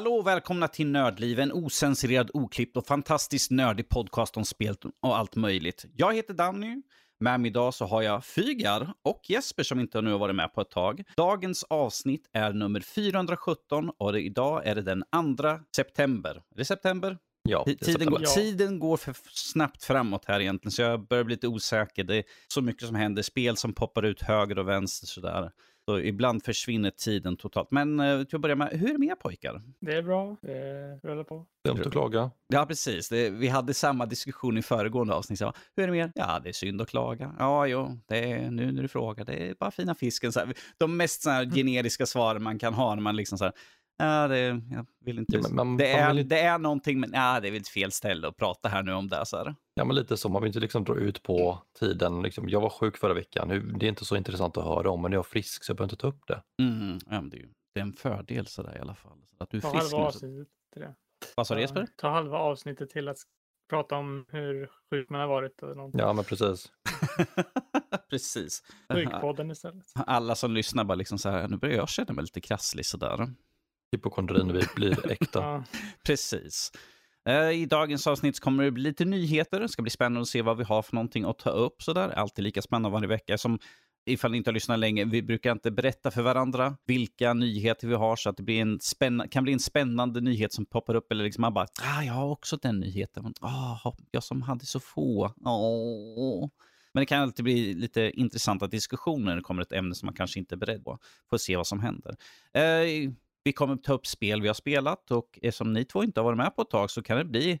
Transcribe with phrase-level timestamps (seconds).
[0.00, 5.18] Hallå och välkomna till Nördliv, en osensurerad, oklippt och fantastiskt nördig podcast om spel och
[5.18, 5.84] allt möjligt.
[5.96, 6.82] Jag heter Danny.
[7.18, 10.54] Med mig idag så har jag Fygar och Jesper som inte nu har varit med
[10.54, 11.02] på ett tag.
[11.16, 15.02] Dagens avsnitt är nummer 417 och idag är det den
[15.36, 15.44] 2
[15.76, 16.30] september.
[16.30, 17.18] Är det september?
[17.42, 18.42] Ja, det Tiden går, september.
[18.42, 22.04] tiden går för snabbt framåt här egentligen, så jag börjar bli lite osäker.
[22.04, 25.50] Det är så mycket som händer, spel som poppar ut höger och vänster sådär.
[25.88, 27.70] Så ibland försvinner tiden totalt.
[27.70, 29.62] Men eh, till att börja med, hur är det med er pojkar?
[29.80, 30.36] Det är bra.
[30.42, 31.46] Det rullar på.
[31.64, 32.30] Dumt att klaga.
[32.48, 33.08] Ja, precis.
[33.08, 35.38] Det, vi hade samma diskussion i föregående avsnitt.
[35.38, 36.12] Så, hur är det med er?
[36.14, 37.34] Ja, det är synd att klaga.
[37.38, 40.32] Ja, jo, det är, nu när du frågar, det är bara fina fisken.
[40.32, 43.44] Så här, de mest så här, generiska svaren man kan ha när man liksom så
[43.44, 43.52] här,
[44.00, 45.36] ja, det, jag vill inte...
[45.36, 47.68] Ja, men man- det, är, vill det är någonting, men ja, det är väl ett
[47.68, 49.26] fel ställe att prata här nu om det.
[49.26, 49.54] Så här.
[49.74, 50.28] Ja, men lite så.
[50.28, 52.22] Man vill inte liksom dra ut på tiden.
[52.22, 53.48] Liksom, jag var sjuk förra veckan.
[53.48, 55.76] Nu, det är inte så intressant att höra om, men jag är frisk så jag
[55.76, 56.42] behöver inte ta upp det.
[56.62, 59.18] Mm, ja, men det, är ju, det är en fördel sådär i alla fall.
[59.38, 60.12] Så att du är Ta frisk halva nu.
[60.12, 60.94] Så, avsnittet till det.
[61.36, 61.86] vad sa du Jesper?
[61.96, 63.18] Ta halva avsnittet till att
[63.70, 65.62] prata om hur sjuk man har varit.
[65.62, 66.00] Eller någonting.
[66.00, 66.72] Ja, men precis.
[68.10, 68.62] precis.
[68.92, 69.84] Sjukpodden istället.
[69.94, 73.28] Alla som lyssnar bara liksom så här, nu börjar jag känna mig lite krasslig sådär.
[73.92, 75.38] Hypokondrin blir, blir äkta.
[75.40, 75.64] Ja.
[76.06, 76.72] Precis.
[77.28, 79.60] Eh, I dagens avsnitt kommer det bli lite nyheter.
[79.60, 81.82] Det ska bli spännande att se vad vi har för någonting att ta upp.
[81.82, 82.08] Sådär.
[82.08, 83.38] Alltid lika spännande varje vecka.
[83.38, 83.58] Som
[84.06, 87.94] ifall ni inte har lyssnat länge, vi brukar inte berätta för varandra vilka nyheter vi
[87.94, 91.12] har så att det blir en spänna- kan bli en spännande nyhet som poppar upp.
[91.12, 93.34] Eller liksom man bara, ah, jag har också den nyheten.
[93.40, 95.32] Ah, jag som hade så få.
[95.44, 96.48] Åh.
[96.92, 100.14] Men det kan alltid bli lite intressanta diskussioner när det kommer ett ämne som man
[100.14, 100.98] kanske inte är beredd på.
[101.30, 102.16] Får se vad som händer.
[102.52, 103.10] Eh,
[103.44, 106.36] vi kommer ta upp spel vi har spelat och eftersom ni två inte har varit
[106.36, 107.60] med på ett tag så kan det bli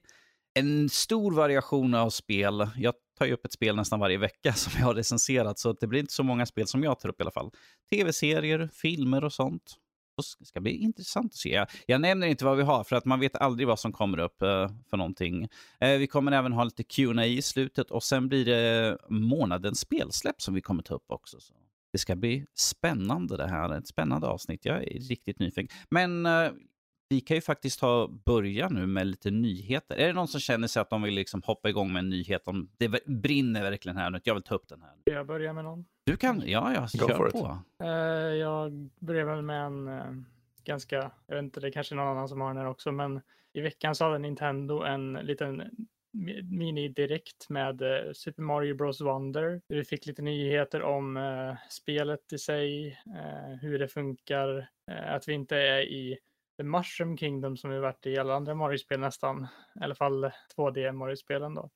[0.54, 2.68] en stor variation av spel.
[2.76, 5.86] Jag tar ju upp ett spel nästan varje vecka som jag har recenserat så det
[5.86, 7.50] blir inte så många spel som jag tar upp i alla fall.
[7.90, 9.76] Tv-serier, filmer och sånt.
[10.38, 11.66] Det ska bli intressant att se.
[11.86, 14.42] Jag, nämner inte vad vi har för att man vet aldrig vad som kommer upp
[14.42, 15.48] eh, för någonting.
[15.80, 20.42] Eh, vi kommer även ha lite Q&A i slutet och sen blir det månadens spelsläpp
[20.42, 21.40] som vi kommer ta upp också.
[21.40, 21.54] Så.
[21.92, 23.78] Det ska bli spännande det här.
[23.78, 24.64] Ett spännande avsnitt.
[24.64, 25.68] Jag är riktigt nyfiken.
[25.90, 26.50] Men eh,
[27.08, 29.96] vi kan ju faktiskt ta börja nu med lite nyheter.
[29.96, 32.48] Är det någon som känner sig att de vill liksom hoppa igång med en nyhet?
[32.48, 34.20] Om det brinner verkligen här nu.
[34.24, 34.92] Jag vill ta upp den här.
[35.04, 35.84] Jag börjar med någon.
[36.04, 37.58] Du kan, ja, ja, Go kör på.
[37.82, 37.88] Eh,
[38.34, 40.04] jag börjar väl med en eh,
[40.64, 42.92] ganska, jag vet inte, det är kanske är någon annan som har den här också,
[42.92, 43.20] men
[43.52, 45.70] i veckan så hade Nintendo en liten
[46.44, 49.00] mini-direkt med eh, Super Mario Bros.
[49.00, 49.60] Wonder.
[49.68, 55.28] Vi fick lite nyheter om eh, spelet i sig, eh, hur det funkar, eh, att
[55.28, 56.18] vi inte är i
[56.56, 59.46] The Mushroom Kingdom som vi varit i alla andra Mario-spel nästan,
[59.80, 61.70] i alla fall 2D Mario-spelen då,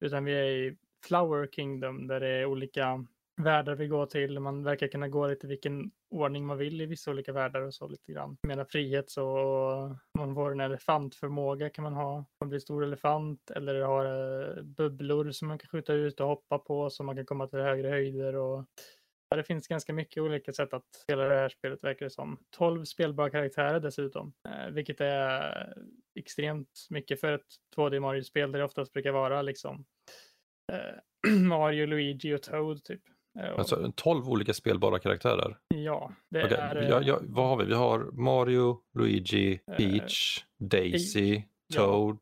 [0.00, 3.04] utan vi är i Flower Kingdom där det är olika
[3.42, 4.40] världar vi går till.
[4.40, 7.88] Man verkar kunna gå lite vilken ordning man vill i vissa olika världar och så
[7.88, 8.36] lite grann.
[8.42, 12.24] Jag menar frihet så man får en elefantförmåga kan man ha.
[12.40, 16.58] Man blir stor elefant eller har eh, bubblor som man kan skjuta ut och hoppa
[16.58, 18.64] på så man kan komma till högre höjder och
[19.28, 22.38] ja, det finns ganska mycket olika sätt att spela det här spelet verkar det som.
[22.56, 25.74] 12 spelbara karaktärer dessutom, eh, vilket är
[26.14, 27.46] extremt mycket för ett
[27.76, 29.84] 2D Mario-spel där det oftast brukar vara liksom
[30.72, 33.02] eh, Mario, Luigi och Toad typ.
[33.38, 35.58] Eh, Alltså, 12 olika spelbara karaktärer.
[35.68, 36.76] Ja, det Okej, är...
[36.90, 37.64] ja, eh, ja, vad har vi?
[37.64, 41.42] Vi har Mario, Luigi, Eh, Peach, Daisy,
[41.74, 41.80] ja.
[41.80, 42.18] Toad.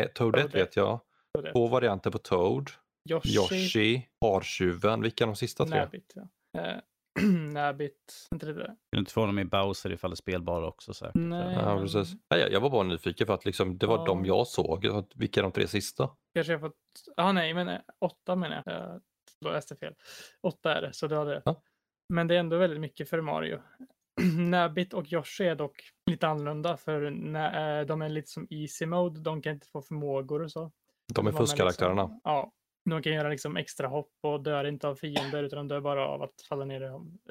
[0.00, 1.00] Eh, Toadette vet jag.
[1.34, 1.52] Toadette.
[1.52, 2.70] Två varianter på Toad.
[3.10, 5.02] Yoshi, Yoshi, Hartjuven.
[5.02, 5.78] Vilka är de sista tre?
[5.80, 6.14] Nabbit.
[6.14, 6.60] Ja.
[6.60, 6.76] Eh,
[7.52, 8.76] Nabbit, inte det där?
[8.92, 11.14] Vill inte få dem i Bowser ifall det är spelbara också säkert.
[11.14, 11.54] Nej.
[11.54, 12.12] Ja, precis.
[12.30, 14.04] Nej, jag- var bara nyfiken för att liksom, det var Ja.
[14.04, 14.86] de jag såg.
[15.14, 16.10] Vilka är de tre sista?
[16.34, 16.74] Kanske jag fått...
[17.16, 19.00] Ah, nej, men eh, åtta menar jag.
[19.40, 19.94] Jag läste fel.
[20.40, 21.42] Åtta är det, så det har det.
[21.44, 21.62] Ja.
[22.08, 23.60] Men det är ändå väldigt mycket för Mario.
[24.38, 28.86] Nabbit och Yoshi är dock lite annorlunda för när, eh, de är lite som easy
[28.86, 29.20] mode.
[29.20, 30.72] De kan inte få förmågor och så.
[31.14, 32.02] De är fuskkaraktärerna.
[32.02, 32.52] Liksom, ja,
[32.84, 36.06] de kan göra liksom extra hopp och dör inte av fiender utan de dör bara
[36.08, 36.80] av att falla ner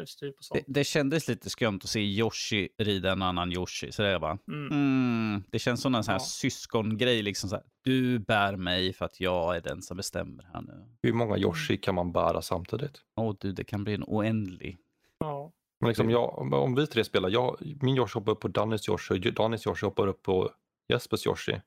[0.04, 0.62] i stup och sånt.
[0.68, 3.92] Det, det kändes lite skumt att se Yoshi rida en annan Yoshi.
[3.92, 4.68] Så det är bara, Mm.
[4.72, 6.24] mm, det känns som en sån här Ja.
[6.26, 7.22] syskongrej.
[7.22, 10.86] Liksom så här, du bär mig för att jag är den som bestämmer här nu.
[11.02, 13.02] Hur många Yoshi kan man bära samtidigt?
[13.16, 14.78] Åh du, det kan bli en oändlig.
[15.20, 15.52] Ja.
[15.80, 18.90] Men liksom jag, om- om vi tre spelar, jag, min Yoshi hoppar upp på Dannys
[18.90, 20.52] Yoshi och Dannys Yoshi hoppar upp på
[20.90, 21.62] Jespers Yoshi.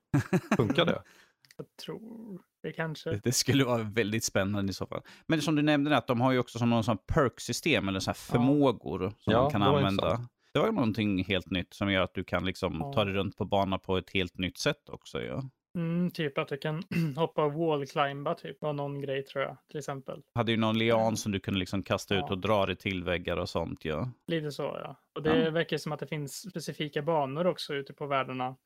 [0.56, 1.02] Funkar det?
[1.56, 2.40] Jag tror...
[2.62, 3.10] Det kanske.
[3.10, 5.02] Det, det skulle vara väldigt spännande i så fall.
[5.28, 8.10] Men som du nämnde, att de har ju också som någon sån perk-system eller så
[8.10, 10.20] här förmågor som Ja, de kan det använda.
[10.52, 12.92] Det var ju någonting helt nytt som gör att du kan liksom Ja.
[12.92, 15.22] ta dig runt på banan på ett helt nytt sätt också.
[15.22, 15.42] Ja.
[15.78, 16.82] Mm, typ att du kan
[17.16, 18.62] hoppa wall-climba typ.
[18.62, 20.20] var någon grej tror jag, till exempel.
[20.34, 22.30] Hade ju någon lian som du kunde liksom kasta ut Ja.
[22.32, 23.84] och dra dig till väggar och sånt.
[23.84, 24.10] Ja.
[24.26, 24.96] Lite så ja.
[25.14, 25.50] Och det Ja.
[25.50, 28.56] verkar som att det finns specifika banor också ute på världarna.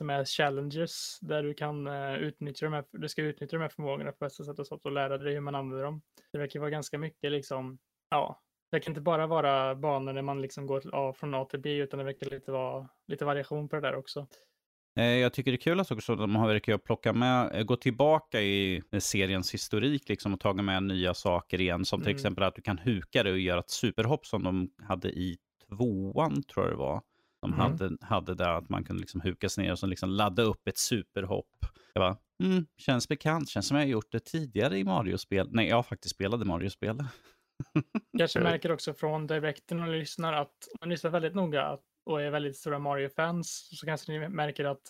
[0.00, 3.68] Som är challenges där du kan eh, utnyttja de här, du ska utnyttja de här
[3.68, 6.02] förmågorna på bästa sätt och sånt och lära dig hur man använder dem.
[6.32, 7.78] Det verkar vara ganska mycket liksom,
[8.10, 8.40] ja.
[8.70, 11.60] Det kan inte bara vara banor där man liksom går till A, från A till
[11.60, 14.26] B utan det verkar lite vara lite variation på det där också.
[14.98, 17.76] Eh, Jag tycker det är kul att också de har verkar plocka med, eh, gå
[17.76, 21.84] tillbaka i seriens historik liksom och tagit med nya saker igen.
[21.84, 22.16] Som till Mm.
[22.16, 25.36] exempel att du kan huka dig och göra ett superhopp som de hade i
[25.68, 27.02] tvåan tror jag det var.
[27.42, 27.60] De Mm.
[27.60, 30.68] hade, hade där att man kunde liksom huka sig ner och så liksom ladda upp
[30.68, 31.66] ett superhopp.
[31.94, 35.48] Jag bara, mm, känns bekant, känns som jag har gjort det tidigare i Mario-spel.
[35.52, 37.04] Nej, jag har faktiskt spelade Mario-spel.
[38.18, 42.30] Kanske märker också från direkten och lyssnar att man lyssnar väldigt noga att- och är
[42.30, 44.80] väldigt stora Mario-fans så kanske ni märker att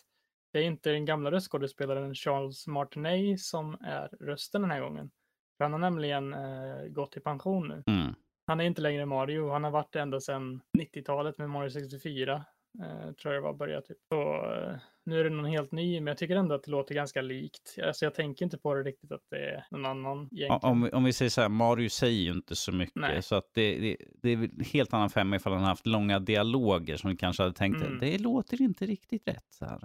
[0.52, 5.10] det är inte den gamla röstskådespelaren Charles Martinet som är rösten den här gången.
[5.56, 7.82] För han har nämligen eh, gått i pension nu.
[7.86, 8.14] Mm.
[8.50, 12.44] Han är inte längre Mario, han har varit det ända sedan 90-talet med Mario 64.
[12.82, 13.96] Eh, tror jag det var börjat typ.
[14.12, 14.76] Så, eh,
[15.06, 17.76] nu är det någon helt ny, men jag tycker ändå att det låter ganska likt.
[17.86, 20.72] Alltså jag tänker inte på det riktigt att det är någon annan egentligen.
[20.72, 22.94] Om, vi- om vi säger så här, Mario säger ju inte så mycket.
[22.96, 23.22] Nej.
[23.22, 26.96] Så att det, det, det är en helt annan femma ifall han haft långa dialoger
[26.96, 27.98] som vi kanske hade tänkt, Mm.
[27.98, 29.46] det låter inte riktigt rätt.
[29.50, 29.78] Så här.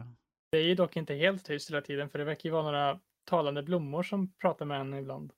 [0.52, 3.00] Det är ju dock inte helt tyst hela tiden, för det verkar ju vara några
[3.30, 5.32] talande blommor som pratar med en ibland.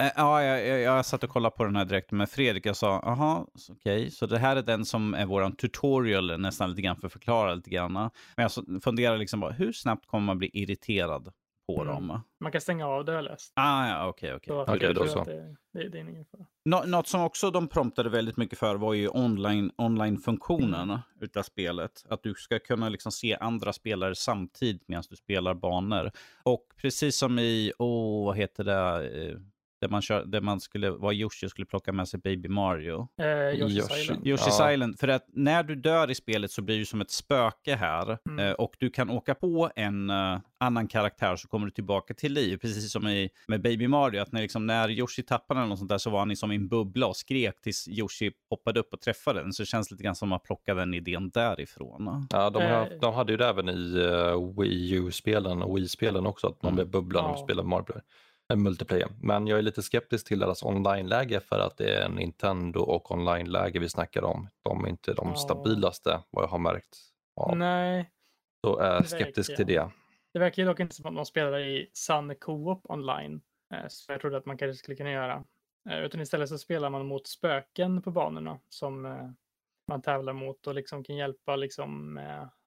[0.00, 2.66] Eh, Ja, jag, jag, jag satt och kollade på den här direkt med Fredrik.
[2.66, 6.82] Jag sa, jaha, okej, så det här är den som är våran tutorial nästan lite
[6.82, 7.92] grann för att förklara lite grann.
[7.92, 11.32] Men jag så- funderar liksom bara, hur snabbt kommer man bli irriterad
[11.66, 11.86] på Mm.
[11.94, 12.20] dem?
[12.40, 13.52] Man kan stänga av det har jag läst.
[13.56, 14.48] Ah, ja, okej, okej.
[14.48, 15.24] Så Okej, jag då tror så.
[15.24, 16.46] Det, det, det är ingen fara.
[16.64, 22.04] Nå- Något som också de promptade väldigt mycket för var ju online, online-funktionen utav spelet.
[22.08, 26.10] Att du ska kunna liksom se andra spelare samtidigt medan du spelar banor.
[26.42, 29.36] Och precis som i, åh, vad heter det, eh,
[29.80, 33.08] där man, kör, där man skulle, var Yoshi och skulle plocka med sig Baby Mario.
[33.18, 34.00] Eh, Yoshi's Yoshi.
[34.02, 34.24] Island.
[34.26, 34.72] Yoshi's Ja.
[34.72, 38.18] Island, för att när du dör i spelet så blir du som ett spöke här.
[38.28, 38.46] Mm.
[38.46, 42.32] eh, Och du kan åka på en eh, annan karaktär så kommer du tillbaka till
[42.32, 42.56] liv.
[42.56, 45.90] Precis som i, med Baby Mario, att när, liksom, när Yoshi tappade eller något sånt
[45.90, 49.00] där så var han som i en bubbla och skrek tills Yoshi hoppade upp och
[49.00, 49.52] träffade den.
[49.52, 52.26] Så det känns lite grann som att plocka den idén därifrån.
[52.30, 52.86] Ja, de, har, Eh.
[53.00, 56.76] de hade ju det även i uh, Wii U-spelen och Wii-spelen också, att man Mm.
[56.76, 57.44] blev bubblan och Ja.
[57.44, 57.94] spelade Mario
[58.56, 59.08] multiplayer.
[59.22, 63.78] Men jag är lite skeptisk till deras online-läge för att det är Nintendo och online-läge
[63.78, 64.48] vi snackar om.
[64.62, 66.98] De är inte de stabilaste vad jag har märkt.
[67.36, 68.10] Ja, Nej,
[68.66, 69.90] så är jag skeptisk till det.
[70.32, 73.40] det verkar ju dock inte som att de spelar i Sun Co-op online.
[73.74, 75.44] Eh, så jag trodde att man kanske skulle kunna göra.
[75.90, 79.30] Eh, utan istället så spelar man mot spöken på banorna som eh,
[79.88, 82.14] man tävlar mot och liksom kan hjälpa liksom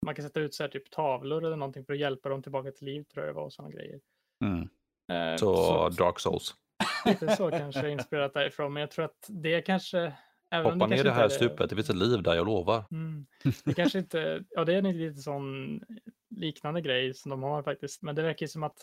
[0.06, 2.72] man kan sätta ut så här typ tavlor eller någonting för att hjälpa dem tillbaka
[2.72, 4.00] till liv tror jag det var och sådana grejer.
[4.46, 4.70] Mm.
[5.12, 6.56] Eh, Så, Dark Souls.
[7.06, 10.14] lite så kanske inspirerat därifrån, men jag tror att det kanske...
[10.52, 12.46] Även Hoppa ner i kanske det här är stupet, det finns ett liv där, jag
[12.46, 12.84] lovar.
[12.92, 13.26] Mm.
[13.66, 15.80] Det kanske inte, ja det är en lite sån
[16.30, 18.78] liknande grej som de har faktiskt, men det verkar ju som att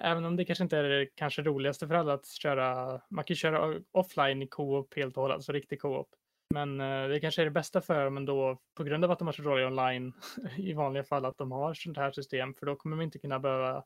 [0.00, 3.34] även om det kanske inte är det kanske roligaste för alla att köra, man kan
[3.34, 6.08] ju köra offline i co-op helt och hållet, alltså riktig co-op.
[6.54, 9.28] Men eh, det kanske är det bästa för dem ändå på grund av att de
[9.28, 10.12] har så dåliga online
[10.56, 13.38] i vanliga fall att de har sånt här system, för då kommer man inte kunna
[13.38, 13.84] behöva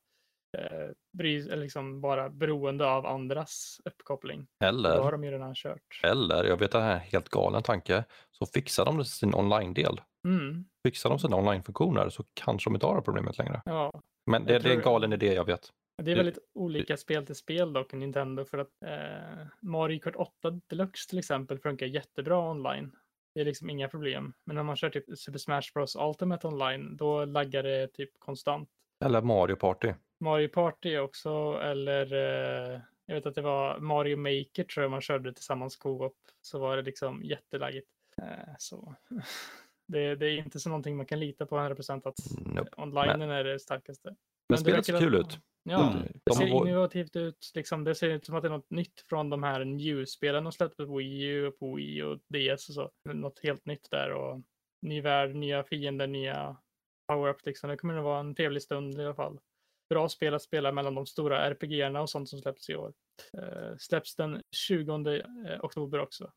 [0.58, 4.46] eh, bry, eller liksom vara beroende av andras uppkoppling.
[4.60, 6.00] Då har Eller, de ju redan kört.
[6.04, 9.34] eller, jag vet att det här är en helt galen tanke, så fixar de sin
[9.34, 10.00] online-del.
[10.28, 13.62] Mm, Fixar de sina online-funktioner så kanske de inte har det problemet längre.
[13.64, 15.70] ja, Men det, det är en galen idé, jag vet.
[16.02, 20.30] Det är väldigt olika spel till spel dock Nintendo för att eh, Mario Kart 8
[20.66, 22.92] Deluxe till exempel funkar jättebra online.
[23.34, 24.32] Det är liksom inga problem.
[24.46, 28.68] Men när man kör typ Super Smash Bros Ultimate online då laggar det typ konstant.
[29.04, 29.92] Eller Mario Party.
[30.22, 35.00] Mario Party också eller eh, jag vet att det var Mario Maker tror jag man
[35.00, 36.16] körde tillsammans co-op.
[36.40, 37.88] Så var det liksom jättelaggigt.
[38.22, 38.94] Eh, så
[39.88, 42.14] det, det är inte så någonting man kan lita på 100% att
[42.46, 42.70] Nope.
[42.76, 44.08] online är det starkaste.
[44.08, 44.16] Men
[44.48, 45.38] det spelet ser kul att- ut.
[45.64, 46.02] Ja, Mm.
[46.02, 47.52] det De ser har- innovativt ut.
[47.54, 50.52] Liksom, det ser ut som att det är något nytt från de här New-spelen de
[50.52, 52.90] släppte på Wii U, och på Wii och DS och så.
[53.12, 54.40] Något helt nytt där och
[54.82, 56.56] ny värld, nya fiender, nya
[57.12, 57.40] power-ups.
[57.44, 57.70] Liksom.
[57.70, 59.38] Det kommer att vara en trevlig stund i alla fall.
[59.92, 62.92] Bra spel att spela mellan de stora RPG-erna och sånt som släpps i år.
[63.38, 65.24] Uh, släpps den 20 eh,
[65.64, 66.30] oktober också.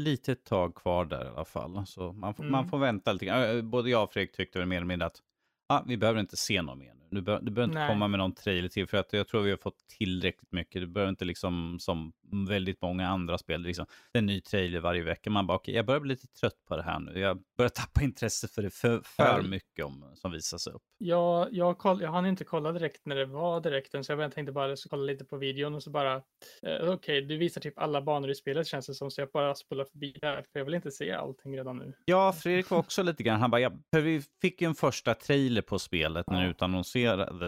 [0.00, 1.86] Litet tag kvar där i alla fall.
[1.86, 2.52] Så man, Mm.
[2.52, 3.56] man får vänta lite grann.
[3.56, 5.20] Eh, Både jag och Fredrik tyckte väl mer eller mindre att
[5.68, 7.07] ah, vi behöver inte se något mer nu.
[7.10, 7.88] Du, bör, du behöver inte Nej.
[7.88, 10.82] komma med någon trailer till, för att jag tror vi har fått tillräckligt mycket.
[10.82, 12.12] Du behöver inte liksom som
[12.48, 15.30] väldigt många andra spel, liksom, en ny trailer varje vecka.
[15.30, 17.18] Man bara, okej, jag börjar bli lite trött på det här nu.
[17.20, 20.82] Jag börjar tappa intresse för det för, för mycket om, som visas upp.
[20.98, 24.52] Jag, jag, koll, jag hann inte kolla direkt när det var direkten, så jag tänkte
[24.52, 26.14] bara så kolla lite på videon och så bara,
[26.62, 29.54] eh, okej, du visar typ alla banor i spelet känns det som, så jag bara
[29.54, 31.92] spolar förbi där, för jag vill inte se allting redan nu.
[32.04, 35.14] Ja, Fredrik var också lite grann, han bara, ja, för vi fick ju en första
[35.14, 36.44] trailer på spelet när Ja.
[36.44, 36.97] det utannonserades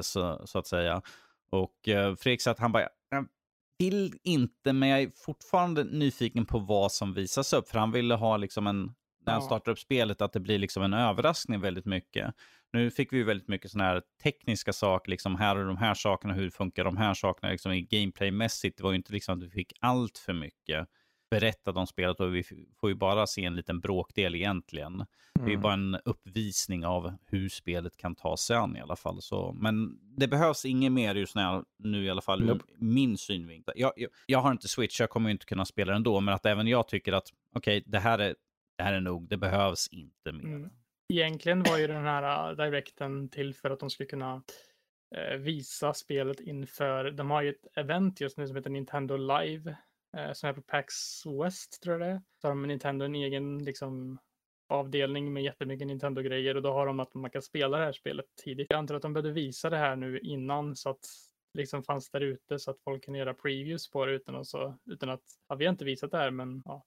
[0.02, 1.02] så, så att säga.
[1.50, 3.26] Och eh, Fredrik sa att han bara, jag
[3.78, 7.69] vill inte, men jag är fortfarande nyfiken på vad som visas upp.
[7.69, 8.92] För han ville ha liksom en,
[9.26, 12.35] när han startar upp spelet, att det blir liksom en överraskning väldigt mycket.
[12.73, 15.95] Nu fick vi ju väldigt mycket sådana här tekniska saker, liksom här är de här
[15.95, 18.76] sakerna, hur funkar de här sakerna, liksom i gameplaymässigt.
[18.76, 20.88] Det var ju inte liksom att vi fick allt för mycket
[21.30, 22.42] berättat om spelet och vi
[22.80, 24.99] får ju bara se en liten bråkdel egentligen.
[25.34, 25.62] Det är ju Mm.
[25.62, 29.22] bara en uppvisning av hur spelet kan ta sig an i alla fall.
[29.22, 33.75] Så, men det behövs inget mer just när, nu i alla fall ur min synvinkel.
[33.76, 36.46] Jag, jag, jag har inte Switch, jag kommer inte kunna spela den då, men att
[36.46, 38.34] även jag tycker att okej, det, här är,
[38.76, 40.44] det här är nog, det behövs inte mer.
[40.44, 40.70] Mm.
[41.12, 44.42] Egentligen var ju den här uh, directen till för att de skulle kunna
[45.16, 49.76] eh, visa spelet inför, de har ju ett event just nu som heter Nintendo Live,
[50.17, 50.95] eh, som är på PAX
[51.45, 52.23] West tror jag det är.
[52.40, 54.19] Så har de Nintendo en egen liksom
[54.69, 58.26] avdelning med jättemycket Nintendo-grejer och då har de att man kan spela det här spelet
[58.45, 58.67] tidigt.
[58.71, 61.07] Jag antar att de behövde visa det här nu innan så att
[61.55, 64.79] liksom fanns där ute så att folk kan göra previews på det utan att, så,
[64.90, 66.85] utan att ja, vi har inte visat det här men ja.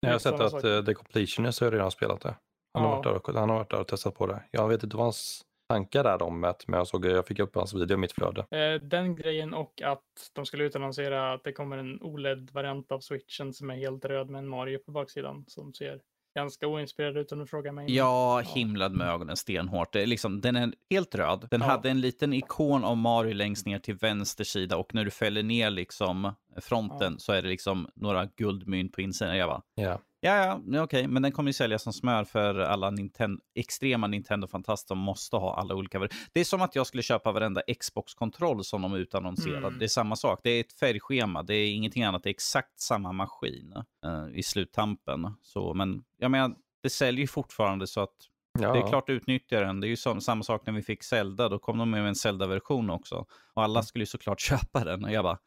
[0.00, 2.36] Jag har sett att uh, The Completionist har redan spelat det.
[2.74, 2.96] Han, har Ja.
[2.96, 4.44] varit där och, han har varit där och testat på det.
[4.50, 7.54] Jag vet inte vad hans tankar är om det, men jag, såg, jag fick upp
[7.54, 8.40] hans video i mitt flöde.
[8.50, 13.52] Eh, Den grejen och att de skulle utannonsera att det kommer en OLED-variant av switchen
[13.52, 16.00] som är helt röd med en Mario på baksidan som ser
[16.34, 17.84] ganska oinspirerad ut om du frågar mig.
[17.94, 18.52] Jag Ja.
[18.54, 19.92] himlade med ögonen stenhårt.
[19.92, 21.48] Det är liksom, den är helt röd.
[21.50, 21.66] Den Ja.
[21.66, 25.42] hade en liten ikon av Mario längst ner till vänster sida och när du fäller
[25.42, 29.36] ner liksom fronten så är det liksom några guldmynt på insidan.
[29.36, 29.98] Jag bara, Ja.
[30.34, 34.86] Ja, ja, okej, men den kommer ju säljas som smör för alla Ninten- extrema Nintendo-fantaster
[34.88, 36.08] som måste ha alla olika.
[36.32, 39.58] Det är som att jag skulle köpa varenda Xbox-kontroll som de utannonserar.
[39.58, 39.78] Mm.
[39.78, 40.40] Det är samma sak.
[40.42, 41.42] Det är ett färgschema.
[41.42, 42.22] Det är ingenting annat.
[42.22, 45.34] Det är exakt samma maskin eh, i sluttampen.
[45.42, 48.14] Så, men jag menar, det säljer ju fortfarande så att
[48.58, 48.72] Ja.
[48.72, 49.80] det är klart utnyttjar den.
[49.80, 51.48] Det är ju som, samma sak när vi fick Zelda.
[51.48, 53.26] Då kom de med en Zelda-version också.
[53.54, 55.04] Och alla skulle ju såklart köpa den.
[55.04, 55.38] Och jag bara,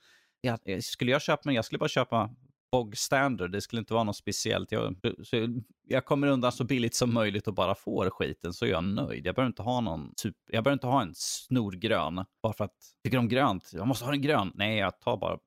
[0.41, 1.53] ja, eh, skulle jag köpa den?
[1.53, 2.29] Jag skulle bara köpa
[2.71, 3.51] bog standard.
[3.51, 4.71] Det skulle inte vara något speciellt.
[4.71, 8.69] Jag, så jag kommer undan så billigt som möjligt och bara får skiten så är
[8.69, 9.25] jag nöjd.
[9.25, 12.75] Jag behöver inte ha någon super, jag behöver inte ha en snorgrön bara för att
[12.95, 13.71] jag tycker om grönt.
[13.73, 14.51] Jag måste ha en grön.
[14.55, 15.39] Nej, jag tar bara,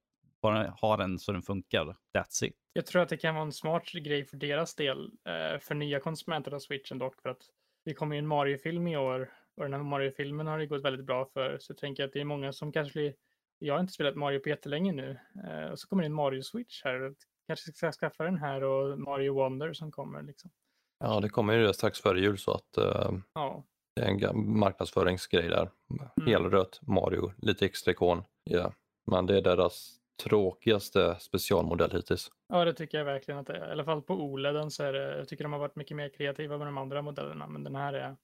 [0.43, 1.97] bara ha den så den funkar.
[2.17, 2.57] That's it.
[2.73, 6.01] Jag tror att det kan vara en smart grej för deras del, eh, för nya
[6.01, 7.43] konsumenter av switchen dock, för att
[7.85, 11.07] det kommer ju en Mario-film i år och den här Mario-filmen har det gått väldigt
[11.07, 13.15] bra för, så jag tänker att det är många som kanske blir,
[13.63, 16.85] jag har inte spelat Mario på jättelänge nu, eh, och så kommer det en Mario-switch
[16.85, 17.17] här, och
[17.47, 20.51] kanske ska skaffa den här och Mario Wonder som kommer liksom.
[20.99, 23.65] ja, det kommer ju strax före jul så att eh, Ja,
[23.97, 25.71] det är en marknadsföringsgrej där.
[25.91, 26.29] Mm.
[26.29, 28.25] Helrött Mario, lite extra ikon.
[28.45, 28.73] Ja.
[29.11, 32.31] Men det är deras tråkigaste specialmodell hittills.
[32.49, 33.69] ja det tycker jag verkligen att det är.
[33.69, 36.09] I alla fall på OLEDen så är det, jag tycker de har varit mycket mer
[36.09, 38.17] kreativa med de andra modellerna, men den här är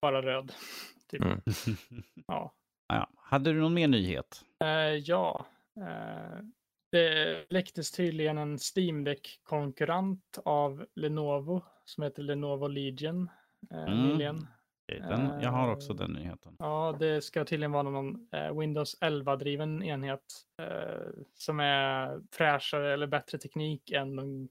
[0.00, 0.52] bara röd.
[1.10, 1.22] Typ.
[1.22, 1.40] Mm.
[2.26, 2.54] Ja.
[2.88, 3.10] Ja.
[3.16, 4.44] Hade du någon mer nyhet?
[4.64, 4.68] Eh,
[5.04, 5.46] ja,
[5.80, 6.38] eh,
[6.92, 13.30] det läcktes tydligen en Steam Deck-konkurrent av Lenovo som heter Lenovo Legion
[13.70, 14.08] eh, Mm.
[14.08, 14.46] nyligen.
[14.88, 16.56] Den, jag har också den nyheten.
[16.58, 18.28] Ja, det ska tydligen vara någon
[18.60, 20.20] Windows 11-driven enhet
[21.34, 24.48] som är fräschare eller bättre teknik än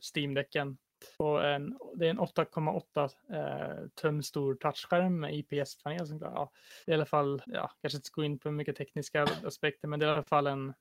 [0.00, 0.76] Steam-däcken
[1.18, 6.18] på en, det är en 8,8 eh, tum stor touchskärm med IPS-panel.
[6.20, 6.50] Ja,
[6.86, 9.88] det är i alla fall, ja, kanske inte ska gå in på mycket tekniska aspekter,
[9.88, 10.74] men det är i alla fall en,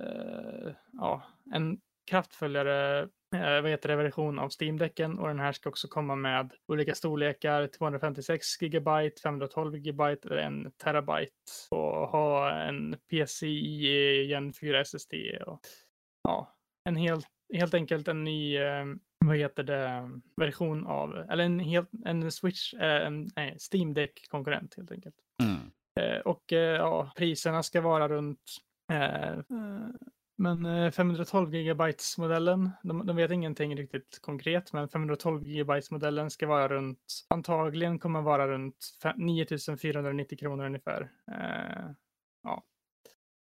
[0.00, 1.22] eh, ja,
[1.52, 6.16] en kraftfullare eh, vad heter det, version av Steam-däcken och den här ska också komma
[6.16, 11.32] med olika storlekar, 256 gigabyte, 512 gigabyte eller 1 terabyte
[11.70, 15.14] och ha en PCI Gen 4 SSD
[15.46, 15.60] och
[16.22, 18.84] ja, en helt, helt enkelt en ny eh,
[19.26, 24.26] vad heter det, version av, eller en, helt, en Switch, eh, en nej, Steam Deck
[24.30, 25.14] konkurrent helt enkelt.
[25.42, 25.70] Mm.
[26.00, 28.40] Eh, och ja, priserna ska vara runt
[28.92, 29.38] eh,
[30.36, 36.30] men eh, 512 gigabytes modellen, de, de vet ingenting riktigt konkret, men 512 gigabytes modellen
[36.30, 41.10] ska vara runt, antagligen kommer vara runt fe- 9490 kronor ungefär.
[41.32, 41.90] Eh,
[42.42, 42.62] ja.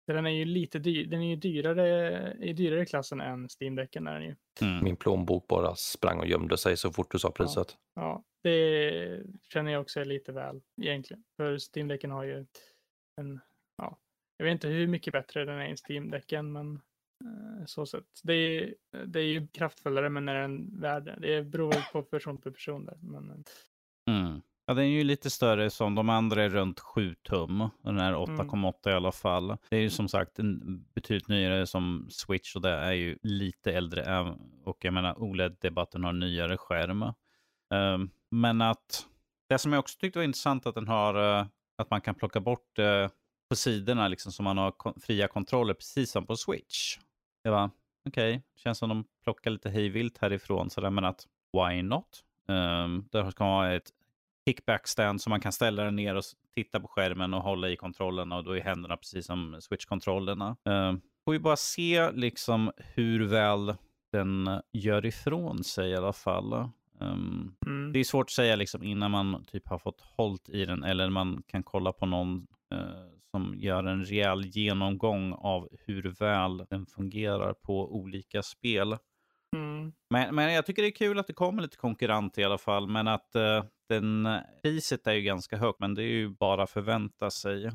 [0.06, 4.14] Den är ju lite dyr, den är ju dyrare i dyrare klassen än Steam-däcken är
[4.14, 4.36] den ju.
[4.60, 4.84] Mm.
[4.84, 7.76] Min plånbok bara sprang och gömde sig så fort du sa priset.
[7.94, 9.22] Ja, det
[9.52, 11.24] känner jag också lite väl egentligen.
[11.36, 12.46] För Steam-däcken har ju
[13.20, 13.40] en,
[13.76, 13.98] ja,
[14.36, 16.74] jag vet inte hur mycket bättre den är än Steam-däcken, men
[17.24, 18.04] eh, så sett.
[18.22, 18.74] Det är,
[19.06, 21.42] det är ju kraftfullare, men är den värd det?
[21.42, 22.98] beror på person per person där.
[23.00, 23.36] Men, eh,
[24.10, 24.42] Mm.
[24.66, 27.68] Ja, den är ju lite större som de andra är runt 7 tum.
[27.82, 29.56] Den är 8,8 i alla fall.
[29.70, 33.72] Det är ju som sagt en betydligt nyare som Switch och det är ju lite
[33.72, 34.34] äldre.
[34.64, 37.02] Och jag menar OLED-debatten har nyare skärm.
[37.74, 39.06] Ehm, men att
[39.48, 41.46] det som jag också tyckte var intressant att den har eh,
[41.78, 43.08] att man kan plocka bort eh,
[43.48, 46.98] på sidorna liksom så man har kon- fria kontroller precis som på Switch.
[47.44, 47.70] Det var
[48.08, 52.22] okej, känns som de plockar lite hejvilt härifrån sådär men att why not?
[52.48, 53.90] Um, där ska man ha ett
[54.46, 56.24] kickback stand så man kan ställa den ner och
[56.54, 60.56] titta på skärmen och hålla i kontrollerna och då är händerna precis som switch-kontrollerna.
[60.64, 63.74] Um, får ju bara se liksom hur väl
[64.12, 66.52] den gör ifrån sig i alla fall.
[67.00, 67.92] Um, mm.
[67.92, 71.10] det är svårt att säga liksom innan man typ har fått hållt i den eller
[71.10, 76.86] man kan kolla på någon eh, som gör en rejäl genomgång av hur väl den
[76.86, 78.96] fungerar på olika spel.
[79.56, 79.92] Mm.
[80.10, 82.88] Men, men jag tycker det är kul att det kommer lite konkurrent i alla fall.
[82.88, 84.28] Men att eh, den,
[84.62, 85.80] priset är ju ganska högt.
[85.80, 87.66] Men det är ju bara att förvänta sig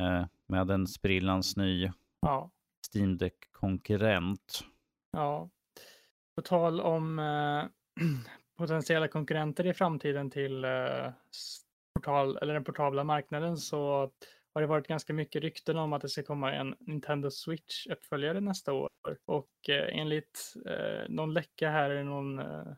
[0.00, 2.50] eh, med en sprillans ny Ja,
[2.94, 4.64] Steam Deck-konkurrent.
[5.12, 5.50] ja.
[6.36, 7.64] På tal om eh,
[8.58, 11.12] potentiella konkurrenter i framtiden till eh,
[11.94, 14.10] portal, eller den portabla marknaden så
[14.54, 18.72] har det varit ganska mycket rykten om att det ska komma en Nintendo Switch-uppföljare nästa
[18.72, 18.90] år.
[19.24, 22.72] Och eh, enligt eh, någon läcka här, är någon, eh,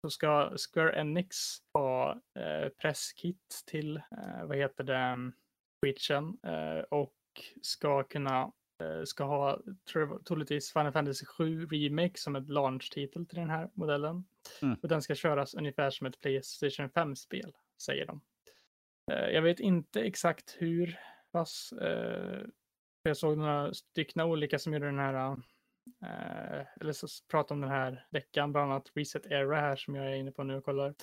[0.00, 1.36] så ska Square Enix
[1.72, 5.32] ha eh, presskit till, eh, vad heter det,
[5.84, 7.14] Switchen eh, och
[7.62, 8.52] ska kunna
[8.82, 9.60] eh, ska ha
[10.28, 14.24] troligtvis Final Fantasy 7 Remake som ett launch-titel till den här modellen.
[14.62, 14.76] Mm.
[14.82, 17.52] Och den ska köras ungefär som ett Playstation 5-spel,
[17.82, 18.20] säger de.
[19.06, 20.98] Jag vet inte exakt hur
[21.34, 21.72] pass.
[21.72, 22.42] eh,
[23.02, 25.32] Jag såg några stycken olika som gjorde den här,
[26.04, 30.06] eh, eller så pratade om den här veckan, bland annat Reset Era här som jag
[30.06, 30.94] är inne på nu och kollar.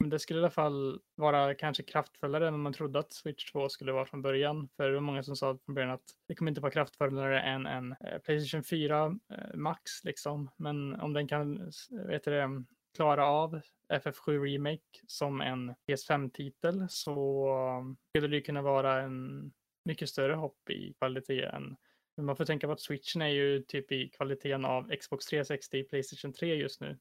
[0.00, 3.68] Men det skulle i alla fall vara kanske kraftfullare än man trodde att Switch 2
[3.68, 4.68] skulle vara från början.
[4.76, 7.66] För det var många som sa från början att det kommer inte vara kraftfullare än
[7.66, 10.50] en eh, Playstation 4 eh, Max liksom.
[10.56, 12.64] Men om den kan, vet du det,
[12.96, 13.60] klara av
[13.92, 19.52] FF7 Remake som en PS5-titel så skulle det kunna vara en
[19.84, 21.76] mycket större hopp i kvalitet än
[22.22, 26.32] man får tänka på att switchen är ju typ i kvaliteten av Xbox 360 Playstation
[26.32, 26.98] 3 just nu.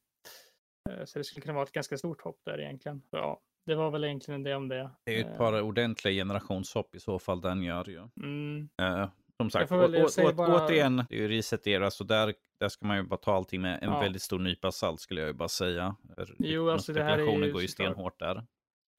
[0.90, 3.02] Eh, Så det skulle kunna vara ett ganska stort hopp där egentligen.
[3.10, 4.90] Så, ja, det var väl egentligen det om det.
[5.06, 8.08] Det är ett Eh, par ordentliga generationshopp i så fall den gör ju.
[8.22, 12.04] Mm, Eh, som sagt, å, å, å, bara- återigen, det är ju reset era, så
[12.04, 14.00] där, där ska man ju bara ta allting med en Ja.
[14.00, 15.96] väldigt stor nypa salt skulle jag ju bara säga.
[16.40, 18.46] Jo, alltså det här är ju går ju stenhårt där.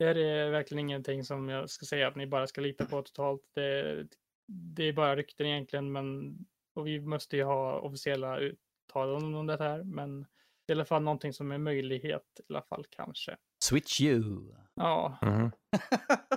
[0.05, 3.03] Det här är verkligen ingenting som jag ska säga att ni bara ska lita på
[3.03, 3.43] totalt.
[3.55, 4.07] Det,
[4.47, 6.39] det är bara rykten egentligen, men
[6.75, 9.83] och vi måste ju ha officiella uttalanden om det här.
[9.83, 10.21] Men
[10.67, 13.37] det är i alla fall någonting som är möjlighet i alla fall kanske.
[13.65, 14.55] Switch you.
[14.75, 15.51] Ja, Mhm.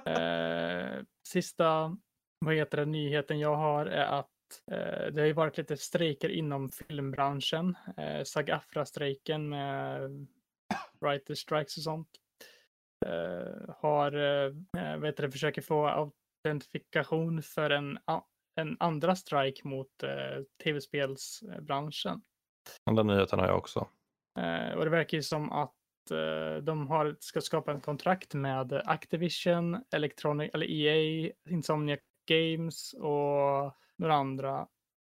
[0.06, 1.98] Eh, sista
[2.46, 4.30] vad heter det, nyheten jag har är att
[4.72, 7.76] eh, det har ju varit lite strejker inom filmbranschen.
[7.98, 10.02] Eh, SAG-AFTRA-strejken med
[11.02, 12.10] writers strikes och sånt.
[13.06, 14.54] Eh, har, eh,
[14.98, 18.00] vad heter det, försöker få autentifikation för en,
[18.56, 22.22] en andra strike mot eh, tv-spelsbranschen.
[22.86, 23.88] Den nyheten har jag också.
[24.40, 28.74] Eh, och det verkar ju som att eh, de har, ska skapa en kontrakt med
[28.86, 34.68] Activision, Electronic, eller EA, Insomniac Games och några andra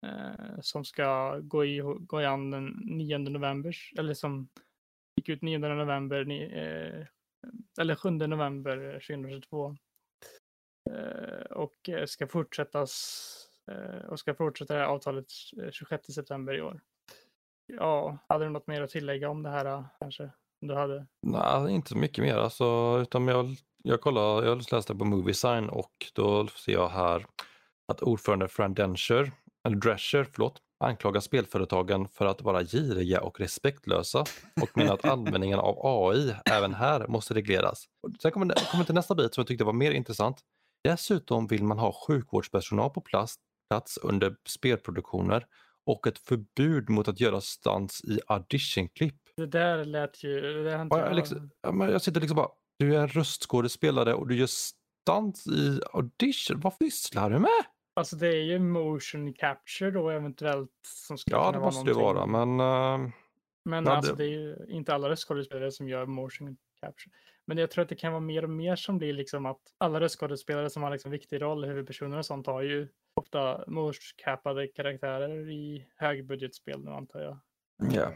[0.06, 4.48] eh, som ska gå i, gå i an den 9 november, eller som
[5.16, 7.06] gick ut 9 november, ni, eh,
[7.80, 9.76] eller 7 november eh, 2022.
[10.90, 13.36] Eh, och eh, ska fortsättas
[13.70, 15.26] eh, och ska fortsätta det här avtalet
[15.62, 16.80] eh, 26 september i år.
[17.66, 20.30] Ja, hade du något mer att tillägga om det här kanske?
[20.62, 21.06] Om du hade?
[21.22, 25.92] Nej, inte så mycket mer alltså, utan jag, jag kollade, jag läste på Moviesign och
[26.14, 27.26] då ser jag här
[27.88, 29.32] att ordförande Fran Drescher,
[29.64, 34.24] eller Drescher, förlåt, anklagar spelföretagen för att vara giriga och respektlösa
[34.62, 37.84] och menar att användningen av AI även här måste regleras.
[38.22, 40.40] Sen kommer, kommer till nästa bit som jag tyckte var mer intressant.
[40.84, 43.34] Dessutom vill man ha sjukvårdspersonal på plats,
[43.70, 45.46] plats under spelproduktioner
[45.86, 49.16] och ett förbud mot att göra stunts i auditionklipp.
[49.36, 50.40] Det där lät ju...
[50.40, 54.46] Det där inte jag, liksom, jag sitter liksom bara, du är röstskådespelare och du gör
[54.46, 56.60] stunts i audition.
[56.60, 57.64] Vad pysslar du med?
[57.96, 62.26] Alltså det är ju motion capture då eventuellt som skulle Ja, det måste det vara,
[62.26, 63.10] men eh,
[63.64, 67.10] Men alltså det- det är ju inte alla röstskådespelare som gör motion capture.
[67.46, 70.00] Men jag tror att det kan vara mer och mer som blir liksom att alla
[70.00, 75.86] röstskådespelare som har liksom viktig roll, huvudpersoner och sånt har ju ofta motion-cappade karaktärer i
[75.96, 77.38] högbudgetspel nu antar jag.
[77.92, 78.02] Ja.
[78.02, 78.10] Eh,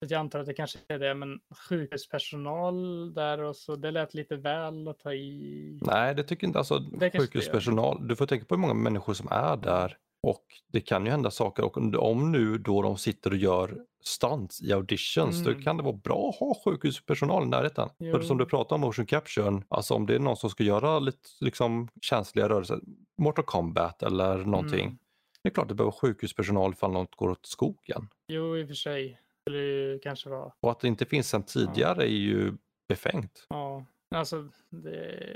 [0.00, 4.14] Så jag antar att det kanske är det, men sjukhuspersonal där och så, det lät
[4.14, 5.78] lite väl att ta i.
[5.82, 6.58] nej det tycker inte.
[6.58, 10.80] Alltså Det sjukhuspersonal, du får tänka på hur många människor som är där och det
[10.80, 11.76] kan ju hända saker och
[12.10, 15.54] om nu då de sitter och gör stunts i auditions Mm.
[15.54, 17.88] då kan det vara bra att ha sjukhuspersonal i närheten.
[17.98, 18.44] För som Jo.
[18.44, 21.88] du pratar om motion capture, alltså om det är någon som ska göra lite liksom,
[22.02, 22.80] känsliga rörelser,
[23.18, 24.84] Mortal Kombat eller någonting.
[24.86, 24.98] Mm.
[25.42, 28.08] Det är klart det behöver sjukhuspersonal ifall något går åt skogen.
[28.28, 29.18] Jo, i och för sig.
[29.46, 30.52] Skulle ju kanske vara.
[30.60, 32.52] Och att det inte finns sen tidigare är ju
[32.88, 33.46] befängt.
[33.48, 34.48] Ja, alltså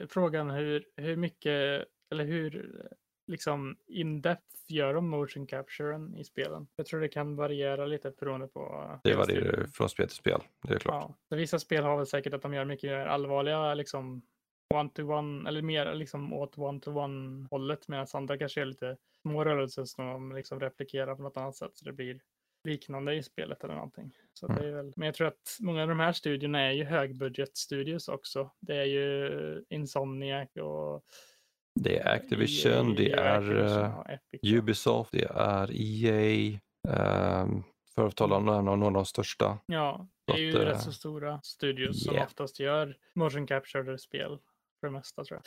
[0.09, 2.73] frågan hur, hur mycket eller hur
[3.27, 6.67] liksom in-depth gör de motion capturen i spelen?
[6.77, 8.91] Jag tror det kan variera lite beroende på.
[9.05, 10.41] Det varierar från spel till spel.
[10.69, 11.05] Det är klart.
[11.09, 14.23] Ja, så vissa spel har väl säkert att de gör mycket mer allvarliga liksom
[14.75, 20.07] one-to-one eller mer liksom åt one-to-one hållet medan andra kanske är lite små rörelser som
[20.07, 22.21] de liksom replikerar på något annat sätt så det blir
[22.65, 24.17] liknande i spelet eller någonting.
[24.33, 24.63] Så Mm.
[24.63, 28.09] det är väl, men jag tror att många av de här studierna är ju högbudgetstudios
[28.09, 28.51] också.
[28.61, 31.05] Det är ju Insomniac och
[31.81, 34.59] Det är Activision, det EA, är Activision eh.
[34.59, 36.59] Ubisoft, det är EA.
[37.43, 39.59] Um, för att tala om några av de största.
[39.67, 42.27] Ja, det är ju att, eh, rätt så stora studios som yeah.
[42.27, 44.39] oftast gör motion capture spel
[44.81, 45.45] för det mesta tror jag.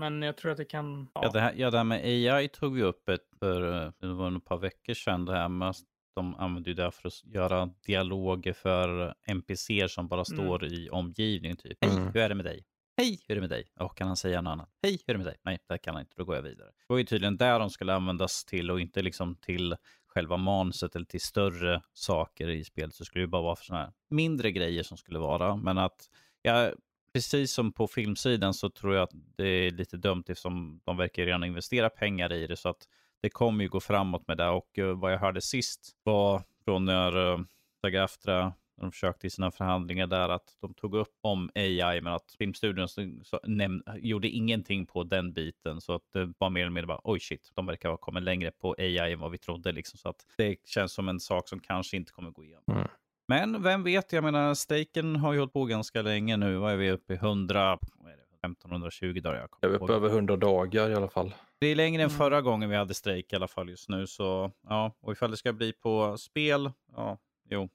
[0.00, 0.10] Ja.
[0.10, 1.08] Men jag tror att det kan...
[1.14, 3.92] Ja, Ja, det här, ja, det här med AI tog vi upp ett, för eh,
[4.00, 5.24] det var ett par veckor sedan.
[5.24, 5.76] Det här med att
[6.14, 11.56] de använder ju det för att göra dialoger för NPCer som bara står i omgivningen.
[11.56, 11.78] Typ.
[11.80, 12.04] Hej, Mm.
[12.06, 12.64] hur är det med dig?
[12.96, 13.72] Hej, hur är det med dig?
[13.80, 14.68] Och kan han säga något annat?
[14.82, 15.36] Hej, hur är det med dig?
[15.42, 16.14] Nej, det kan han inte.
[16.16, 16.66] Då går jag vidare.
[16.68, 20.96] Det var ju tydligen där de skulle användas till och inte liksom till själva manuset
[20.96, 22.94] eller till större saker i spelet.
[22.94, 25.56] Så skulle det bara vara för sådana här mindre grejer som skulle vara.
[25.56, 26.08] Men att,
[26.42, 26.70] ja,
[27.12, 31.24] precis som på filmsidan så tror jag att det är lite dumt eftersom de verkar
[31.24, 32.56] redan investera pengar i det.
[32.56, 32.88] Så att
[33.20, 34.48] det kommer ju gå framåt med det.
[34.48, 37.44] Och eh, vad jag hörde sist var från när eh, uh,
[37.82, 42.34] SAG-AFTRA de försökte i sina förhandlingar där att de tog upp om AI men att
[42.38, 45.80] filmstudion så, näm, gjorde ingenting på den biten.
[45.80, 48.50] Så att det var mer eller mindre bara oj shit, de verkar ha kommit längre
[48.50, 49.72] på AI än vad vi trodde.
[49.72, 49.98] Liksom.
[49.98, 52.64] Så att det känns som en sak som kanske inte kommer gå igenom.
[52.70, 52.88] Mm.
[53.30, 56.56] Men vem vet, jag menar Staken har ju hållit på ganska länge nu.
[56.56, 57.16] Vad är vi uppe i?
[57.16, 59.38] 100, vad är det, 1520 dagar?
[59.38, 61.34] Jag Jag är uppe över 100 dagar i alla fall.
[61.60, 62.18] Det är längre än Mm.
[62.18, 64.06] förra gången vi hade strejk i alla fall just nu.
[64.06, 67.18] Så ja, och ifall det ska bli på spel, ja,
[67.50, 67.68] jo.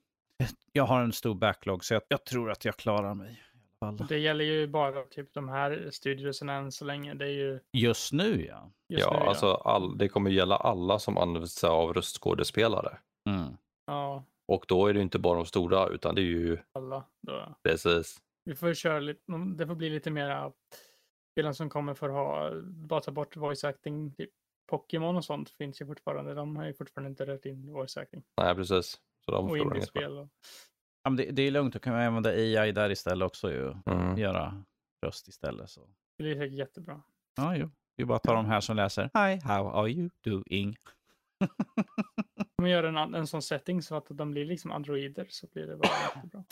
[0.72, 3.32] Jag har en stor backlog så jag, jag tror att jag klarar mig.
[3.32, 4.06] I alla fall.
[4.06, 7.14] Det gäller ju bara typ de här studiosen än så länge.
[7.14, 8.70] Det är ju Just nu ja.
[8.88, 12.98] just ja, nu, alltså all, det kommer gälla alla som använder sig av röstskådespelare.
[13.30, 13.56] Mm.
[13.86, 17.04] ja, Och då är det inte bara de stora utan det är ju alla.
[17.22, 17.54] Då.
[17.62, 18.18] precis.
[18.44, 19.20] Vi får köra lite,
[19.56, 20.52] det får bli lite mera
[21.32, 24.14] spelen som kommer för att ha, bara ta bort voice acting.
[24.14, 24.30] Typ
[24.70, 26.34] Pokémon och sånt finns ju fortfarande.
[26.34, 28.22] De har ju fortfarande inte rört in voice acting.
[28.36, 29.00] Nej, precis.
[29.24, 30.18] Så de Och indiespel.
[30.18, 30.28] Och,
[31.02, 33.74] ja men det, det är lugnt, då kan vi använda AI där istället också ju.
[33.86, 34.18] Mm.
[34.18, 34.64] Göra
[35.06, 35.70] röst istället.
[35.70, 35.80] Så.
[36.16, 37.02] det blir säkert jättebra.
[37.36, 37.70] Ja, jo.
[37.96, 39.02] Vi bara tar de här som läser.
[39.02, 40.76] Hi, how are you doing?
[42.58, 45.66] Om vi gör en, en sån setting så att de blir liksom androider så blir
[45.66, 46.44] det bara jättebra.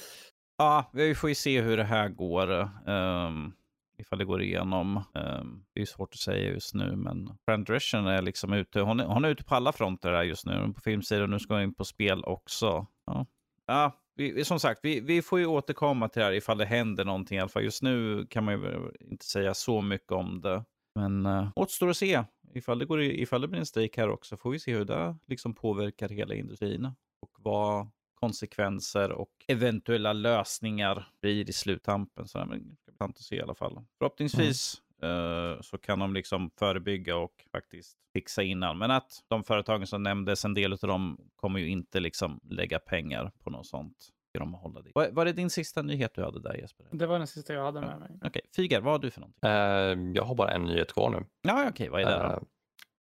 [0.58, 2.70] Ja, vi får ju se hur det här går.
[2.86, 3.54] Um,
[3.98, 4.96] ifall det går igenom.
[4.96, 8.80] Um, det är svårt att säga just nu, men Fran Drescher är liksom ute.
[8.80, 10.72] Hon är, hon är ute på alla fronter här just nu.
[10.74, 12.86] På filmsidan nu ska hon in på spel också.
[13.06, 13.26] Ja,
[13.66, 17.04] ja vi, som sagt, vi, vi får ju återkomma till det här ifall det händer
[17.04, 17.64] någonting i alla fall.
[17.64, 20.64] Just nu kan man ju inte säga så mycket om det.
[20.94, 22.24] Men uh, återstår att se.
[22.54, 25.16] Ifall det, går, ifall det blir en strejk här också får vi se hur det
[25.26, 26.90] liksom påverkar hela industrin.
[27.20, 32.28] Och vad konsekvenser och eventuella lösningar blir i sluttampen.
[32.28, 33.84] Så det är intressant att se i alla fall.
[33.98, 38.78] Förhoppningsvis eh, så kan de liksom förebygga och faktiskt fixa innan.
[38.78, 42.78] Men att de företagen som nämndes, en del av dem kommer ju inte liksom lägga
[42.78, 44.08] pengar på något sånt.
[44.38, 44.90] De hålla det.
[44.94, 46.86] Var, var det din sista nyhet du hade där Jesper?
[46.90, 48.10] Det var den sista jag hade med mig.
[48.24, 49.50] Okej, Figar, vad har du för någonting?
[49.50, 51.26] Eh, jag har bara en nyhet kvar nu.
[51.42, 52.24] Ja, okej, vad är det då?
[52.32, 52.38] Eh,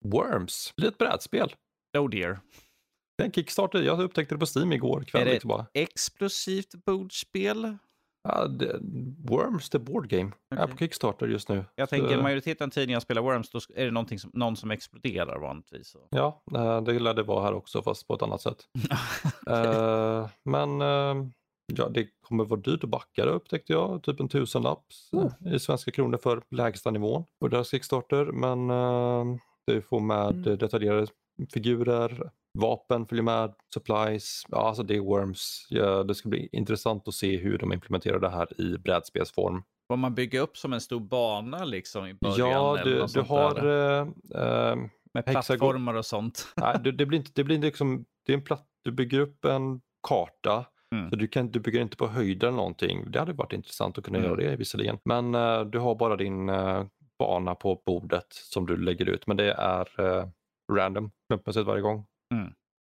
[0.06, 1.56] Worms, litet brädspel.
[1.97, 2.39] Oh dear.
[3.17, 5.27] Den kickstarter, jag upptäckte det på Steam igår kväll.
[5.27, 5.65] Är det- bara.
[5.73, 7.77] Explosivt bordspel?
[8.27, 8.79] Ja, det,
[9.29, 10.67] Worms, the board game, är Okej.
[10.71, 11.65] på Kickstarter just nu.
[11.75, 15.39] Jag tänker majoriteten av tidningar spelar Worms, då är det någonting som, någon som exploderar
[15.39, 15.95] vanligtvis.
[16.09, 18.57] Ja, eh, det lär det vara här också fast på ett annat sätt.
[19.49, 21.27] Eh, men eh,
[21.73, 24.03] ja, det kommer vara dyrt att backa det upptäckte jag.
[24.03, 25.53] Typ en tusenlapp Oh.
[25.55, 28.25] i svenska kronor för lägsta nivån på deras Kickstarter.
[28.25, 28.67] Men
[29.67, 30.57] Du får med Mm.
[30.57, 31.07] detaljerade
[31.53, 34.43] figurer, vapen följer med, supplies.
[34.47, 35.67] Ja, alltså det är Worms.
[35.69, 39.63] Ja, det ska bli intressant att se hur de implementerar det här i brädspelsform.
[39.91, 42.49] Får man bygga upp som en stor bana liksom i början?
[42.49, 43.65] Ja, du, du har...
[43.65, 44.75] eh, eh,
[45.13, 46.47] Med plattformar och sånt.
[46.55, 49.19] nej, det, det blir inte, det blir inte liksom, det är en platt, du bygger
[49.19, 50.65] upp en karta
[50.95, 51.09] Mm.
[51.09, 53.11] Så du, kan, du bygger inte på höjder eller någonting.
[53.11, 54.29] Det hade varit intressant att kunna Mm.
[54.29, 54.97] göra det visserligen.
[55.05, 56.85] Men eh, du har bara din eh,
[57.19, 59.27] bana på bordet som du lägger ut.
[59.27, 60.27] Men det är uh,
[60.73, 62.05] random, slumpmässigt varje gång.
[62.33, 62.53] Mm.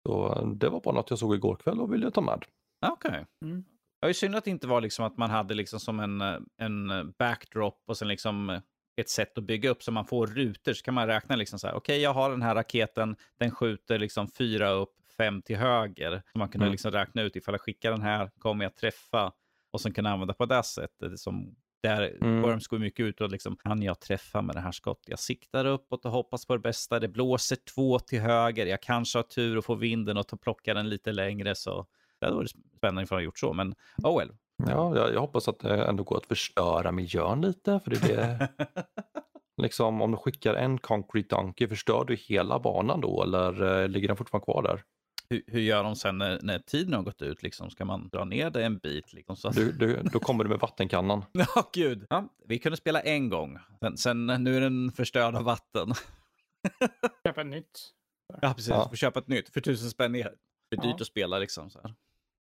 [0.07, 2.45] Så eh, det var bara något jag såg igår kväll och ville ta med.
[2.85, 3.25] Okej.
[3.45, 3.63] Mm.
[3.99, 6.21] Ja, det är synd att det inte var liksom att man hade liksom som en,
[6.21, 8.61] eh, en backdrop och sen liksom eh,
[9.01, 10.73] ett sätt att bygga upp så man får rutor.
[10.73, 13.99] Så kan man räkna liksom så här, okej jag har den här raketen, den skjuter
[13.99, 16.21] liksom fyra upp, fem till höger.
[16.31, 16.71] Så man kunde Mm.
[16.71, 19.31] liksom räkna ut ifall jag skickar den här, kommer jag träffa?
[19.73, 21.19] Och sen kunna använda på det sättet.
[21.19, 22.41] Som där Mm.
[22.41, 25.09] Worms går mycket ut och liksom, kan jag träffa med det här skottet?
[25.09, 26.99] Jag siktar uppåt och hoppas på det bästa.
[26.99, 28.65] Det blåser två till höger.
[28.65, 31.55] Jag kanske har tur och får vinden och ta- plocka den lite längre.
[31.55, 31.85] Så
[32.19, 33.53] det hade varit spännande ifall jag gjort så.
[33.53, 34.31] Men oh well.
[34.67, 37.79] Ja, jag, jag hoppas att det ändå går att förstöra miljön lite.
[37.83, 38.47] För det är
[39.61, 44.07] liksom, om du skickar en concrete donkey, förstör du hela banan då eller eh, ligger
[44.07, 44.83] den fortfarande kvar där?
[45.31, 47.43] Hur, hur gör de sen när, när tiden har gått ut?
[47.43, 47.69] Liksom?
[47.69, 49.13] Ska man dra ner det en bit?
[49.13, 49.55] Liksom, så att...
[49.55, 51.25] Du, du, då kommer du med vattenkannan.
[51.33, 52.05] Ja, gud.
[52.09, 53.57] Ja, vi kunde spela en gång.
[53.79, 55.93] Sen, sen nu är den förstörd av vatten.
[57.25, 57.79] Köpa ett nytt.
[58.41, 58.69] Ja, precis.
[58.69, 58.89] Ja.
[58.89, 60.31] Får köpa ett nytt för tusen spänn mer.
[60.69, 61.01] Det är dyrt Ja.
[61.01, 61.69] att spela liksom.
[61.69, 61.93] Så här.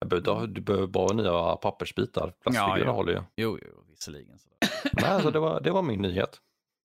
[0.05, 2.33] Du behöver, du behöver bara nya pappersbitar.
[2.41, 2.91] Plastfigurer Ja, ja.
[2.91, 3.21] håller ju.
[3.35, 4.39] Jo, jo, visserligen.
[4.39, 4.49] Så
[4.93, 6.41] Nej, alltså det, var, det var min nyhet.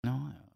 [0.01, 0.10] Ja,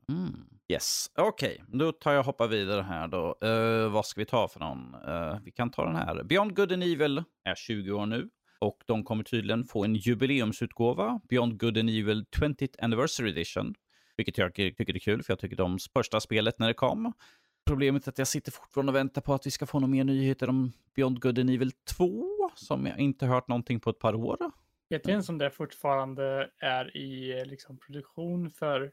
[0.07, 0.13] ja.
[0.13, 0.45] Mm.
[0.71, 1.63] Yes, okej.
[1.67, 3.37] Då tar jag och hoppar vidare här då.
[3.45, 4.95] Uh, vad ska vi ta för någon?
[4.95, 6.23] Uh, vi kan ta den här.
[6.23, 8.29] Beyond Good and Evil är 20 år nu.
[8.59, 11.19] Och de kommer tydligen få en jubileumsutgåva.
[11.29, 13.75] Beyond Good and Evil 20th Anniversary Edition.
[14.17, 17.13] Vilket jag tycker är kul, för jag tycker de första spelet när det kom.
[17.65, 20.03] Problemet är att jag sitter fortfarande och väntar på att vi ska få några mer
[20.03, 22.25] nyheter om Beyond Good and Evil 2.
[22.55, 24.37] Som jag inte hört någonting på ett par år.
[24.89, 28.51] Vet ni ens om det fortfarande är i eh, liksom, produktion?
[28.51, 28.91] För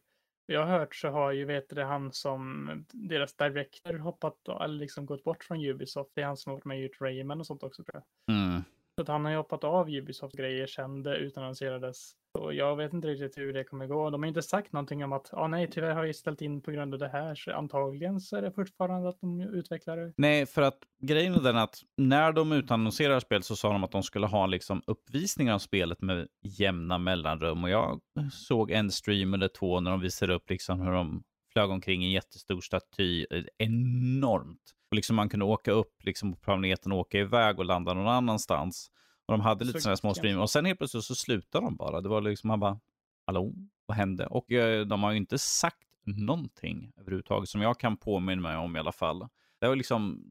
[0.53, 5.07] jag har hört så har ju, vet du, han som deras director hoppat, eller liksom
[5.07, 6.11] gått bort från Ubisoft.
[6.15, 8.37] Det är han som har varit med i Rayman och sånt också tror jag.
[8.37, 8.63] Mm.
[8.99, 12.13] Så att han har ju hoppat av Ubisoft-grejer sen det utannonserades.
[12.39, 14.11] Och jag vet inte riktigt hur det kommer gå.
[14.11, 16.61] De har inte sagt någonting om att, ja ah, nej, tyvärr har vi ställt in
[16.61, 17.35] på grund av det här.
[17.35, 20.13] Så antagligen så är det fortfarande att de utvecklar det.
[20.17, 23.93] Nej, för att grejen är den att när de utannonserar spel så sa de att
[23.93, 27.65] de skulle ha liksom uppvisningar av spelet med jämna mellanrum.
[27.65, 28.01] Och jag
[28.33, 32.07] såg en stream eller två när de visade upp liksom hur de flög omkring i
[32.07, 33.27] en jättestor staty.
[33.31, 34.75] Eh, Enormt.
[34.91, 38.09] Och liksom man kunde åka upp liksom på planeten och åka iväg och landa någon
[38.09, 38.91] annanstans.
[39.27, 40.41] Och de hade lite Så sådana små streamer.
[40.43, 42.01] Och sen helt plötsligt så slutade de bara.
[42.01, 42.81] Det var liksom, man bara,
[43.27, 43.53] hallå,
[43.87, 44.27] vad hände?
[44.27, 48.77] Och eh, de har ju inte sagt någonting överhuvudtaget som jag kan påminna mig om
[48.77, 49.29] i alla fall.
[49.61, 50.25] Det har liksom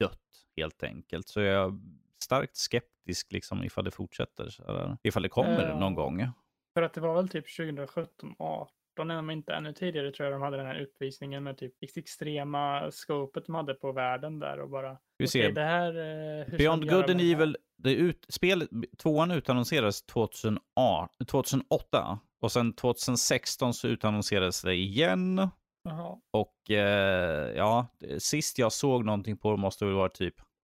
[0.00, 1.28] dött helt enkelt.
[1.28, 1.78] Så jag är
[2.24, 4.54] starkt skeptisk liksom ifall det fortsätter.
[4.66, 4.96] Där.
[5.02, 5.78] Ifall det kommer Ja.
[5.78, 6.26] någon gång.
[6.74, 10.42] För att det var väl typ 2017, 18 om inte ännu tidigare tror jag de
[10.42, 14.98] hade den här utvisningen med typ extrema scopet de hade på världen där och bara.
[15.18, 15.52] Vi ser.
[15.52, 15.88] det här.
[15.88, 17.20] eh, hur Beyond Good and?
[17.20, 25.48] Evil, det ut, spel, tvåan utannonserades 2008, 2008 och sen 2016 så utannonserades det igen.
[25.82, 26.20] Jaha.
[26.30, 27.86] Och eh, ja,
[28.18, 30.34] sist jag såg någonting på det måste väl vara typ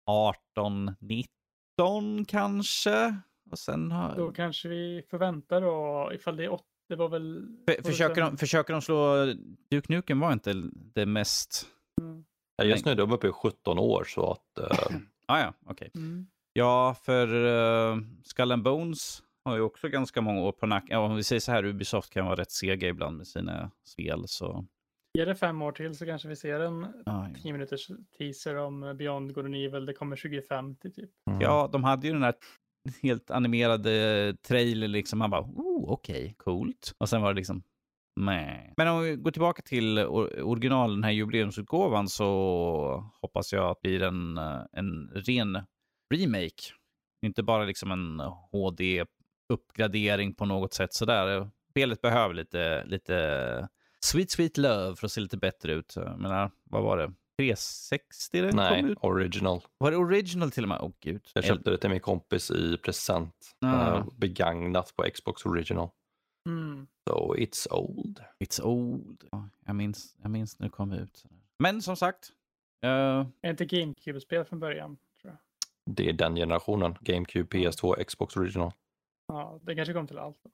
[0.06, 3.16] 18, 19 kanske.
[3.50, 4.16] Och sen har...
[4.16, 7.46] Då kanske vi förväntar då ifall det är åt, det var väl.
[7.68, 9.26] För, försöker, de, försöker de slå...
[9.70, 10.54] Duke Nukem var inte
[10.94, 11.66] det mest...
[12.00, 12.24] Mm.
[12.56, 15.90] Ja, Just nu är de uppe i 17 år så att eh, Ah, ja, okej.
[15.94, 16.26] Mm.
[16.52, 20.88] Ja, för uh, Skull and Bones har ju också ganska många år på nacken.
[20.90, 24.24] Ja, om vi säger så här, Ubisoft kan vara rätt sega ibland med sina spel.
[24.26, 24.66] Så...
[25.18, 27.28] Ge det fem år till så kanske vi ser en Ah, ja.
[27.42, 29.86] 10 minuters teaser om Beyond Good and Evil.
[29.86, 31.10] Det kommer 2050 typ.
[31.30, 31.40] mm.
[31.40, 32.34] ja, de hade ju den här
[33.02, 35.18] helt animerad eh, trailer liksom.
[35.18, 36.94] Man bara, oh, okej, coolt.
[36.98, 37.62] Och sen var det liksom,
[38.16, 38.74] nej.
[38.76, 42.24] Men om vi går tillbaka till or- original, den här jubileumsutgåvan, så
[43.20, 45.58] hoppas jag att det blir en, eh, en ren
[46.14, 46.62] remake.
[47.26, 48.20] Inte bara liksom en
[48.52, 51.50] HD-uppgradering på något sätt sådär.
[51.70, 53.68] Spelet behöver lite, lite
[54.04, 55.92] sweet, sweet love för att se lite bättre ut.
[55.96, 57.12] Jag menar, vad var det?
[57.40, 58.98] 360 det Nej, kom ut?
[59.00, 59.60] original.
[59.78, 60.78] Var det original till och med?
[60.80, 61.28] Åh gud.
[61.34, 63.56] Jag köpte det till min kompis i present.
[63.60, 63.96] Ah.
[63.96, 65.90] eh, begagnat på Xbox original.
[66.48, 66.86] Mm.
[67.08, 68.24] So it's old.
[68.38, 69.24] It's old.
[69.30, 71.24] Ja, jag, minns, jag minns när det kom ut.
[71.58, 72.30] Men som sagt.
[72.84, 74.96] eh, Är inte GameCube-spel från början?
[75.22, 75.38] Tror jag.
[75.96, 76.96] Det är den generationen.
[77.00, 78.72] GameCube, PS2, Xbox original.
[79.28, 80.38] Ja, det kanske kom till allt.
[80.44, 80.50] Då.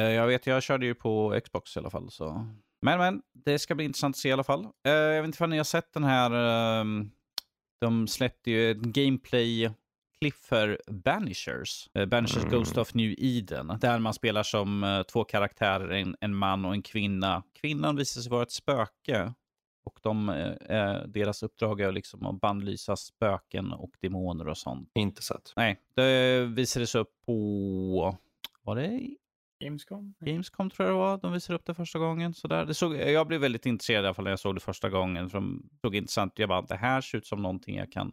[0.00, 2.10] eh, jag vet, jag körde ju på Xbox i alla fall.
[2.10, 2.46] Så.
[2.80, 4.60] Men, men, det ska bli intressant att se i alla fall.
[4.60, 6.30] Uh, jag vet inte om ni har sett den här,
[6.80, 7.04] uh,
[7.80, 9.70] de släppte ju ett gameplay
[10.48, 11.88] för Banishers.
[11.98, 12.50] Uh, Banishers mm.
[12.50, 13.78] Ghost of New Eden.
[13.80, 17.42] Där man spelar som uh, två karaktärer, en, en, man och en kvinna.
[17.60, 19.32] Kvinnan visar sig vara ett spöke.
[19.84, 20.26] Och de,
[21.06, 24.90] deras uppdrag är liksom att bandlysa spöken och demoner och sånt.
[24.94, 25.52] Inte sett.
[25.56, 28.16] Nej, det visades upp på,
[28.62, 29.16] var det
[29.60, 30.14] Gamescom?
[30.20, 31.18] Gamescom tror jag det var.
[31.18, 32.34] De visade upp det första gången.
[32.34, 32.66] Så där.
[32.66, 35.30] Det såg, jag blev väldigt intresserad i alla fall när jag såg det första gången.
[35.30, 38.12] För de såg intressant Jag bara, det här ser ut som någonting jag kan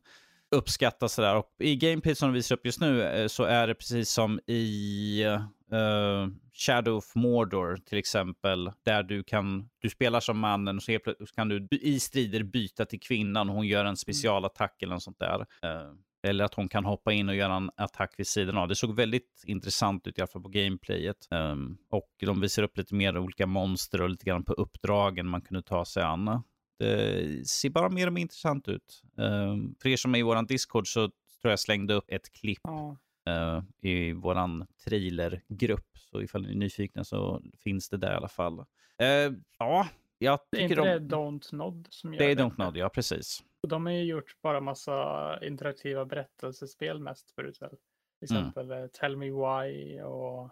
[0.51, 1.09] uppskatta.
[1.09, 1.35] Så där.
[1.35, 4.39] Och I gameplay som de visar upp just nu eh, så är det precis som
[4.47, 5.25] i
[5.73, 8.71] uh, Shadow of Mordor till exempel.
[8.83, 10.99] Där du kan, du spelar som mannen och så,
[11.35, 15.39] kan du i strider byta till kvinnan hon gör en specialattack eller något sånt där.
[15.39, 15.93] Uh,
[16.25, 18.67] eller att hon kan hoppa in och göra en attack vid sidan av.
[18.67, 21.27] Det såg väldigt intressant ut i alla fall på gameplayet.
[21.31, 25.41] Um, och de visar upp lite mer olika monster och lite grann på uppdragen man
[25.41, 26.43] kunde ta sig an.
[26.79, 29.03] Det ser bara mer och mer intressant ut.
[29.15, 31.11] Um, för er som är i vår Discord så
[31.41, 32.97] tror jag slängde upp ett klipp ja.
[33.29, 35.89] uh, i vår trailergrupp.
[36.11, 38.59] Så ifall ni är nyfikna så finns det där i alla fall.
[38.59, 41.07] Uh, ja, jag tycker det är inte de...
[41.07, 42.25] det Don't Nod som gör det?
[42.25, 43.43] Är det är Don't Nod, ja precis.
[43.65, 47.69] Och de har ju gjort bara massa interaktiva berättelsespel mest förut väl.
[47.69, 48.47] Till mm.
[48.47, 48.89] exempel mm.
[48.93, 50.49] Tell Me Why och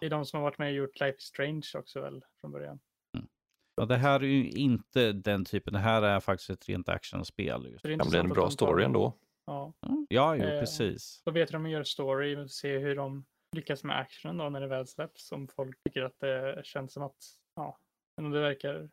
[0.00, 2.52] det är de som har varit med och gjort Life is Strange också väl från
[2.52, 2.80] början.
[3.16, 3.28] Mm.
[3.74, 7.78] Ja, det här är ju inte den typen, det här är faktiskt ett rent actionspel.
[7.82, 9.18] Det kan bli en bra story ändå.
[9.46, 10.06] Ja, mm.
[10.10, 11.22] ja jo, eh, precis.
[11.24, 13.24] Då vet de att göra story och se hur de
[13.56, 15.32] lyckas med actionen då när det väl släpps.
[15.32, 17.18] Om folk tycker att det känns som att,
[17.56, 17.78] ja,
[18.16, 18.88] men det verkar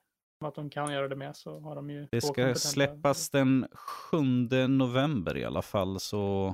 [0.48, 4.18] att de kan göra det med så har de ju Det ska släppas den 7
[4.68, 6.48] november i alla fall, så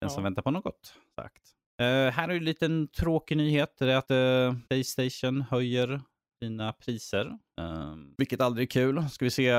[0.00, 0.14] den ja.
[0.14, 1.42] som väntar på något sagt.
[1.82, 4.10] Uh, här är en liten tråkig nyhet, det är att
[4.54, 6.00] uh, Playstation höjer
[6.42, 7.26] sina priser,
[7.60, 9.08] uh, vilket aldrig är kul.
[9.10, 9.52] Ska vi se,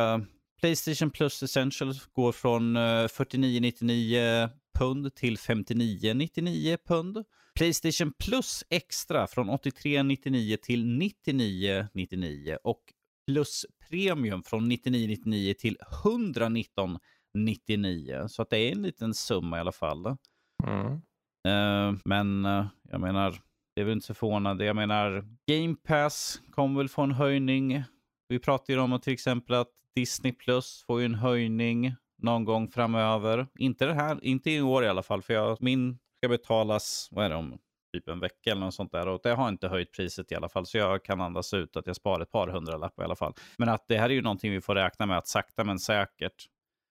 [0.61, 7.23] Playstation Plus Essentials går från 49,99 pund till 59,99 pund.
[7.55, 12.93] Playstation Plus Extra från 83,99 till 99,99 och
[13.27, 18.27] plus premium från 99,99 till 119,99.
[18.27, 20.15] Så att det är en liten summa i alla fall.
[20.63, 21.01] Mm.
[21.47, 23.41] Uh, men uh, jag menar,
[23.75, 24.65] det är väl inte så förvånande.
[24.65, 27.83] Jag menar, Game Pass kommer väl få en höjning.
[28.27, 32.67] Vi pratar ju om till exempel att Disney Plus får ju en höjning någon gång
[32.67, 33.47] framöver.
[33.59, 37.25] Inte det här, inte i år i alla fall, för jag, min ska betalas, vad
[37.25, 37.57] är det om
[37.99, 39.07] typ en vecka eller något sånt där.
[39.07, 41.87] Och det har inte höjt priset i alla fall, så jag kan andas ut att
[41.87, 43.33] jag sparar ett par hundralappar i alla fall.
[43.57, 46.45] Men att det här är ju någonting vi får räkna med att sakta men säkert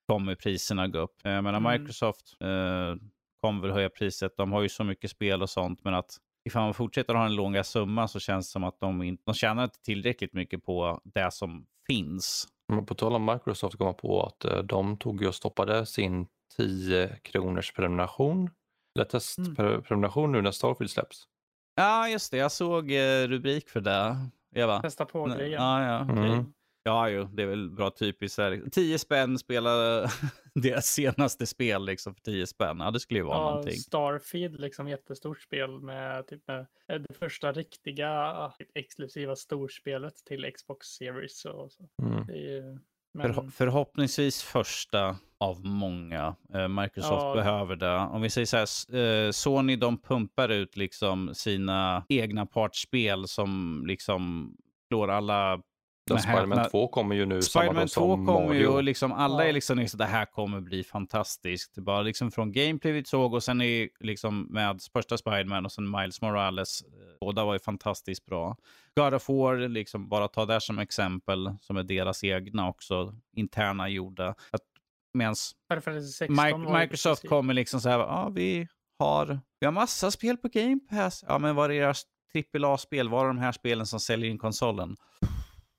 [0.09, 1.17] kommer priserna gå upp.
[1.23, 1.81] Jag menar mm.
[1.81, 2.95] Microsoft eh,
[3.41, 4.37] kommer väl höja priset.
[4.37, 7.35] De har ju så mycket spel och sånt, men att ifall man fortsätter ha en
[7.35, 11.01] låga summa så känns det som att de, inte, de tjänar inte tillräckligt mycket på
[11.05, 12.49] det som finns.
[12.69, 17.19] Men på tal om Microsoft kom på att eh, de tog och stoppade sin 10
[17.23, 18.51] kronors prenumeration
[18.97, 20.33] eller testprenumeration mm.
[20.33, 21.29] nu när Starfield släpps.
[21.75, 22.37] Ja, just det.
[22.37, 24.17] Jag såg eh, rubrik för det.
[24.55, 24.83] Eva.
[24.83, 25.63] Testa på grejen.
[25.63, 26.05] Ja, ja.
[26.05, 26.29] Okay.
[26.29, 26.53] Mm.
[26.83, 28.39] Ja, jo, det är väl bra typiskt.
[28.39, 28.63] Här.
[28.73, 29.71] 10 spänn spela
[30.55, 32.77] deras senaste spel liksom för 10 spänn.
[32.81, 33.75] Ja, det skulle ju vara ja, någonting.
[33.75, 41.45] Starfield, liksom jättestort spel med, typ, med det första riktiga exklusiva storspelet till Xbox Series.
[41.45, 41.89] Och så.
[42.03, 42.27] Mm.
[42.27, 42.79] Det är ju
[43.17, 43.35] men...
[43.35, 46.37] För, förhoppningsvis första av många.
[46.55, 47.35] Eh, Microsoft ja.
[47.35, 47.97] behöver det.
[47.97, 53.83] Om vi säger så här, eh, Sony de pumpar ut liksom sina egna partsspel som
[53.87, 54.53] liksom
[54.89, 55.61] slår alla
[56.07, 59.49] Spiderman 2 kommer ju nu Spiderman 2 kommer ju och liksom alla ja.
[59.49, 61.79] är liksom, liksom, det här kommer bli fantastiskt.
[61.79, 65.91] Bara liksom från gameplay vi såg och sen är liksom med första Spiderman och sen
[65.91, 66.83] Miles Morales.
[66.83, 66.89] Eh,
[67.21, 68.57] båda var ju fantastiskt bra.
[68.97, 73.89] God of War, liksom bara ta det som exempel, som är deras egna också, interna
[73.89, 74.29] gjorda.
[74.29, 74.63] Att,
[75.15, 75.55] medans
[76.81, 81.25] Microsoft kommer liksom så här, ja vi har, vi har massa spel på Game Pass.
[81.29, 83.09] Ja men vad är deras AAA-spel?
[83.09, 84.97] Vad är de här spelen som säljer in konsolen?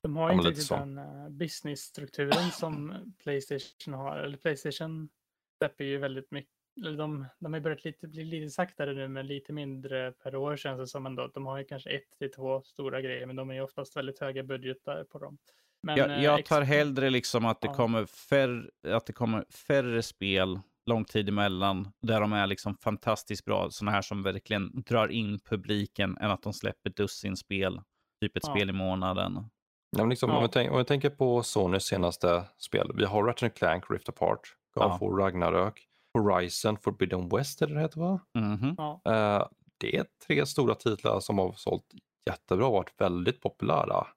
[0.03, 4.17] De har inte riktigt den uh, business-strukturen som Playstation har.
[4.17, 5.10] Eller Playstation
[5.57, 6.51] släpper ju väldigt mycket.
[6.75, 10.79] De, de har börjat lite, bli lite saktare nu, men lite mindre per år känns
[10.79, 11.31] det som ändå.
[11.33, 14.19] De har ju kanske ett till två stora grejer, men de är ju oftast väldigt
[14.19, 15.37] höga budgetar på dem.
[15.83, 17.73] Men, jag, eh, jag tar hellre liksom att det, ja.
[17.73, 23.45] kommer färre, att det kommer färre spel lång tid emellan, där de är liksom fantastiskt
[23.45, 27.81] bra, sådana här som verkligen drar in publiken, än att de släpper dussin spel,
[28.21, 28.54] typ ett ja.
[28.54, 29.50] spel i månaden.
[29.92, 30.38] Ja, men liksom, ja.
[30.38, 32.92] om, vi tänk, om vi tänker på Sonys senaste spel.
[32.96, 34.42] Vi har Ratchet Clank, Rift Apart,
[34.73, 35.08] God ja.
[35.08, 38.19] Ragnarök, Horizon, Forbidden West är det heter va?
[38.38, 38.75] Mm -hmm.
[38.77, 39.02] ja.
[39.42, 41.85] uh, det är tre stora titlar som har sålt
[42.29, 44.08] jättebra och varit väldigt populära.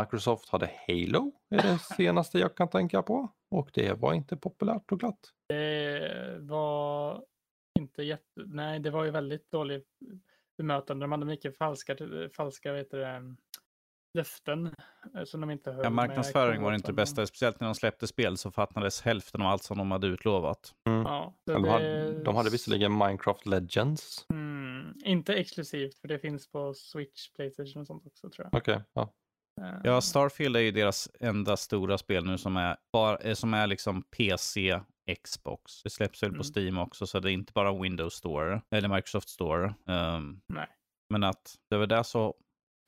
[0.00, 3.28] Microsoft hade Halo, är det senaste jag kan tänka på.
[3.50, 5.30] Och det var inte populärt och glatt.
[5.48, 7.22] Det var
[7.78, 8.24] inte jätte...
[8.46, 9.88] Nej, det var ju väldigt dåligt
[10.58, 11.04] bemötande.
[11.04, 11.96] De hade mycket falska,
[12.36, 13.36] falska vet du, det,
[14.14, 14.74] löften
[15.16, 15.84] eh, som de inte höll.
[15.84, 17.26] Ja, marknadsföring var inte det bästa.
[17.26, 20.74] Speciellt när de släppte spel så fattades hälften av allt som de hade utlovat.
[20.88, 21.02] Mm.
[21.02, 24.26] Ja, De, hade, de hade visserligen Minecraft Legends.
[24.32, 28.58] Mm, inte exklusivt, för det finns på Switch, Playstation och sånt också tror jag.
[28.60, 29.12] Okej, ja.
[29.60, 33.54] Eh, Ja, Starfield är ju deras enda stora spel nu som är, bara, eh, som
[33.54, 34.80] är liksom PC,
[35.24, 35.82] Xbox.
[35.82, 36.44] Det släpps väl på Mm.
[36.56, 39.74] Steam också, så det är inte bara Windows Store, eller Microsoft Store.
[39.86, 40.66] Ehm, Nej.
[41.10, 42.34] men att det var där så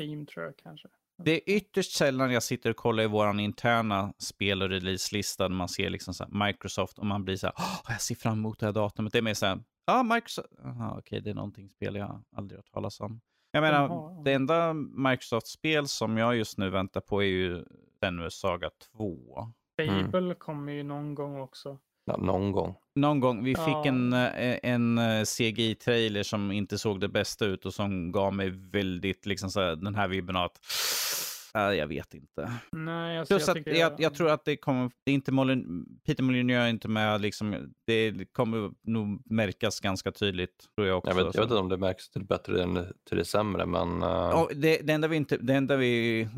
[0.01, 0.89] Steam tror jag kanske.
[1.19, 5.55] Det är ytterst sällan jag sitter och kollar i vår interna spel och releaselista där
[5.55, 8.33] man ser liksom så här Microsoft och man blir så här, "Åh, jag ser fram
[8.33, 9.13] emot det här datumet.
[9.13, 12.59] Det är mer så här, ja, Microsoft, Aha, okej, det är någonting spel jag aldrig
[12.59, 13.21] hört talas om.
[13.51, 14.23] Jag menar, Jaha.
[14.25, 14.73] det enda
[15.11, 17.65] Microsoft-spel som jag just nu väntar på är ju
[18.01, 19.53] Senus Saga 2.
[19.83, 20.05] Mm.
[20.05, 21.79] Fable kommer ju någon gång också.
[22.05, 22.75] Ja, någon gång.
[22.95, 23.65] Någon gång, vi Ja.
[23.65, 28.35] fick en, eh, en eh, CGI-trailer som inte såg det bästa ut och som gav
[28.35, 30.59] mig väldigt liksom så här, den här vibben att,
[31.55, 32.53] äh, jag vet inte.
[32.73, 35.87] Nej, alltså Plus jag att jag, jag tror att det kommer, det är inte Molin,
[36.07, 41.11] Peter Molyneux är inte med, liksom, det kommer nog märkas ganska tydligt, tror jag också.
[41.11, 43.67] Jag vet, jag vet inte om det märks till det bättre än till det sämre,
[43.67, 44.03] men...
[44.03, 46.29] eh, Ja, det, det, enda vi inte, det enda vi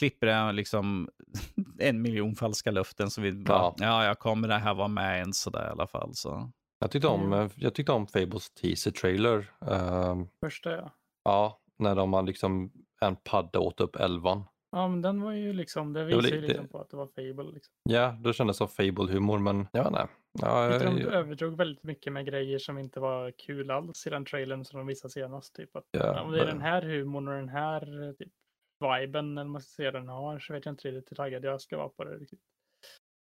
[0.00, 1.08] slipper är liksom
[1.78, 3.10] en miljon falska löften.
[3.10, 3.74] Så vi bara, ja.
[3.78, 4.04] Ja.
[4.04, 6.10] jag kommer det här vara med en sådär i alla fall.
[6.14, 6.50] Så.
[6.80, 9.50] jag, tyckte om, eh, jag tyckte om Fables teaser-trailer.
[9.66, 10.90] eh, Första ja.
[11.24, 14.44] ja, när de har liksom en padda åt upp elvan.
[14.72, 17.06] Ja, men den var ju liksom, det visar ju lite- liksom på att det var
[17.06, 17.52] Fable.
[17.54, 17.74] Liksom.
[17.82, 20.08] Ja, då kändes det som Fable-humor, men jag vet inte.
[20.40, 24.10] Ja, Jag de jag, överdrog väldigt mycket med grejer som inte var kul alls i
[24.10, 25.54] den trailern som de visade senast.
[25.54, 28.32] Typ att, Ja, om det är men- den här humorn och den här eh, typ,
[28.80, 31.60] viben, eller man ska säga, den har, så vet jag inte riktigt hur taggad jag
[31.60, 32.16] ska vara på det.
[32.16, 32.40] Riktigt.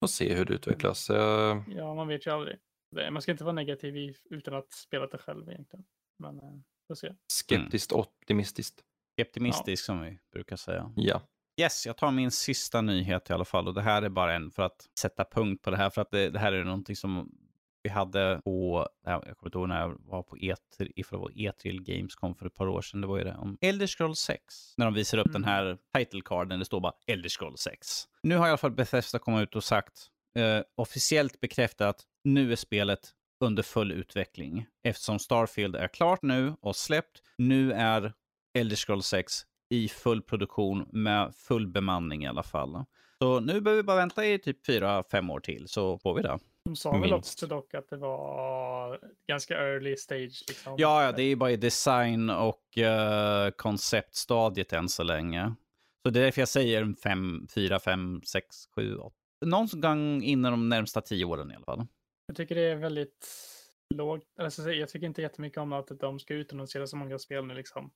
[0.00, 1.10] får se hur det utvecklas.
[1.10, 2.58] Eh, Ja, man vet ju aldrig.
[3.10, 5.84] Man ska inte vara negativ i, utan att spela det själv egentligen.
[6.18, 7.14] Men eh, får se.
[7.32, 8.80] skeptiskt optimistiskt.
[9.22, 10.92] Optimistisk som vi brukar säga.
[10.96, 11.22] Ja.
[11.60, 13.68] Yes, jag tar min sista nyhet i alla fall.
[13.68, 15.90] Och det här är bara en för att sätta punkt på det här.
[15.90, 17.32] För att det, det här är någonting som
[17.86, 21.22] vi hade på, ja, jag kommer inte ihåg när jag var på E3, ifall det
[21.22, 23.00] var E3 Gamescom för ett par år sedan.
[23.00, 24.74] Det var ju det om Elder Scrolls 6.
[24.76, 25.48] När de visar upp den Mm.
[25.48, 28.04] här title carden, det står bara Elder Scrolls 6.
[28.22, 30.06] Nu har i alla fall Bethesda kommit ut och sagt,
[30.36, 33.00] eh, officiellt bekräftat, att nu är spelet
[33.40, 34.66] under full utveckling.
[34.84, 38.12] Eftersom Starfield är klart nu och släppt, nu är
[38.58, 39.32] Elder Scrolls 6
[39.70, 42.84] i full produktion med full bemanning i alla fall.
[43.18, 46.38] Så nu behöver vi bara vänta i typ 4-5 år till så får vi det.
[46.66, 47.14] De sa väl Minst.
[47.14, 50.44] också dock att det var ganska early stage.
[50.48, 50.74] Liksom.
[50.78, 55.54] Ja, ja, det är bara i design och uh, konceptstadiet än så länge.
[56.02, 58.46] Så det är därför jag säger 5, 4, 5, 6,
[58.76, 59.16] 7, 8.
[59.46, 61.86] Någon gång inom de närmsta 10 åren i alla fall.
[62.26, 63.28] Jag tycker det är väldigt
[63.94, 64.24] lågt.
[64.40, 67.90] Alltså, jag tycker inte jättemycket om att de ska utannonsera så många spel nu liksom.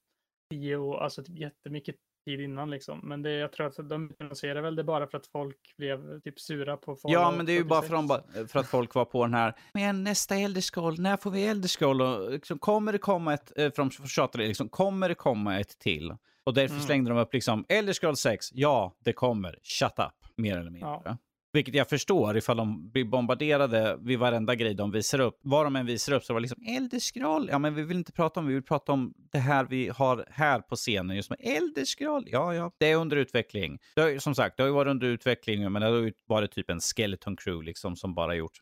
[0.50, 3.00] Tio år, alltså typ jättemycket tid innan liksom.
[3.02, 6.40] Men det, jag tror att de utannonserar väl det bara för att folk blev typ
[6.40, 8.34] sura på Fallout Ja, men det är ju bara för, 46.
[8.34, 12.00] de, för att folk var på den här, men nästa Elderscroll, när får vi Elderscroll?
[12.02, 15.78] Och liksom, kommer det komma ett, eh, för de tjatade, liksom, kommer det komma ett
[15.78, 16.14] till?
[16.44, 16.86] Och därför Mm.
[16.86, 21.00] slängde de upp liksom, Elderscroll 6, ja, det kommer, shut up, mer eller mindre.
[21.04, 21.16] Ja.
[21.52, 25.38] Vilket jag förstår ifall de blir bombarderade vid varenda grej de visar upp.
[25.42, 27.48] Vad de än visar upp så var det liksom Elderscroll.
[27.52, 30.24] Ja, men vi vill inte prata om vi vill prata om det här vi har
[30.30, 31.16] här på scenen.
[31.16, 32.24] Just med Elderscroll.
[32.26, 33.78] Ja, ja, det är under utveckling.
[33.94, 36.12] Det har, ju- som sagt, det har ju varit under utveckling, men det har ju
[36.26, 38.52] varit typ en skeleton crew liksom som bara gjort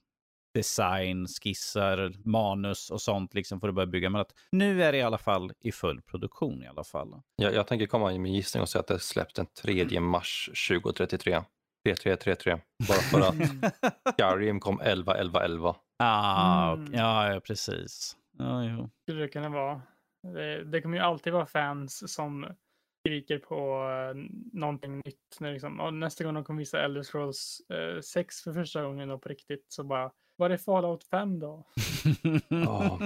[0.55, 4.11] design, skissar, manus och sånt liksom för att börja bygga.
[4.11, 7.09] Men att nu är det i alla fall i full produktion i alla fall.
[7.37, 10.51] Jag, jag tänker komma i min gissning och säga att det släpps den 3 mars
[10.71, 11.41] 2033.
[11.95, 12.59] 3333.
[12.89, 13.35] Bara för att
[14.21, 15.77] Skyrim kom 11 11 11.
[15.99, 16.95] ah, Mm.
[16.95, 18.17] ja, ja, precis.
[18.39, 18.91] Ja, jo.
[19.03, 19.83] skulle det kunna vara.
[20.35, 22.47] Det, det kommer ju alltid vara fans som
[23.01, 23.83] skriker på
[24.15, 24.23] uh,
[24.53, 25.37] någonting nytt.
[25.41, 29.09] När liksom, och nästa gång de kommer visa Elder Scrolls eh, 6 för första gången
[29.09, 31.65] då på riktigt så bara, var är Fallout 5 då?
[32.49, 32.99] Ja.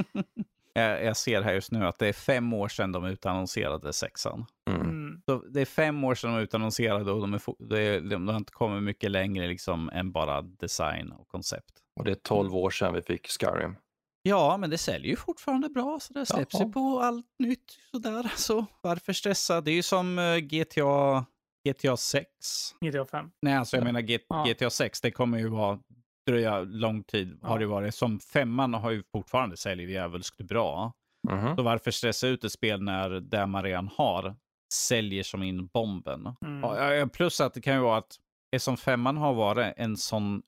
[0.72, 4.46] jag, jag ser här just nu att det är fem år sedan de utannonserade sexan.
[4.70, 5.01] Mm.
[5.28, 5.40] Mm.
[5.40, 8.82] Så det är fem år sedan de utannonserade och de, är de har inte kommit
[8.82, 11.72] mycket längre liksom än bara design och koncept.
[12.00, 13.76] Och det är 12 år sedan vi fick Skyrim.
[14.22, 18.32] Ja, men det säljer ju fortfarande bra, så det släpps ju på allt nytt sådär.
[18.36, 19.60] Så varför stressa?
[19.60, 21.24] Det är ju som eh, GTA,
[21.68, 22.26] GTA 6.
[22.80, 23.30] GTA 5.
[23.42, 23.84] Nej, alltså jag Ja.
[23.84, 24.44] menar G- Ja.
[24.48, 25.78] GTA 6, det kommer ju vara
[26.26, 27.58] dröja lång tid har Ja.
[27.58, 27.94] det varit.
[27.94, 30.92] Som femman har ju fortfarande säljer djävulskt bra.
[31.30, 31.56] Mhm.
[31.56, 34.36] Så varför stressa ut ett spel när det man redan har
[34.72, 36.34] säljer som in bomben.
[36.44, 37.08] Mm.
[37.08, 38.16] Plus att det kan ju vara att
[38.52, 40.42] eftersom femman har varit en sån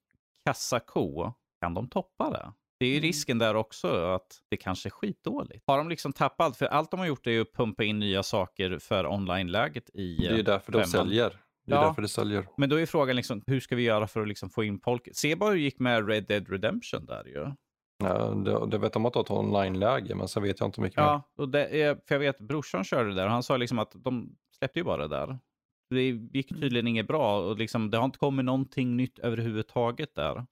[0.47, 2.53] kassako, kan de toppa det?
[2.79, 3.03] Det är ju Mm.
[3.07, 5.65] risken där också att det kanske är skitdåligt.
[5.67, 6.57] Har de liksom tappat allt?
[6.57, 10.17] För allt de har gjort är ju att pumpa in nya saker för online-läget i...
[10.17, 11.07] Det är ju därför de femman.
[11.07, 11.31] säljer.
[11.67, 11.87] Det är Ja.
[11.87, 12.47] därför det säljer.
[12.57, 15.09] Men då är frågan liksom, hur ska vi göra för att liksom få in folk?
[15.13, 17.53] Se bara hur det gick med Red Dead Redemption där ju.
[18.05, 20.81] Ja, det, det vet de att de har ett online-läge, men sen vet jag inte
[20.81, 21.05] mycket mer.
[21.05, 23.79] Ja, och det är, för jag vet brorsan körde det där och han sa liksom
[23.79, 25.39] att de släppte ju bara det där.
[25.91, 30.47] Det gick tydligen inget bra och liksom, det har inte kommit någonting nytt överhuvudtaget där.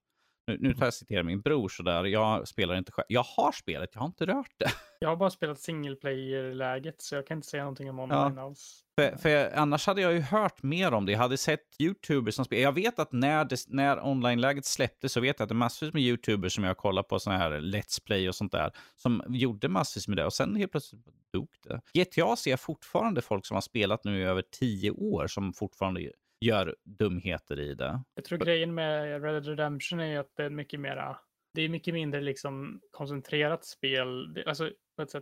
[0.46, 3.06] Nu, nu tar jag och citerar min bror sådär, jag spelar inte själv.
[3.08, 4.70] Jag har spelet, jag har inte rört det.
[5.00, 8.84] Jag har bara spelat single player-läget så jag kan inte säga någonting om online alls.
[8.98, 11.12] För, för annars hade jag ju hört mer om det.
[11.12, 12.62] Jag hade sett YouTubers som spelar.
[12.62, 15.92] Jag vet att när, det, när online-läget släpptes så vet jag att det är massvis
[15.94, 18.72] med YouTubers som jag kollar på sådana här Let's Play och sånt där.
[18.96, 22.02] Som gjorde massvis med det och sen helt plötsligt dog det.
[22.02, 26.10] GTA ser jag fortfarande folk som har spelat nu i över tio år som fortfarande
[26.44, 28.02] gör dumheter i det.
[28.14, 31.16] Jag tror grejen med Red Dead Redemption är att det är mycket mera,
[31.54, 34.34] det är mycket mindre liksom koncentrerat spel.
[34.34, 34.70] Det, alltså,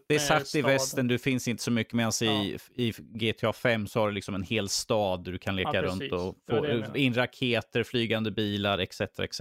[0.09, 3.87] Det är satt i västern, du finns inte så mycket medan i, i GTA 5
[3.87, 6.63] så har du liksom en hel stad du kan leka Ja, runt och Det få
[6.63, 6.99] det menade.
[7.01, 9.01] in raketer, flygande bilar etc.
[9.01, 9.41] etc.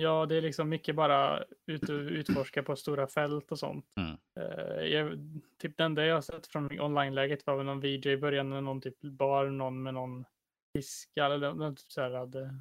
[0.00, 3.84] Ja, det är liksom mycket bara ut utforska på stora fält och sånt.
[4.00, 4.16] Mm.
[4.40, 5.18] Eh, jag,
[5.62, 8.64] typ den där jag har sett från online-läget var väl någon VJ i början med
[8.64, 10.24] någon typ bar, någon med någon
[10.72, 12.54] fiska eller något typ så här hade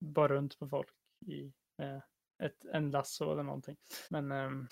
[0.00, 0.88] bar runt på folk
[1.26, 2.02] i med
[2.42, 3.76] ett, en lasso eller någonting.
[4.10, 4.68] Men ehm,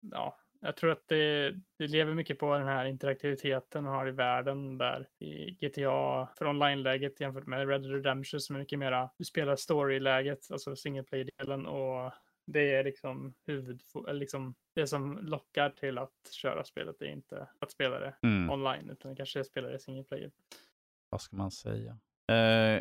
[0.00, 4.10] ja, jag tror att det, det lever mycket på den här interaktiviteten man har i
[4.10, 9.10] världen där i GTA för online-läget jämfört med Red Dead Redemption som är mycket mera,
[9.18, 12.12] du spelar story-läget, alltså single play-delen och
[12.46, 16.96] det är liksom huvud, liksom det som lockar till att köra spelet.
[16.98, 18.50] Det är inte att spela det Mm.
[18.50, 20.30] online utan kanske spela det single player.
[21.08, 21.98] vad ska man säga?
[22.32, 22.80] Eh,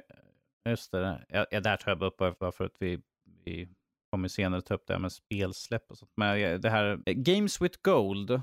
[0.70, 3.00] just det, ja, ja, där tar jag bara upp bara bara för att vi,
[3.46, 3.70] vi
[4.12, 6.12] kommer senare ta upp det här med spelsläpp och sånt.
[6.18, 8.40] Men det här eh, Games with Gold, eh,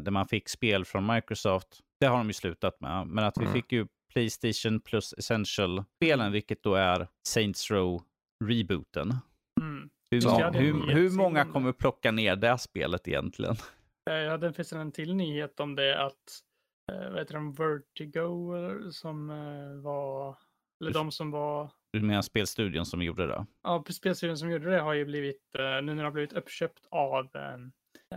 [0.00, 3.06] där man fick spel från Microsoft, det har de ju slutat med.
[3.06, 3.52] Men att vi Mm.
[3.54, 8.02] fick ju Playstation plus Essential-spelen, vilket då är Saints Row
[8.44, 9.14] rebooten.
[9.60, 9.90] Mm.
[10.10, 10.30] Hur, Ja.
[10.32, 11.52] många, hur, hur många om det.
[11.52, 13.56] kommer plocka ner det spelet egentligen?
[14.04, 16.40] Jag hade förresten en till nyhet om det att,
[16.86, 20.36] vad heter de, Vertigo eh, som eh, var,
[20.80, 23.46] eller de som var, Du menar spelstudion som gjorde det?
[23.62, 26.86] ja, spelstudion som gjorde det har ju blivit, eh, nu när de har blivit uppköpt
[26.90, 27.54] av eh,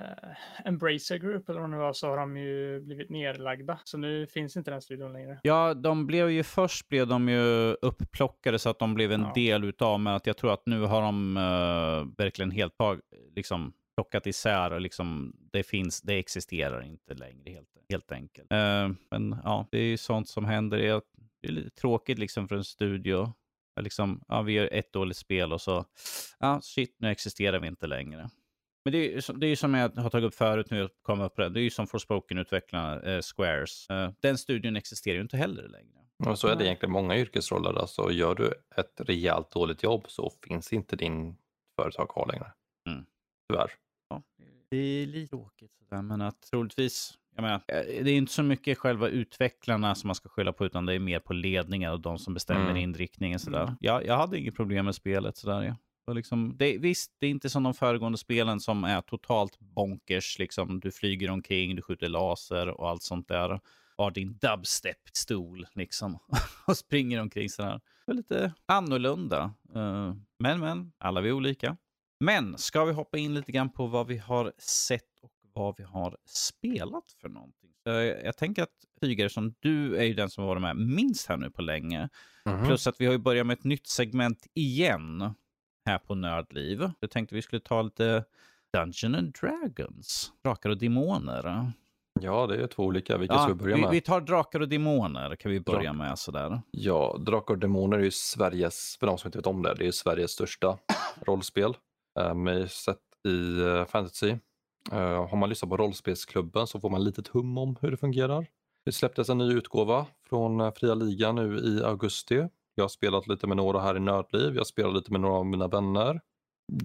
[0.01, 3.79] eh, Embracer Group eller vad det var, så har de ju blivit nerlagda.
[3.83, 5.39] Så nu finns inte den studion längre.
[5.43, 9.31] Ja, de blev ju först blev de ju uppplockade så att de blev en Ja.
[9.35, 12.99] del utav, men att jag tror att nu har de eh, verkligen helt tag,
[13.35, 18.51] liksom, plockat isär och liksom, det finns, det existerar inte längre helt, helt enkelt.
[18.51, 20.77] Eh, men ja, det är ju sånt som händer.
[20.77, 21.01] Det är,
[21.41, 23.33] det är lite tråkigt liksom för en studio.
[23.81, 25.85] Liksom, ja, vi gör ett dåligt spel och så,
[26.39, 28.29] ja, shit, nu existerar vi inte längre.
[28.85, 30.77] Men det är, ju som- det är ju som jag har tagit upp förut nu,
[30.77, 31.49] jag kom upp på det.
[31.49, 33.89] det är ju som Forspoken-utvecklarna, eh, Squares.
[33.89, 35.97] Eh, den studion existerar ju inte heller längre.
[36.25, 37.73] Och så är det egentligen många yrkesroller.
[37.79, 41.37] Alltså, gör du ett rejält dåligt jobb så finns inte din
[41.81, 42.51] företag kvar längre.
[42.89, 43.05] Mm.
[43.49, 43.71] Tyvärr.
[44.69, 48.43] Det är lite tråkigt sådär, men att troligtvis, jag menar, eh, det är inte så
[48.43, 51.99] mycket själva utvecklarna som man ska skylla på, utan det är mer på ledningar och
[52.01, 52.77] de som bestämmer Mm.
[52.77, 53.63] inriktningen sådär.
[53.63, 53.75] Mm.
[53.79, 55.61] Jag, jag hade inget problem med spelet sådär.
[55.63, 55.75] Ja.
[56.07, 60.39] Och liksom, det, visst, det är inte som de föregående spelen som är totalt bonkers,
[60.39, 63.59] liksom du flyger omkring, du skjuter laser och allt sånt där.
[63.97, 66.19] Har din dubstep-stol liksom
[66.67, 67.81] och springer omkring sådär.
[68.05, 69.53] Det är lite annorlunda.
[69.75, 71.77] Eh, Men, men, alla vi är olika.
[72.19, 75.83] Men ska vi hoppa in lite grann på vad vi har sett och vad vi
[75.83, 77.69] har spelat för någonting.
[78.23, 81.49] Jag, tänker att som du är ju den som har varit med minst här nu
[81.49, 82.09] på länge.
[82.45, 82.65] Mhm.
[82.65, 85.33] Plus att vi har ju börjat med ett nytt segment igen
[85.85, 86.89] här på Nördliv.
[86.99, 88.25] Jag tänkte vi skulle ta lite
[88.73, 91.71] Dungeon and Dragons, Drakar och Demoner.
[92.21, 93.17] Ja, det är två olika.
[93.17, 93.91] Vilka Ja, ska vi börja vi, med?
[93.91, 96.61] vi tar Drakar och Demoner kan vi börja Drak- med sådär.
[96.71, 99.87] Ja, Drakar och Demoner är ju Sveriges, för de som inte vet om det, det
[99.87, 100.77] är Sveriges största
[101.21, 101.73] rollspel.
[102.17, 102.97] Eh, mig sett
[103.27, 104.35] i eh, fantasy.
[104.91, 108.47] Eh, har man lyssnat på rollspelsklubben så får man lite hum om hur det fungerar.
[108.85, 112.47] Det släpptes en ny utgåva från Fria Ligan nu i augusti.
[112.75, 114.55] Jag har spelat lite med några här i Nördliv.
[114.55, 116.21] Jag spelar lite med några av mina vänner.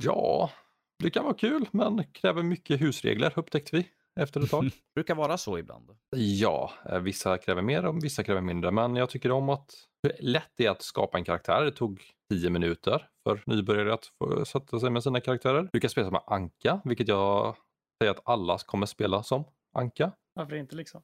[0.01, 0.51] Ja,
[0.99, 3.89] det kan vara kul men kräver mycket husregler upptäckte vi
[4.21, 4.71] efter ett tag.
[4.95, 5.91] brukar vara så ibland.
[6.17, 8.71] Ja, eh, vissa kräver mer och vissa kräver mindre.
[8.71, 9.71] Men jag tycker om att
[10.03, 11.65] hur lätt det är att skapa en karaktär.
[11.65, 12.03] Det tog
[12.33, 15.69] 10 minuter för nybörjare att få sätta sig med sina karaktärer.
[15.73, 17.57] Du kan spela som Anka, vilket jag
[18.03, 20.13] säger att alla kommer spela som Anka.
[20.35, 21.03] Varför inte liksom?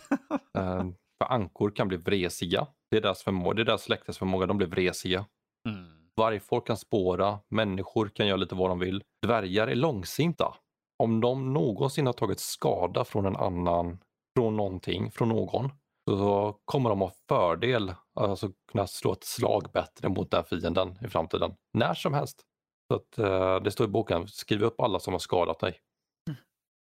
[0.58, 0.84] Eh,
[1.18, 2.66] för ankor kan bli vresiga.
[2.90, 5.26] Det är deras, förmåga, det är deras släktets förmåga, de blir vresiga.
[5.68, 6.10] Mm.
[6.16, 9.02] Vargfolk kan spåra, människor kan göra lite vad de vill.
[9.22, 10.54] Dvärgar är långsinta.
[10.98, 13.98] Om de någonsin har tagit skada från en annan,
[14.38, 15.70] från någonting, från någon,
[16.10, 21.08] så kommer de ha fördel, alltså kunna slå ett slag bättre mot den fienden i
[21.08, 21.54] framtiden.
[21.72, 22.42] När som helst.
[22.88, 25.80] Så att, eh, det står i boken, skriv upp alla som har skadat dig.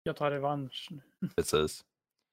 [0.03, 0.89] Jag tar revansch.
[1.37, 1.85] Precis.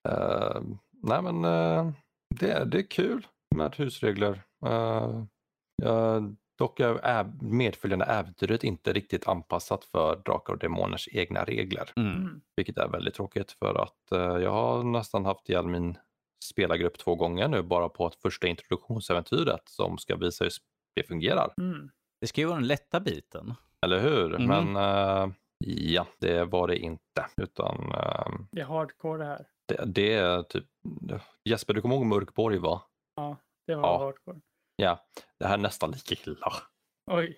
[0.09, 0.61] Eh,
[1.03, 1.91] nej men eh,
[2.39, 4.43] det, det är kul med husregler.
[4.65, 5.23] Uh,
[6.61, 11.89] dock är medföljande äventyret inte riktigt anpassat för Drakar och Demoners egna regler.
[11.95, 12.15] Mm.
[12.17, 12.41] Mm.
[12.55, 15.97] Vilket är väldigt tråkigt för att eh, jag har nästan haft ihjäl min
[16.45, 20.51] spelargrupp två gånger nu bara på ett första introduktionsäventyret som ska visa hur
[20.95, 21.53] det fungerar.
[21.57, 21.89] Mm.
[22.21, 23.53] Det ska ju vara den lätta biten.
[23.85, 24.35] Eller hur?
[24.35, 24.47] Mm.
[24.47, 25.33] Men eh,
[25.65, 27.25] ja, det var det inte.
[27.37, 29.45] Utan eh, Det är hardcore det här.
[29.67, 30.65] det, det är typ...
[31.45, 32.81] Jesper, du kommer ihåg Mörkborg va?
[33.15, 33.37] Ja,
[33.67, 33.97] det var Ja.
[33.97, 34.41] hardcore.
[34.81, 35.05] Ja,
[35.39, 36.53] det här är nästan lika illa.
[37.11, 37.37] Oj.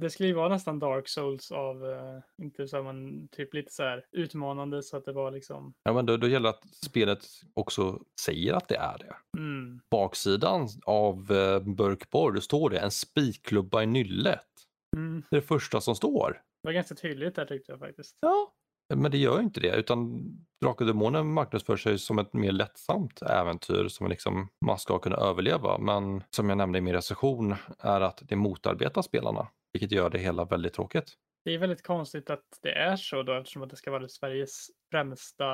[0.00, 3.72] Det skulle ju vara nästan Dark Souls av, eh, inte så här, men typ lite
[3.72, 6.74] så här utmanande så att det var liksom, Ja, men då, då gäller det att
[6.74, 9.16] spelet också säger att det är det.
[9.38, 14.46] mm, Baksidan av eh, Burkborg, då står det en spikklubba i nyllet.
[14.96, 15.22] mm.
[15.30, 16.30] Det är det första som står.
[16.62, 18.16] Det var ganska tydligt där tyckte jag faktiskt.
[18.20, 18.52] Ja.
[18.94, 20.22] Men det gör ju inte det, utan
[20.64, 25.16] Drakar och Demoner marknadsför sig som ett mer lättsamt äventyr som liksom man ska kunna
[25.16, 25.78] överleva.
[25.78, 30.18] Men som jag nämnde i min recension är att det motarbetar spelarna, vilket gör det
[30.18, 31.14] hela väldigt tråkigt.
[31.44, 34.66] Det är väldigt konstigt att det är så då eftersom att det ska vara Sveriges
[34.90, 35.44] främsta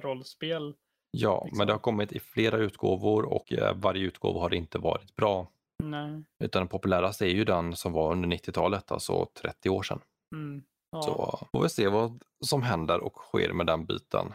[0.00, 0.74] rollspel.
[1.10, 1.58] Ja, Liksom.
[1.58, 5.50] men det har kommit i flera utgåvor och eh, varje utgåva har inte varit bra.
[5.82, 6.24] Nej.
[6.44, 10.00] Utan den populäraste är ju den som var under 90-talet, alltså 30 år sedan.
[10.34, 10.62] Mm.
[10.92, 11.02] Ja.
[11.02, 14.32] Så får vi se vad som händer och sker med den biten.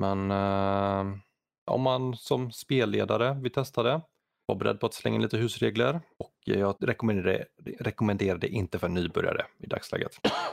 [0.00, 1.16] Men eh,
[1.70, 4.00] om man som spelledare vill testa det,
[4.46, 8.78] var beredd på att slänga in lite husregler och jag rekommenderar det, rekommenderar det inte
[8.78, 10.12] för nybörjare i dagsläget.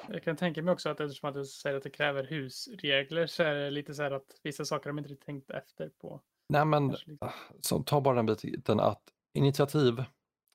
[0.10, 3.44] Jag kan tänka mig också att eftersom att du säger att det kräver husregler så
[3.44, 6.22] är det lite så här att vissa saker de inte riktigt tänkt efter på.
[6.50, 7.34] Nej men, lite.
[7.62, 9.02] så ta bara den biten att
[9.34, 10.04] initiativ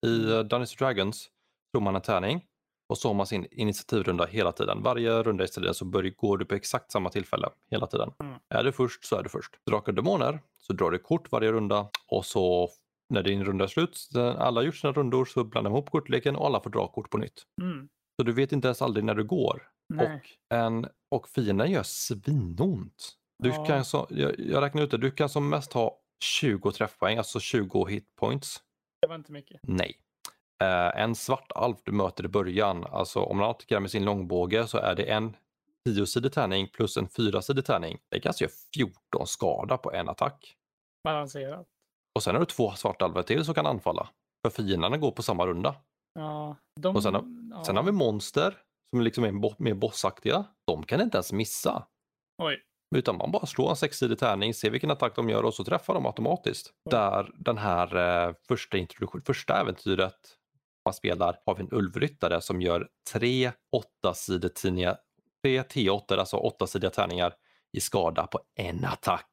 [0.06, 1.30] i eh, Dungeons Dragons
[1.70, 2.46] slår man en tärning
[2.88, 4.82] och så har man sin initiativrunda hela tiden.
[4.82, 5.84] Varje runda i striden så
[6.16, 8.10] går du på exakt samma tillfälle hela tiden.
[8.22, 8.38] Mm.
[8.48, 9.54] Är du först så är du först.
[9.70, 12.70] Drakar Demoner så drar du kort varje runda och så
[13.10, 16.36] när din runda är slut, alla har gjort sina rundor så blandar man ihop kortleken
[16.36, 17.42] och alla får dra kort på nytt.
[17.62, 17.88] Mm.
[18.16, 19.62] Så du vet inte ens aldrig när du går.
[19.94, 20.06] Nej.
[20.50, 23.12] Och, en, och fienden gör svinont.
[23.42, 23.64] Du Ja.
[23.64, 27.40] kan så, jag, jag räknar ut det, du kan som mest ha 20 träffpoäng, alltså
[27.40, 28.60] 20 hitpoints.
[29.02, 29.60] Det var inte mycket.
[29.62, 29.96] Nej.
[30.62, 34.66] Eh, en svart alv du möter i början, alltså om man attackerar med sin långbåge
[34.66, 35.36] så är det en
[35.88, 37.98] 10-sidig tärning plus en 4-sidig tärning.
[38.10, 40.54] Det kan alltså göra 14 skada på en attack.
[41.04, 41.66] Balanserat.
[42.14, 44.08] Och sen har du två svarta alvar till som kan anfalla.
[44.46, 45.74] För fienderna går på samma runda.
[46.14, 47.64] Ja, de, Och sen har- ja.
[47.64, 48.56] Sen har vi monster
[48.90, 50.44] som liksom är bo- mer bossaktiga.
[50.66, 51.86] De kan inte ens missa.
[52.42, 52.62] Oj.
[52.96, 55.94] Utan man bara slår en sexsidig tärning, ser vilken attack de gör och så träffar
[55.94, 56.72] de automatiskt.
[56.90, 57.96] Där den här
[58.28, 60.14] eh, första, introduktion, första äventyret
[60.88, 64.96] man spelar har vi en ulvryttare som gör tre åttasidiga tidningar,
[65.42, 67.34] tre T8, alltså åttasidiga tärningar
[67.72, 69.30] i skada på en attack.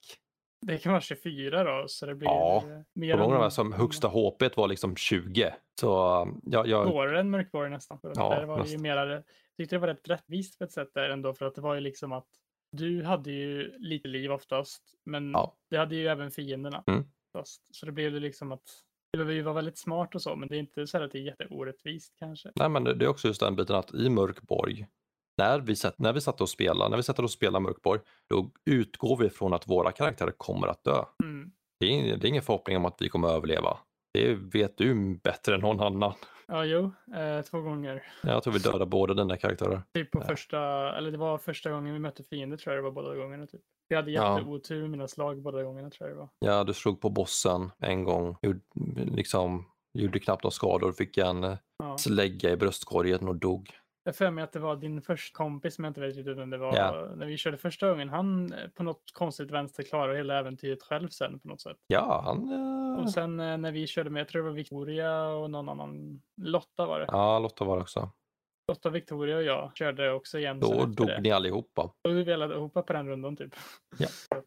[0.61, 2.63] Det kan vara 24 då, så det blir Ja,
[2.95, 5.53] mer de här än- som högsta HP var liksom 20.
[5.79, 7.99] Så um, jag, jag, Svårare än Mörkborg nästan.
[7.99, 8.81] För Ja, där var det ju nästan.
[8.81, 9.23] mera, jag
[9.57, 11.81] tyckte det var rätt rättvist på ett sätt där ändå, för att det var ju
[11.81, 12.27] liksom att
[12.71, 15.55] du hade ju lite liv oftast, men Ja.
[15.69, 16.83] det hade ju även fienderna.
[16.87, 17.03] Mm.
[17.71, 18.63] Så det blev ju liksom att
[19.11, 21.21] behöver ju vara väldigt smart och så, men det är inte så att det är
[21.21, 22.51] jätteorättvist kanske.
[22.55, 24.87] Nej, men det är också just den biten att i Mörkborg,
[25.37, 27.99] när vi, satt, när vi satt och spelade, när vi sätter och spelar Mörkborg,
[28.29, 31.03] då utgår vi från att våra karaktärer kommer att dö.
[31.23, 31.51] Mm.
[31.79, 33.77] Det är, det är ingen förhoppning om att vi kommer att överleva.
[34.13, 36.13] Det vet du bättre än någon annan.
[36.47, 38.03] Ja, jo, eh, två gånger.
[38.23, 39.81] Jag tror vi dödar båda dina karaktärer.
[39.93, 40.25] Typ på Ja.
[40.25, 40.59] första,
[40.97, 43.47] eller det var första gången vi mötte fiender tror jag det var båda gångerna.
[43.47, 43.61] Typ.
[43.89, 46.29] Vi hade jätteotur med mina slag båda gångerna tror jag det var.
[46.39, 48.59] Ja, du slog på bossen en gång, gjorde,
[48.95, 51.97] liksom, gjorde knappt några skador, fick en Ja.
[51.97, 53.69] slägga i bröstkorgen och dog.
[54.07, 56.49] Jag för mig att det var din första kompis, men jag inte vet riktigt vem
[56.49, 56.75] det var.
[56.77, 57.07] Ja.
[57.15, 61.09] När vi körde första gången, han eh, på något konstigt vänster klarade hela äventyret själv
[61.09, 61.77] sen på något sätt.
[61.87, 62.51] Ja, han...
[62.97, 65.69] eh, Och sen eh, när vi körde med, jag tror det var Victoria och någon
[65.69, 67.05] annan, Lotta var det.
[67.11, 68.09] Ja, Lotta var det också.
[68.71, 70.59] Lotta, Victoria och jag körde också igen.
[70.59, 71.21] Då dog det.
[71.21, 71.81] ni allihopa.
[71.83, 73.55] Och vi velade ihop på den rundan typ.
[73.97, 74.07] Ja.
[74.37, 74.45] Att,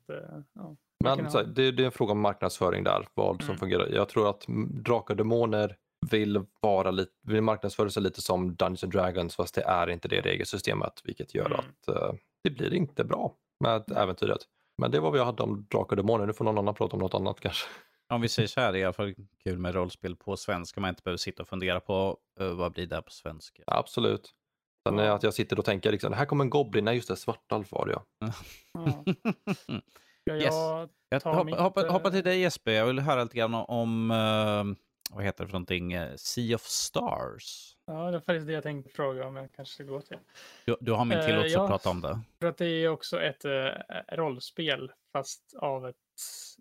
[0.54, 0.76] ja.
[1.04, 3.58] Men så, det, det är en fråga om marknadsföring där, vad som Mm.
[3.58, 3.86] fungerar.
[3.88, 4.44] Jag tror att
[4.84, 5.76] Drakar och Demoner
[6.10, 10.08] vill, vara lite, vill marknadsföra sig lite som Dungeons and Dragons fast det är inte
[10.08, 11.58] det regelsystemet vilket gör Mm.
[11.58, 12.12] att eh,
[12.44, 14.40] det blir inte bra med äventyret.
[14.78, 16.26] Men det var vad jag hade om Drakar och Demoner.
[16.26, 17.66] Nu får någon annan prata om något annat kanske.
[18.14, 20.80] Om vi säger så här, det är i alla fall kul med rollspel på svenska.
[20.80, 23.62] Man inte behöver sitta och fundera på uh, vad blir det på svenska.
[23.66, 24.34] Absolut.
[24.88, 27.16] Sen är att jag sitter och tänker, liksom, här kommer en Goblin, nej just det,
[27.16, 27.92] Svartalf var det
[30.24, 30.34] ja.
[30.36, 30.54] Yes.
[31.08, 33.54] jag ta hoppa, mitt, hoppa, eh, hoppa till dig Jesper, jag vill höra lite grann
[33.54, 34.64] om, eh,
[35.10, 37.76] vad heter det för någonting, Eh, Sea of Stars.
[37.86, 40.18] Ja, det är faktiskt det jag tänkte fråga om jag kanske ska gå till.
[40.64, 41.62] Du, du har min tillåtelse ja.
[41.62, 42.20] att prata om det.
[42.40, 43.70] För att det är också ett eh,
[44.12, 45.96] rollspel fast av ett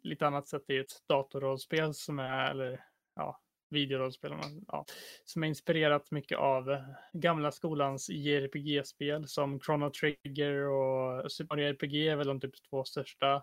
[0.04, 0.64] lite annat sätt.
[0.68, 2.86] Det är ett datorrollspel som är, eller
[3.16, 4.32] ja, videorollspel,
[4.68, 4.86] ja,
[5.26, 6.78] som är inspirerat mycket av
[7.14, 12.84] gamla skolans JRPG-spel som Chrono Trigger och Super Mario RPG är väl de typ två
[12.84, 13.36] största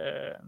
[0.00, 0.40] eh,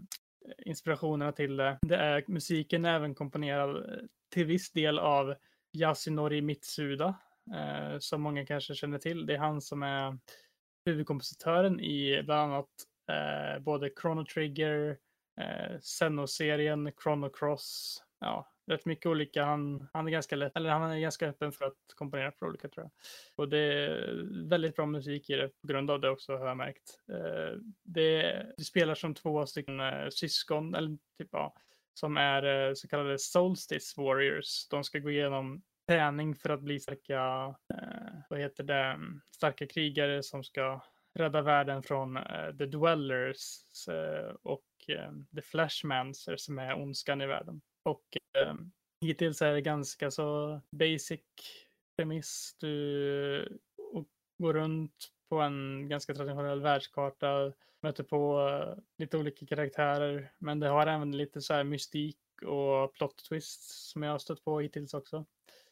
[0.57, 1.79] inspirationerna till det.
[1.81, 3.99] Det är musiken är även komponerad eh,
[4.33, 5.35] till viss del av
[5.73, 7.15] Yasunori Mitsuda,
[7.55, 9.25] eh, som många kanske känner till.
[9.25, 10.17] Det är han som är
[10.85, 12.69] huvudkompositören i bland annat
[13.11, 14.97] eh, både Chrono Trigger,
[15.41, 18.03] eh, Senno-serien, Chrono Cross.
[18.19, 19.43] Ja, rätt mycket olika.
[19.43, 22.69] Han, han är ganska lätt, eller han är ganska öppen för att komponera för olika
[22.69, 22.91] tror jag.
[23.35, 26.57] Och det är väldigt bra musik i det på grund av det också har jag
[26.57, 26.99] märkt.
[27.11, 28.21] Eh, det,
[28.57, 31.55] det spelar som två stycken eh, syskon, eller typ ja,
[31.93, 34.67] som är eh, så kallade Solstice Warriors.
[34.67, 37.55] De ska gå igenom träning för att bli starka,
[38.29, 38.99] vad heter det,
[39.31, 40.81] starka krigare som ska
[41.13, 47.27] rädda världen från uh, The Dwellers uh, och uh, The Flashmancer som är ondskan i
[47.27, 47.61] världen.
[47.83, 48.53] Och eh,
[49.01, 51.21] hittills är det ganska så basic
[51.97, 52.55] premiss.
[52.59, 53.59] Du
[54.37, 60.67] går runt på en ganska traditionell världskarta, möter på eh, lite olika karaktärer, men det
[60.67, 64.93] har även lite så här mystik och plot twists som jag har stött på hittills
[64.93, 65.25] också.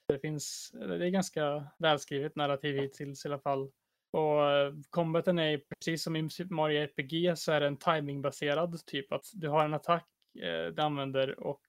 [0.08, 3.72] Det finns, det är ganska välskrivet narrativ hittills i alla fall.
[4.12, 9.26] Och kombaten combaten är precis som i Mario RPG så är den timingbaserad, typ att
[9.34, 10.08] du har en attack
[10.44, 11.62] eh, du använder och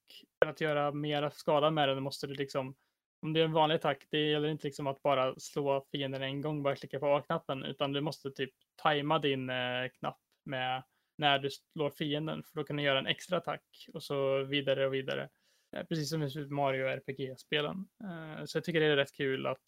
[0.44, 2.74] för att göra mer skada med den måste du liksom,
[3.22, 6.40] om det är en vanlig attack, det gäller inte liksom att bara slå fienden en
[6.40, 8.50] gång, bara klicka på A-knappen, utan du måste typ
[8.82, 10.82] tajma din eh, knapp med
[11.18, 14.86] när du slår fienden, för då kan du göra en extra attack och så vidare
[14.86, 15.28] och vidare.
[15.76, 17.88] Eh, Precis som i Super Mario RPG-spelen.
[18.04, 19.66] Eh, Så jag tycker det är rätt kul att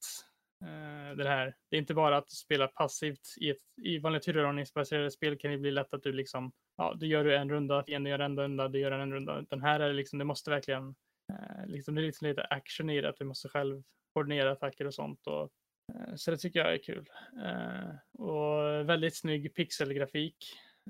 [0.65, 5.11] eh, det här, det är inte bara att spela passivt i ett i vanliga turordningsbaserade
[5.11, 8.19] spel kan det bli lätt att du liksom, ja, du gör en runda, fienden gör
[8.19, 9.43] en runda, du gör en runda.
[9.51, 10.95] Den här är det liksom, det måste verkligen,
[11.33, 13.83] eh, liksom, det är liksom lite action i det, att du måste själv
[14.15, 15.27] koordinera attacker och sånt.
[15.27, 15.43] Och,
[15.95, 17.11] eh, så det tycker jag är kul.
[17.45, 20.37] Eh, och väldigt snygg pixelgrafik.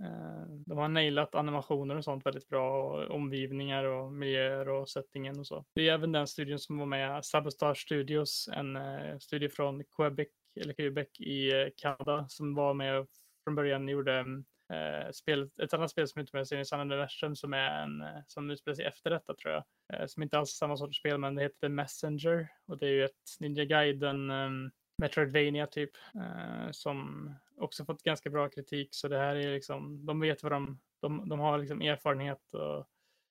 [0.01, 5.39] Eh, De har nailat animationer och sånt väldigt bra och omgivningar och miljöer och settingen
[5.39, 5.65] och så.
[5.75, 10.29] Det är även den studion som var med, Substar Studios, en eh, studio från Quebec,
[10.61, 13.07] eller Quebec i eh, Kanada som var med
[13.45, 17.37] från början gjorde mm, eh, spel, ett annat spel som utspelar sig i Sun Universum
[17.37, 19.65] som är en eh, som utspelar sig efter detta tror jag.
[19.93, 22.87] Eh, som inte alls är samma sorts spel men det heter The Messenger och det
[22.87, 28.89] är ju ett Ninja Gaiden um, Metroidvania typ eh, som också fått ganska bra kritik
[28.91, 32.87] så det här är liksom, de vet vad de, de, de har liksom erfarenhet och,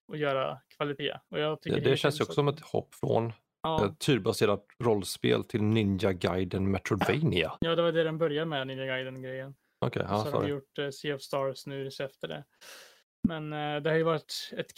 [0.08, 1.20] och göra kvalitet.
[1.30, 4.66] Och jag tycker Det, det känns ju också som ett hopp från Ja, ett turbaserat
[4.80, 7.58] rollspel till Ninja Gaiden Metroidvania.
[7.60, 9.56] ja, det var det den började med, Ninja Gaiden-grejen.
[9.80, 12.44] Okej, så ja, har de gjort eh, Sea of Stars nu efter det.
[13.28, 14.74] Men eh, det har ju varit ett,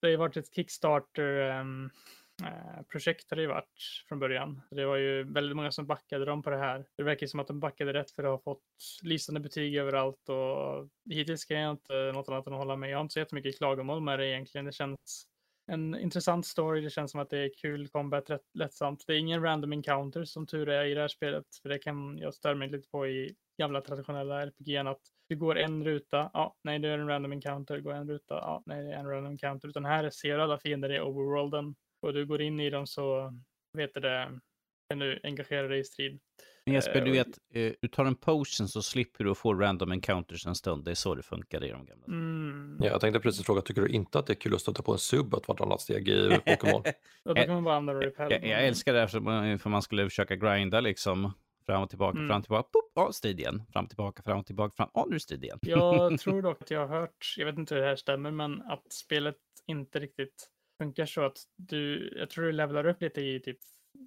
[0.00, 4.60] det har varit ett Kickstarter eh, projekt har det ju varit från början.
[4.70, 6.86] Det var ju väldigt många som backade dem på det här.
[6.96, 8.64] Det verkar som att de backade rätt för att ha fått
[9.02, 12.90] lysande betyg överallt och hittills kan jag inte något annat än att hålla med.
[12.90, 14.64] Jag har inte så jättemycket klagomål med det egentligen.
[14.64, 15.26] Det känns
[15.66, 16.80] en intressant story.
[16.80, 19.04] Det känns som att det är kul combat, rätt lättsamt.
[19.06, 22.18] Det är ingen random encounter som tur är i det här spelet, för det kan
[22.18, 26.56] jag störa mig lite på i gamla traditionella RPG att du går en ruta, ja,
[26.64, 29.32] nej det är en random encounter, går en ruta, ja, nej det är en random
[29.32, 32.86] encounter, utan här ser du alla fiender i overworlden och du går in i dem
[32.86, 33.32] så
[33.72, 34.40] vet du det,
[34.88, 36.20] kan du engagera dig i strid.
[36.66, 39.54] Men Jesper, Eh, du vet, eh, du tar en potion så slipper du att få
[39.54, 40.84] random encounters en stund.
[40.84, 42.06] Det är så det funkar i de gamla.
[42.06, 42.78] Mm.
[42.80, 44.92] Ja, jag tänkte precis fråga, tycker du inte att det är kul att stöta på
[44.92, 46.82] en sub ett vartannat steg i Pokémon?
[47.24, 48.32] Då kan man bara använda repel.
[48.32, 51.32] jag, jag älskar det här för man, för man skulle försöka grinda liksom.
[51.66, 52.28] Fram och tillbaka, Mm.
[52.28, 53.62] fram och tillbaka, pop, ja, strid igen.
[53.72, 55.58] Fram och tillbaka, fram och tillbaka, fram, ja, nu är strid igen.
[55.62, 58.62] Jag tror dock att jag har hört, jag vet inte hur det här stämmer, men
[58.62, 63.40] att spelet inte riktigt funkar så att du, jag tror du levlar upp lite i
[63.40, 63.58] typ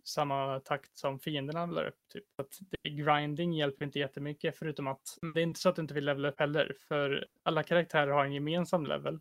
[0.04, 2.00] samma takt som fienderna levlar upp.
[2.14, 2.24] Typ.
[2.42, 2.60] Att
[2.90, 6.30] grinding hjälper inte jättemycket förutom att det är inte så att du inte vill levla
[6.30, 9.20] upp heller, för alla karaktärer har en gemensam level.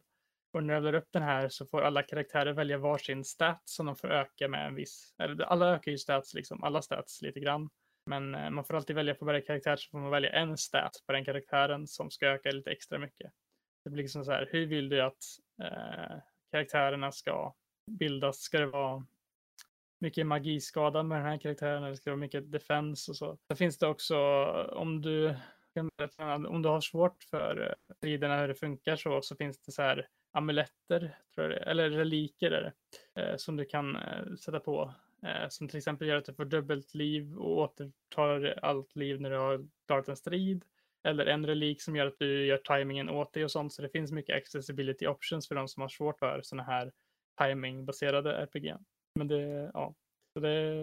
[0.52, 3.86] Och när du levlar upp den här så får alla karaktärer välja varsin stat som
[3.86, 7.40] de får öka med en viss, eller alla ökar ju stats liksom, alla stats lite
[7.40, 7.70] grann.
[8.10, 10.92] Men eh, man får alltid välja på varje karaktär så får man välja en stat
[11.06, 13.32] på den karaktären som ska öka lite extra mycket.
[13.84, 15.22] Det blir liksom så här, hur vill du att
[15.62, 16.16] eh,
[16.52, 17.54] karaktärerna ska
[17.90, 18.40] bildas?
[18.40, 19.06] Ska det vara
[19.98, 23.38] mycket magiskada med den här karaktären eller ska det vara mycket defense och så?
[23.48, 24.16] Sen finns det också
[24.72, 25.34] om du
[26.48, 29.82] om du har svårt för eh, striderna hur det funkar så, så finns det så
[29.82, 34.94] här amuletter, tror jag, eller reliker är det, eh, som du kan eh, sätta på.
[35.22, 39.30] Eh, som till exempel gör att du får dubbelt liv och återtar allt liv när
[39.30, 40.64] du har klarat en strid.
[41.04, 43.72] Eller en relik som gör att du gör timingen åt dig och sånt.
[43.72, 46.92] Så det finns mycket accessibility options för de som har svårt för sådana här
[47.38, 48.74] timingbaserade RPG.
[49.16, 49.94] Men det, ja.
[50.32, 50.82] Så det,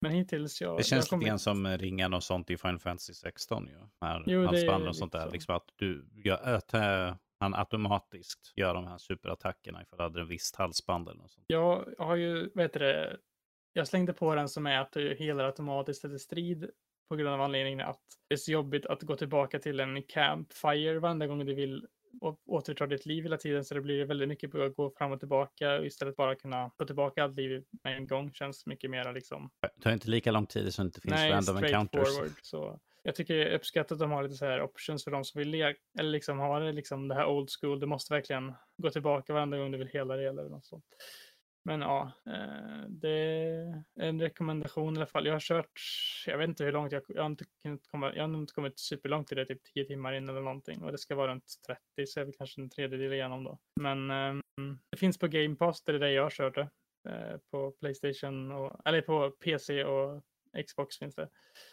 [0.00, 0.78] men hittills jag...
[0.78, 3.78] Det känns jag lite grann som ringen och sånt i Final Fantasy 16 ju.
[4.00, 5.26] Här Jo, är halsbanden och sånt där.
[5.26, 5.32] så.
[5.32, 10.28] Liksom att du gör, äh, han automatiskt gör de här superattackerna ifall du hade en
[10.28, 11.44] visst halsband eller något sånt.
[11.48, 13.16] Jag har ju, vad heter det,
[13.72, 16.70] jag slängde på den som är att du helar automatiskt efter strid
[17.08, 20.98] på grund av anledningen att det är så jobbigt att gå tillbaka till en campfire
[20.98, 21.86] varenda gång du vill
[22.20, 25.12] å- återta ditt liv hela tiden så det blir väldigt mycket på att gå fram
[25.12, 28.90] och tillbaka och istället bara kunna få tillbaka allt liv med en gång känns mycket
[28.90, 32.08] mer liksom Det tar inte lika lång tid så det inte finns nej, random encounters.
[32.08, 32.32] straightforward.
[32.42, 35.38] Så jag tycker jag uppskattar att de har lite så här options för de som
[35.38, 37.80] vill le- eller liksom ha det liksom det här old school.
[37.80, 40.84] Du måste verkligen gå tillbaka varenda gång du vill hela dig eller något sånt.
[41.66, 45.26] Men ja, eh, det är en rekommendation i alla fall.
[45.26, 45.80] Jag har kört,
[46.26, 48.52] jag vet inte hur långt, jag, jag har inte kunnat komma, jag har nog inte
[48.52, 50.82] kommit superlångt i det, typ 10 timmar in eller någonting.
[50.82, 53.58] Och det ska vara runt 30, så är vi kanske en tredjedel igenom då.
[53.80, 54.42] Men ehm,
[54.90, 56.68] det finns på Game Pass, det är det jag har kört det.
[57.08, 60.22] Eh, på Playstation, och, eller på PC och
[60.66, 61.28] Xbox finns det.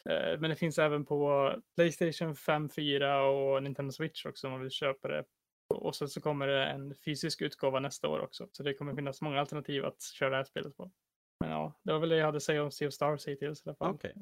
[0.09, 4.61] Eh, men det finns även på Playstation 5, 4 och Nintendo Switch också om man
[4.61, 5.23] vill köpa det.
[5.67, 8.47] Och så, så kommer det en fysisk utgåva nästa år också.
[8.51, 10.91] Så det kommer finnas många alternativ att köra det här spelet på.
[11.39, 13.65] Men ja, det var väl det jag hade att säga om Sea of Stars hittills
[13.65, 13.95] i alla fall.
[13.95, 14.13] Okay.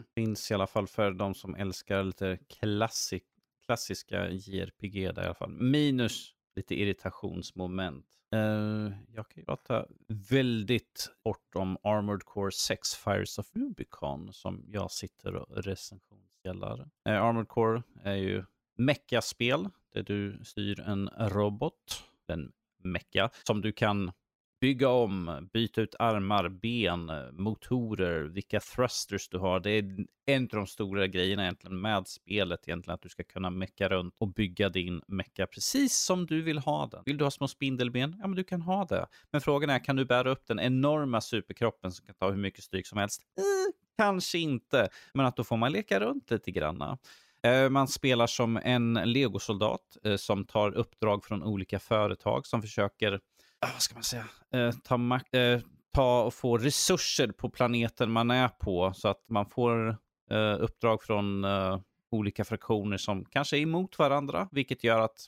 [0.14, 3.24] finns i alla fall för de som älskar lite klassik,
[3.66, 5.50] klassiska JRPG där i alla fall.
[5.50, 8.06] Minus lite irritationsmoment.
[8.34, 9.86] Uh, jag kan ju prata
[10.30, 16.80] väldigt kort om Armored Core 6 Fires of Rubicon som jag sitter och recensionsgällar.
[16.80, 18.44] Uh, eh, Armored Core är ju
[18.76, 22.52] meckaspel där du styr en robot, en
[22.84, 24.12] mecka, som du kan
[24.62, 29.60] bygga om, byta ut armar, ben, motorer, vilka thrusters du har.
[29.60, 33.50] Det är en av de stora grejerna egentligen med spelet egentligen, att du ska kunna
[33.50, 37.02] mecka runt och bygga din mecka precis som du vill ha den.
[37.06, 38.16] Vill du ha små spindelben?
[38.20, 39.06] Ja, men du kan ha det.
[39.30, 42.64] Men frågan är, kan du bära upp den enorma superkroppen som kan ta hur mycket
[42.64, 43.22] stryk som helst?
[43.38, 46.98] Eh, kanske inte, men att då får man leka runt lite granna.
[47.46, 53.12] Eh, man spelar som en legosoldat eh, som tar uppdrag från olika företag som försöker
[53.60, 54.24] ah, vad ska man säga,
[54.54, 55.62] eh, ta, mak-
[55.94, 59.96] ta och få resurser på planeten man är på så att man får
[60.58, 61.46] uppdrag från
[62.10, 65.26] olika fraktioner som kanske är emot varandra, vilket gör att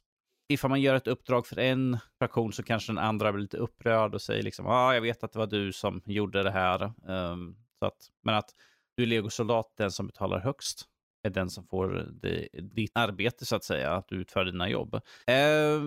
[0.48, 4.14] ifall man gör ett uppdrag för en fraktion så kanske den andra blir lite upprörd
[4.14, 6.92] och säger liksom, ja, ah, jag vet att det var du som gjorde det här.
[7.06, 8.50] Um, så att, men att
[8.96, 10.88] du är legosoldat, den som betalar högst
[11.24, 14.94] är den som får det, ditt arbete så att säga, att du utför dina jobb.
[15.26, 15.80] Eh,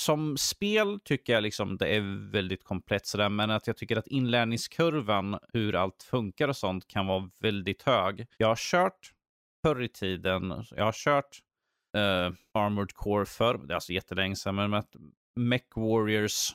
[0.00, 4.06] som spel tycker jag liksom det är väldigt komplett sådär, men att jag tycker att
[4.06, 8.26] inlärningskurvan, hur allt funkar och sånt kan vara väldigt hög.
[8.36, 9.12] Jag har kört
[9.62, 11.38] förr i tiden, jag har kört
[11.96, 14.96] eh, Armored Core förr, det är alltså jättelänge sedan, men att
[15.36, 16.50] Mech Warriors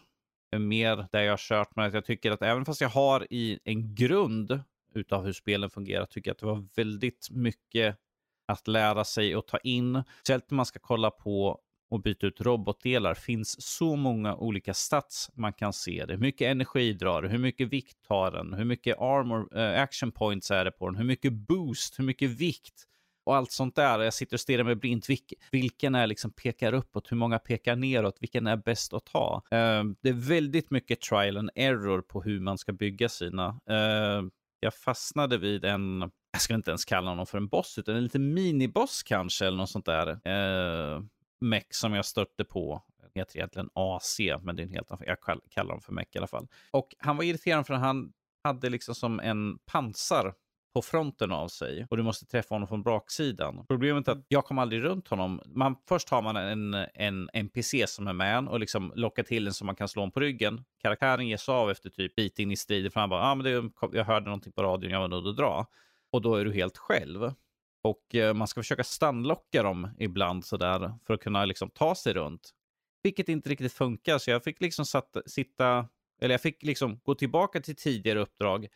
[0.51, 3.27] är mer där jag har kört, men att jag tycker att även fast jag har
[3.33, 4.63] i en grund
[4.93, 7.97] utav hur spelen fungerar, tycker jag att det var väldigt mycket
[8.45, 10.03] att lära sig och ta in.
[10.19, 11.59] Speciellt när man ska kolla på
[11.93, 16.13] och byta ut robotdelar finns så många olika stats man kan se det.
[16.13, 17.29] Hur mycket energi drar det?
[17.29, 18.53] Hur mycket vikt tar den?
[18.53, 20.95] Hur mycket armor, eh, action points är det på den?
[20.95, 21.99] Hur mycket boost?
[21.99, 22.83] Hur mycket vikt?
[23.25, 23.99] Och allt sånt där.
[23.99, 25.07] Jag sitter och stirrar mig blint.
[25.51, 27.11] Vilken är liksom pekar uppåt?
[27.11, 28.17] Hur många pekar neråt?
[28.19, 29.43] Vilken är bäst att ta?
[29.51, 33.59] Eh, det är väldigt mycket trial and error på hur man ska bygga sina.
[33.69, 34.23] Eh,
[34.59, 38.03] jag fastnade vid en, jag ska inte ens kalla honom för en boss, utan en
[38.03, 40.07] liten miniboss kanske, eller något sånt där.
[40.07, 41.01] Eh,
[41.41, 42.83] mech som jag stötte på.
[43.01, 45.03] Den heter egentligen AC, men det är en helt annan.
[45.07, 45.17] Jag
[45.49, 46.47] kallar dem för mech i alla fall.
[46.71, 48.13] Och han var irriterad för han
[48.43, 50.33] hade liksom som en pansar
[50.73, 53.65] på fronten av sig och du måste träffa honom från baksidan.
[53.67, 55.41] Problemet är att jag kom aldrig runt honom.
[55.45, 59.53] Man, först har man en, en NPC som är med och liksom lockar till en
[59.53, 60.63] så man kan slå honom på ryggen.
[60.81, 63.43] Karaktären ger sig av efter typ bit in i striden för han bara, ah, men
[63.43, 65.67] det, jag hörde någonting på radion, jag var nöjd att dra.
[66.13, 67.33] Och då är du helt själv.
[67.81, 72.13] Och eh, man ska försöka stannlocka dem ibland sådär för att kunna liksom ta sig
[72.13, 72.49] runt.
[73.03, 75.87] Vilket inte riktigt funkar, så jag fick liksom satt, sitta,
[76.21, 78.67] eller jag fick liksom gå tillbaka till tidigare uppdrag,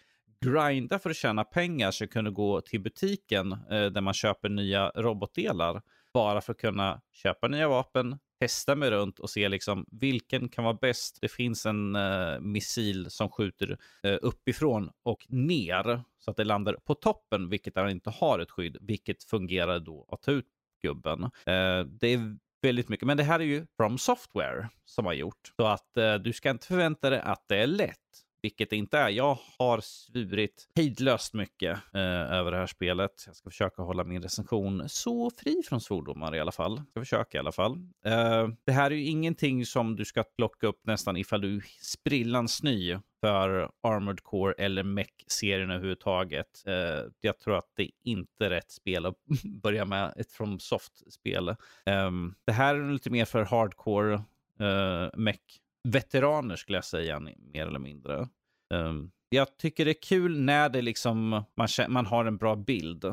[0.41, 4.49] grinda för att tjäna pengar så jag kunde gå till butiken eh, där man köper
[4.49, 5.81] nya robotdelar.
[6.13, 10.63] Bara för att kunna köpa nya vapen, testa mig runt och se liksom vilken kan
[10.63, 11.17] vara bäst.
[11.21, 16.73] Det finns en uh, missil som skjuter uh, uppifrån och ner så att det landar
[16.73, 20.45] på toppen, vilket där inte har ett skydd, vilket fungerar då att ta ut
[20.81, 21.23] gubben.
[21.23, 25.53] Uh, det är väldigt mycket, men det här är ju From Software som har gjort
[25.55, 29.09] så att du ska inte förvänta dig att det är lätt vilket det inte är.
[29.09, 33.23] Jag har svurit hejdlöst mycket eh, över det här spelet.
[33.25, 36.77] Jag ska försöka hålla min recension så fri från svordomar i alla fall.
[36.77, 37.71] Jag ska försöka i alla fall.
[38.05, 41.63] Eh, det här är ju ingenting som du ska plocka upp nästan ifall du är
[41.81, 46.63] sprillans ny för Armored Core eller Mech-serien överhuvudtaget.
[46.67, 49.15] Eh, jag tror att det inte är rätt spel att
[49.63, 51.49] börja med ett From Soft-spel.
[51.49, 52.11] Eh,
[52.45, 54.13] det här är lite mer för hardcore
[54.59, 58.27] eh, Mech veteraner skulle jag säga, mer eller mindre.
[58.73, 63.05] Um, jag tycker det är kul när det liksom, man, man har en bra bild.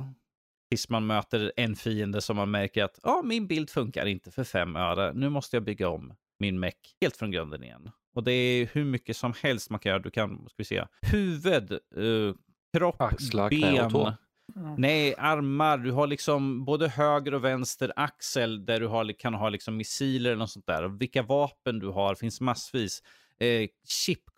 [0.70, 4.44] Tills man möter en fiende som man märker att ah, min bild funkar inte för
[4.44, 5.12] fem öre.
[5.12, 7.90] Nu måste jag bygga om min meck helt från grunden igen.
[8.14, 10.02] Och det är hur mycket som helst man kan göra.
[10.02, 12.34] Du kan, ska vi se, huvud, uh,
[12.76, 14.14] kropp, Axlar, ben.
[14.56, 14.74] Mm.
[14.78, 15.78] Nej, armar.
[15.78, 20.30] Du har liksom både höger och vänster axel där du har, kan ha liksom missiler
[20.30, 20.82] eller något sånt där.
[20.82, 23.02] Och vilka vapen du har finns massvis.
[23.38, 24.33] Eh, chipkort.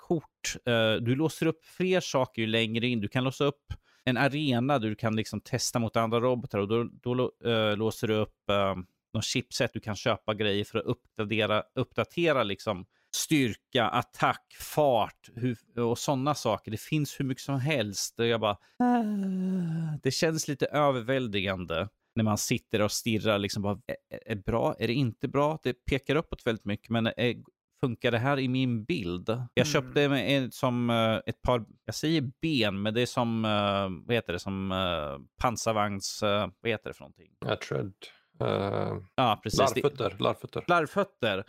[0.67, 3.01] Eh, du låser upp fler saker ju längre in.
[3.01, 3.73] Du kan låsa upp
[4.05, 8.09] en arena där du kan liksom testa mot andra robotar och då, då äh, låser
[8.09, 8.75] du upp äh,
[9.13, 9.71] någon chipset.
[9.73, 12.87] Du kan köpa grejer för att uppdatera, uppdatera liksom
[13.17, 16.71] styrka, attack, fart hur, och sådana saker.
[16.71, 18.15] Det finns hur mycket som helst.
[18.17, 19.99] Jag bara, ah.
[20.03, 23.39] det känns lite överväldigande när man sitter och stirrar.
[23.39, 23.79] Liksom bara,
[24.27, 24.77] är, det bra?
[24.79, 25.59] Är det inte bra?
[25.63, 27.35] Det pekar uppåt väldigt mycket, men är,
[27.81, 29.29] funkar det här i min bild?
[29.29, 29.73] Jag mm.
[29.73, 34.15] köpte med, som uh, ett par, jag säger ben, men det är som, uh, vad
[34.15, 37.31] heter det, som uh, pansarvagns, uh, vad heter det för någonting?
[37.41, 37.93] Ja, tread.
[39.15, 39.61] ja, precis.
[39.61, 40.17] Larvfötter.
[40.19, 40.65] Larvfötter.
[40.69, 41.45] Larvfötter.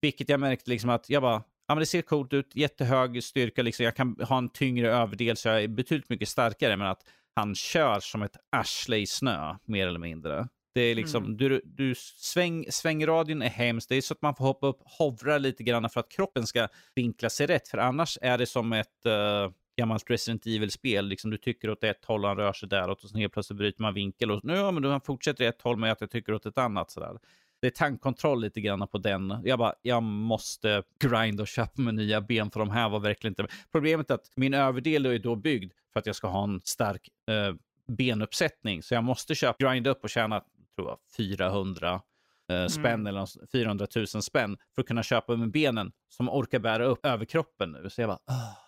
[0.00, 3.62] Vilket jag märkte liksom att jag bara, ja men det ser coolt ut, jättehög styrka,
[3.62, 3.84] liksom.
[3.84, 6.76] jag kan ha en tyngre överdel så jag är betydligt mycket starkare.
[6.76, 7.02] Men att
[7.34, 10.48] han kör som ett arsle i snö, mer eller mindre.
[10.72, 11.36] Det är liksom, mm.
[11.36, 13.88] du, du sväng, svängradien är hemskt.
[13.88, 16.68] Det är så att man får hoppa upp, hovra lite grann för att kroppen ska
[16.94, 17.68] vinkla sig rätt.
[17.68, 21.06] För annars är det som ett uh, gammalt Resident Evil-spel.
[21.06, 23.82] Liksom, du tycker åt ett håll han rör sig däråt och sen helt plötsligt bryter
[23.82, 24.30] man vinkel.
[24.30, 26.90] Och nu, ja, men du fortsätter ett håll med att jag tycker åt ett annat.
[26.90, 27.18] Sådär
[27.60, 29.40] det är tankkontroll lite grann på den.
[29.44, 33.32] Jag bara, jag måste grind och köpa mig nya ben för de här var verkligen
[33.32, 33.46] inte...
[33.72, 37.08] Problemet är att min överdel är då byggd för att jag ska ha en stark
[37.28, 37.54] eh,
[37.96, 38.82] benuppsättning.
[38.82, 40.44] Så jag måste köpa, grinda upp och tjäna,
[40.76, 42.02] tror jag, 400
[42.50, 43.06] eh, spänn mm.
[43.06, 47.72] eller 400 000 spänn för att kunna köpa med benen som orkar bära upp överkroppen
[47.72, 47.90] nu.
[47.90, 48.18] Så jag bara.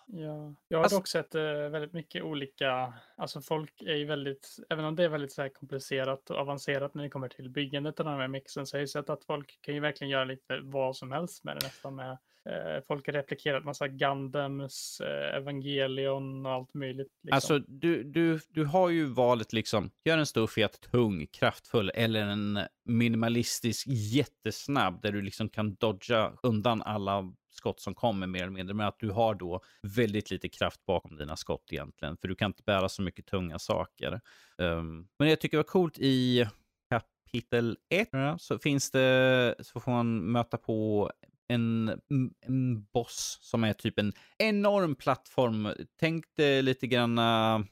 [0.07, 4.57] Ja, jag har alltså, dock sett eh, väldigt mycket olika, alltså folk är ju väldigt,
[4.69, 8.05] även om det är väldigt så komplicerat och avancerat när det kommer till byggandet av
[8.05, 10.95] den här mixen så har jag sett att folk kan ju verkligen göra lite vad
[10.95, 12.17] som helst med det nästan med
[12.49, 17.07] Eh, folk har replikerat massa Gundams, eh, Evangelion och allt möjligt.
[17.23, 17.35] Liksom.
[17.35, 22.21] Alltså du, du, du har ju valet liksom, gör en stor, fet, tung, kraftfull eller
[22.21, 28.51] en minimalistisk, jättesnabb där du liksom kan dodga undan alla skott som kommer mer eller
[28.51, 32.35] mindre, men att du har då väldigt lite kraft bakom dina skott egentligen, för du
[32.35, 34.21] kan inte bära så mycket tunga saker.
[34.57, 36.47] Um, men jag tycker det var coolt i
[36.89, 41.11] kapitel 1 så finns det, så får man möta på
[41.53, 41.99] en,
[42.45, 45.69] en boss som är typ en enorm plattform.
[45.99, 47.65] Tänk dig lite grann uh,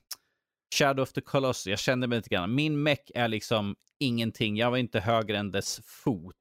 [0.75, 1.67] Shadow of the Colossus.
[1.67, 2.55] Jag kände mig lite grann.
[2.55, 4.57] Min meck är liksom ingenting.
[4.57, 6.35] Jag var inte högre än dess fot.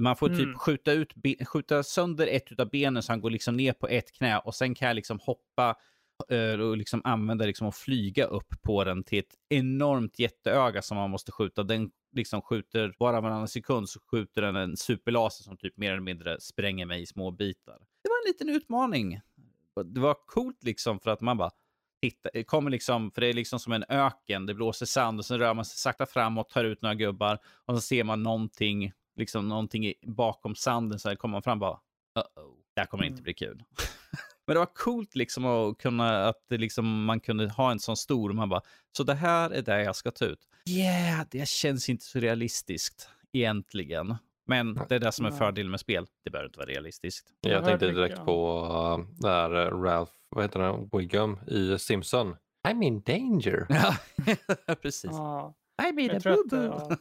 [0.00, 0.58] Man får typ mm.
[0.58, 1.12] skjuta, ut,
[1.46, 4.74] skjuta sönder ett av benen så han går liksom ner på ett knä och sen
[4.74, 5.76] kan jag liksom hoppa
[6.60, 11.10] och liksom använda liksom och flyga upp på den till ett enormt jätteöga som man
[11.10, 11.62] måste skjuta.
[11.62, 16.02] Den liksom skjuter, bara varannan sekund så skjuter den en superlaser som typ mer eller
[16.02, 17.78] mindre spränger mig i små bitar.
[18.02, 19.20] Det var en liten utmaning.
[19.84, 21.50] Det var coolt liksom för att man bara,
[22.02, 25.24] titta, det kommer liksom, för det är liksom som en öken, det blåser sand och
[25.24, 28.92] sen rör man sig sakta framåt, tar ut några gubbar och så ser man någonting
[29.16, 31.80] liksom någonting bakom sanden så här kommer man fram bara,
[32.18, 33.22] uh-oh, det här kommer inte mm.
[33.22, 33.64] bli kul.
[34.46, 38.32] Men det var coolt liksom att kunna, att liksom, man kunde ha en sån stor,
[38.32, 38.62] man bara,
[38.96, 40.48] så det här är det jag ska ta ut.
[40.68, 44.16] Yeah, det känns inte så realistiskt egentligen.
[44.46, 46.06] Men det är det som är fördelen med spel.
[46.24, 47.28] Det behöver inte vara realistiskt.
[47.40, 48.62] Jag tänkte direkt på
[48.98, 52.36] uh, där uh, Ralph, vad heter han, Wiggum i Simpson.
[52.68, 53.66] I'm in danger.
[54.66, 55.10] Ja, precis.
[55.10, 55.54] Ja.
[55.82, 56.96] I'm in a boo-boo.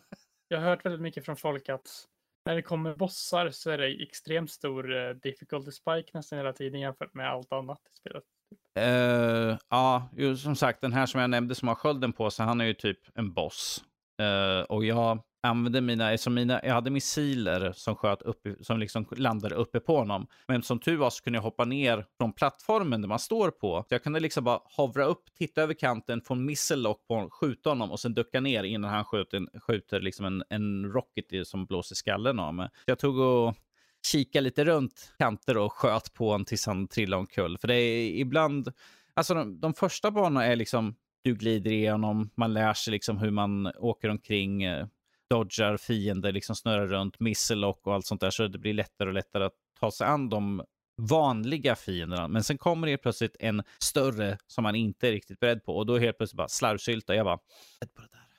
[0.47, 2.07] Jag har hört väldigt mycket från folk att
[2.45, 6.79] när det kommer bossar så är det extremt stor uh, difficulty spike nästan hela tiden
[6.79, 8.23] jämfört med allt annat i spelet.
[8.79, 12.61] Uh, ja, som sagt, den här som jag nämnde som har skölden på sig, han
[12.61, 13.83] är ju typ en boss.
[14.21, 19.05] Uh, och jag använde mina, som mina, jag hade missiler som sköt upp, som liksom
[19.11, 20.27] landade uppe på honom.
[20.47, 23.85] Men som tur var så kunde jag hoppa ner från plattformen där man står på.
[23.87, 27.29] Så jag kunde liksom bara hovra upp, titta över kanten, få en missellock på honom,
[27.29, 31.65] skjuta honom och sen ducka ner innan han skjuter, skjuter liksom en, en rocket som
[31.65, 32.69] blåser skallen av mig.
[32.85, 33.55] Jag tog och
[34.07, 37.57] kika lite runt kanter och sköt på honom tills han trillade omkull.
[37.57, 38.71] För det är ibland,
[39.13, 43.31] alltså de, de första banorna är liksom, du glider igenom, man lär sig liksom hur
[43.31, 44.87] man åker omkring, eh,
[45.30, 48.30] dodgar fiender, liksom snurrar runt, missellock och allt sånt där.
[48.30, 50.63] Så det blir lättare och lättare att ta sig an de
[50.97, 52.28] vanliga fienderna.
[52.28, 55.86] Men sen kommer det plötsligt en större som man inte är riktigt beredd på och
[55.86, 57.15] då helt plötsligt bara slarvsylta.
[57.15, 57.39] Jag bara,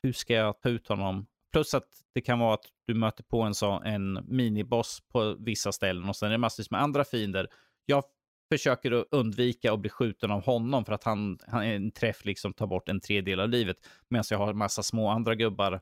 [0.03, 1.27] hur ska jag ta ut honom?
[1.53, 5.73] Plus att det kan vara att du möter på en, så, en miniboss på vissa
[5.73, 7.49] ställen och sen är det massvis med andra fiender.
[7.87, 8.05] Jag
[8.53, 12.53] försöker att undvika att bli skjuten av honom för att han, han en träff liksom
[12.53, 13.77] tar bort en tredjedel av livet.
[14.09, 15.81] Medan jag har en massa små andra gubbar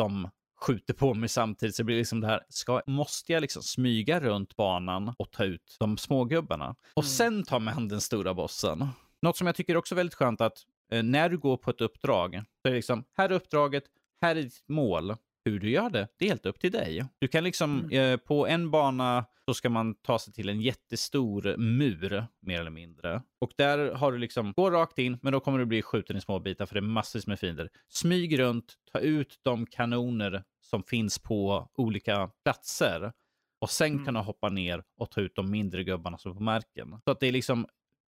[0.00, 0.28] som
[0.60, 1.74] skjuter på mig samtidigt.
[1.76, 5.44] Så det blir liksom det här, ska, måste jag liksom smyga runt banan och ta
[5.44, 6.74] ut de smågubbarna?
[6.94, 7.08] Och Mm.
[7.08, 8.88] sen ta an den stora bossen.
[9.22, 10.58] Något som jag tycker också är väldigt skönt att
[10.92, 12.32] eh, när du går på ett uppdrag,
[12.62, 13.84] så är det liksom, här är uppdraget,
[14.22, 15.14] här är ditt mål.
[15.44, 17.04] Hur du gör det, det är helt upp till dig.
[17.18, 18.12] Du kan liksom, Mm.
[18.12, 22.70] eh, på en bana så ska man ta sig till en jättestor mur, mer eller
[22.70, 23.22] mindre.
[23.40, 26.20] Och där har du liksom, gå rakt in, men då kommer du bli skjuten i
[26.20, 27.68] små bitar för det är massvis med fiender.
[27.88, 33.12] Smyg runt, ta ut de kanoner som finns på olika platser.
[33.60, 34.04] Och sen Mm.
[34.04, 37.00] kan du hoppa ner och ta ut de mindre gubbarna som är på marken.
[37.04, 37.66] Så att det är liksom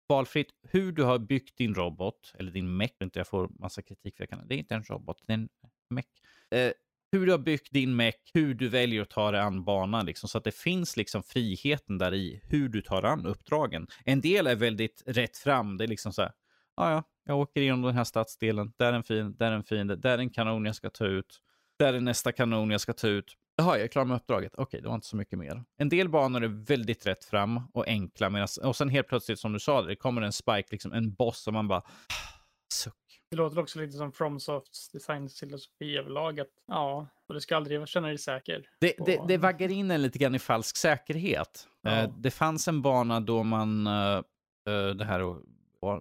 [0.08, 2.90] valfritt hur du har byggt din robot, eller din mech.
[3.02, 5.34] Inte jag får massa kritik för jag kan, det är inte en robot, det är
[5.38, 5.48] en
[5.90, 6.04] mech.
[6.50, 6.72] Eh,
[7.12, 10.28] hur du har byggt din mech, hur du väljer att ta dig an banan, liksom,
[10.28, 13.86] så att det finns liksom friheten där i hur du tar an uppdragen.
[14.04, 16.32] En del är väldigt rätt fram, det är liksom så här,
[16.76, 19.64] ja, ja, jag åker igenom den här stadsdelen, där är en fin, där är en
[19.64, 21.40] fiende, där är en kanon jag ska ta ut,
[21.78, 23.36] där är nästa kanon jag ska ta ut.
[23.56, 24.54] Jaha, jag är klar med uppdraget.
[24.56, 25.64] Okej, det var inte så mycket mer.
[25.76, 28.30] En del banor är väldigt rätt fram och enkla.
[28.30, 31.42] Medan, och sen helt plötsligt, som du sa, det kommer en spike, liksom en boss
[31.42, 31.78] som man bara...
[31.78, 31.84] Ah,
[32.72, 32.94] suck.
[33.30, 36.40] Det låter också lite som FromSofts designfilosofi överlag.
[36.40, 38.68] Att, ja, och du ska aldrig känna dig säker.
[38.80, 41.68] Det, på- det, det vaggar in en lite grann i falsk säkerhet.
[41.82, 41.90] Ja.
[41.90, 43.86] Eh, det fanns en bana då man...
[43.86, 44.22] eh,
[44.66, 45.36] eh, det här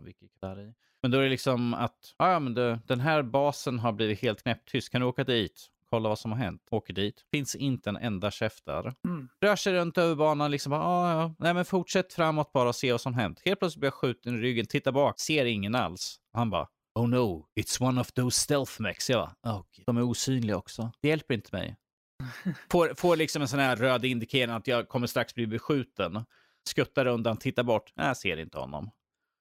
[0.04, 0.74] vilket där i.
[1.02, 4.44] Men då är det liksom att ja, men det, den här basen har blivit helt
[4.44, 4.90] knäpptyst.
[4.90, 5.68] Kan du åka dit?
[5.90, 6.62] Kolla vad som har hänt.
[6.72, 7.26] Åker dit.
[7.32, 8.94] Finns inte en enda chef där.
[9.06, 9.30] Mm.
[9.42, 12.76] Rör sig runt över banan, liksom bara, ah, ja, nej men fortsätt framåt bara och
[12.76, 13.42] se vad som hänt.
[13.46, 16.20] Helt plötsligt blir jag skjuten i ryggen, tittar bak, ser ingen alls.
[16.34, 16.68] Han bara,
[17.00, 19.10] oh no, it's one of those stealth mechs.
[19.10, 20.92] Jag bara, oh, de är osynliga också.
[21.02, 21.76] Det hjälper inte mig.
[22.72, 26.26] Får, får liksom en sån här röd indikering att jag kommer strax bli beskjuten.
[26.64, 28.92] Skuttar undan, tittar bort, jag ser inte honom.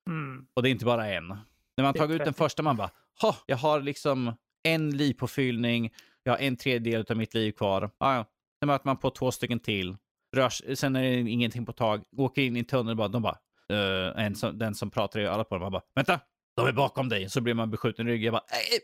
[0.08, 0.46] Mm.
[0.54, 1.28] Och det är inte bara en.
[1.76, 2.38] När man tagit ut den 30.
[2.38, 2.90] första, man bara,
[3.20, 4.32] ha, jag har liksom
[4.62, 5.90] en livpåfyllning,
[6.22, 7.90] jag har en tredjedel av mitt liv kvar.
[7.98, 8.24] Ah, ja.
[8.60, 9.96] Sen möter man på två stycken till.
[10.36, 12.04] Rörs, sen är det ingenting på tag.
[12.16, 13.38] Åker in i en tunnel bara, de bara,
[13.68, 16.20] eh, en som, den som pratar i örat på dem, bara, vänta,
[16.58, 17.30] de är bakom dig.
[17.30, 18.80] Så blir man beskjuten i ryggen, jag bara, nej,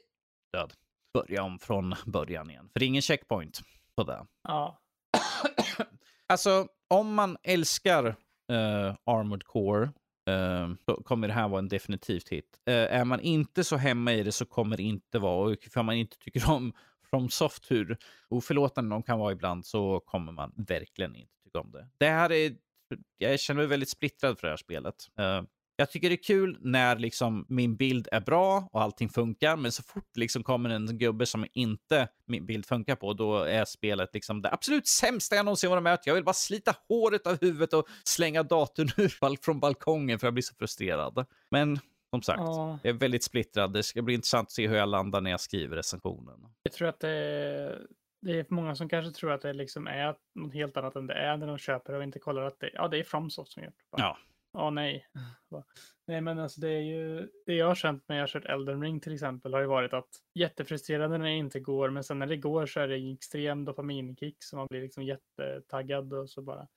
[0.53, 0.73] död.
[1.15, 2.69] Börja om från början igen.
[2.73, 3.61] För det är ingen checkpoint
[3.97, 4.27] på det.
[4.43, 4.81] Ja.
[6.27, 8.07] Alltså, om man älskar
[8.53, 9.83] eh, Armored Core
[10.31, 12.61] eh, så kommer det här vara en definitivt hit.
[12.67, 15.53] Eh, är man inte så hemma i det så kommer det inte vara.
[15.53, 16.73] Och för man inte tycker om
[17.11, 17.99] From Soft hur
[18.29, 21.89] oförlåtande de kan vara ibland så kommer man verkligen inte tycka om det.
[21.99, 22.57] Det här är...
[23.19, 25.09] Jag känner mig väldigt splittrad för det här spelet.
[25.77, 29.73] Jag tycker det är kul när liksom min bild är bra och allting funkar, men
[29.73, 34.15] så fort liksom kommer en gubbe som inte min bild funkar på, då är spelet
[34.15, 35.99] liksom det absolut sämsta jag någonsin varit med.
[36.05, 40.35] Jag vill bara slita håret av huvudet och slänga datorn ur från balkongen för jag
[40.35, 41.27] blir så frustrerad.
[41.51, 41.79] Men
[42.11, 42.79] som sagt, ja.
[42.83, 43.73] jag är väldigt splittrad.
[43.73, 46.41] Det ska bli intressant att se hur jag landar när jag skriver recensionen.
[46.63, 47.87] Jag tror att det är,
[48.23, 51.15] det är många som kanske tror att det liksom är något helt annat än det
[51.15, 53.75] är när de köper och inte kollar att det, ja, det är FromSoft som gjort
[53.79, 54.03] det.
[54.03, 54.19] Ja.
[54.55, 55.07] Ja, nej.
[56.07, 58.83] Nej, men alltså det är ju det jag har känt när jag har kört Elden
[58.83, 62.27] Ring till exempel har ju varit att jättefrustrerande när det inte går, men sen när
[62.27, 66.43] det går så är det en extrem dopaminkick så man blir liksom jättetaggad och så
[66.43, 66.69] bara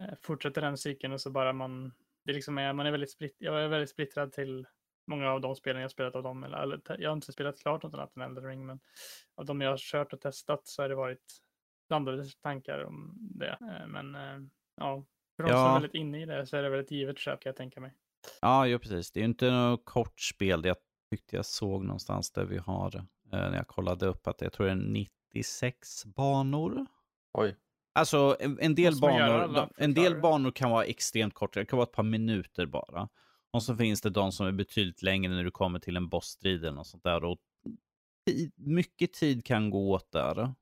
[0.00, 1.92] eh, fortsätter den cykeln och så bara man,
[2.24, 4.66] det liksom är, man är väldigt splitt, jag är väldigt splittrad till
[5.06, 7.82] många av de spelen jag spelat av dem, eller, eller jag har inte spelat klart
[7.82, 8.80] något annat än Elden Ring, men
[9.34, 11.40] av de jag har kört och testat så har det varit
[11.88, 13.58] blandade tankar om det.
[13.60, 15.04] Eh, men eh, ja,
[15.36, 15.68] för de som Ja.
[15.68, 17.80] är väldigt inne i det så är det väl ett givet köp kan jag tänka
[17.80, 17.92] mig.
[18.40, 19.12] Ja, jo, precis.
[19.12, 20.64] Det är ju inte något kort spel.
[20.64, 20.76] Jag
[21.10, 24.66] tyckte jag såg någonstans där vi har, eh, när jag kollade upp, att jag tror
[24.66, 24.76] det är
[25.34, 26.86] 96 banor.
[27.32, 27.56] Oj.
[27.92, 31.86] Alltså en, en del, banor, en del banor kan vara extremt korta, det kan vara
[31.86, 33.08] ett par minuter bara.
[33.50, 36.64] Och så finns det de som är betydligt längre när du kommer till en bossstrid
[36.64, 37.24] eller något sånt där.
[37.24, 37.38] Och
[38.26, 40.54] tid, mycket tid kan gå åt där.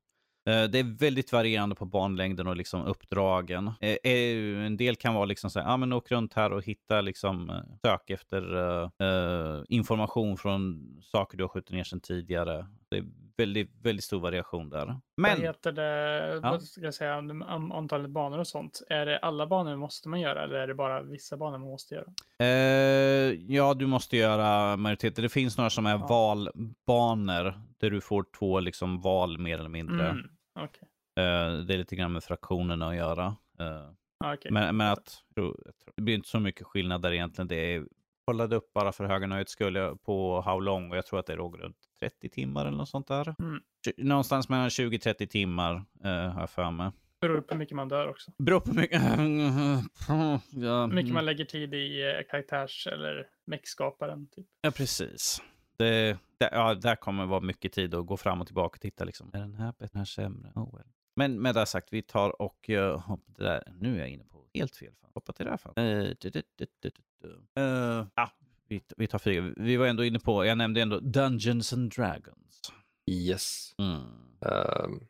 [0.46, 3.72] Eh, det är väldigt varierande på banlängden och liksom uppdragen.
[3.80, 6.64] Eh, eh, en del kan vara liksom så här, ah, men åk runt här och
[6.64, 8.56] hitta liksom, sök efter
[9.02, 12.66] uh, information från saker du har skjutit ner sedan tidigare.
[12.88, 13.04] Det är
[13.36, 14.86] väldigt, väldigt stor variation där.
[14.86, 16.50] Vad Men heter det, Ja.
[16.50, 18.82] vad ska jag säga, om, antalet banor och sånt?
[18.90, 21.94] Är det alla banor måste man göra eller är det bara vissa banor man måste
[21.94, 22.06] göra?
[22.38, 25.22] Eh, ja, du måste göra majoriteten.
[25.22, 26.06] Det finns några som är Ja.
[26.06, 30.08] valbanor där du får två liksom val mer eller mindre.
[30.08, 30.26] Mm.
[30.60, 30.88] Okej.
[31.24, 33.26] Eh, det är lite grann med fraktionerna att göra.
[33.60, 34.52] Eh, Ja, okej.
[34.52, 35.22] men, men att,
[35.96, 37.48] det blir inte så mycket skillnad där egentligen.
[37.48, 37.84] Det är,
[38.26, 41.26] kollade upp bara för höga nöjet skulle jag på How Long och jag tror att
[41.26, 43.34] det låg runt 30 timmar eller något sånt där.
[43.38, 43.60] Mm.
[43.96, 46.90] Någonstans mellan 20-30 timmar eh, har jag för mig.
[47.20, 48.32] Beror på hur mycket man dör också.
[48.38, 49.02] Beror på mycket...
[49.02, 50.40] ja,
[50.86, 54.26] Hur mycket man lägger tid i eh, karaktärs eller mech-skaparen.
[54.26, 54.46] Typ.
[54.60, 55.42] Ja, precis.
[55.76, 59.04] Det, det, ja, där kommer vara mycket tid att gå fram och tillbaka och titta.
[59.04, 59.30] Liksom.
[59.34, 59.88] Är den här bättre?
[59.92, 60.52] Den här sämre?
[60.54, 60.86] Oh, well.
[61.16, 63.72] Men med det sagt, vi tar och uh, hoppar det där.
[63.80, 65.10] Nu är jag inne på helt fel fall.
[65.14, 65.78] Hoppa till det här fallet.
[65.78, 66.90] Eh,
[67.58, 68.30] Eh, ja,
[68.68, 69.52] vi, vi tar fyra.
[69.56, 72.60] Vi var ändå inne på, jag nämnde ändå Dungeons and Dragons.
[73.10, 73.74] Yes.
[73.78, 74.00] Mm.
[74.40, 75.00] Ehm,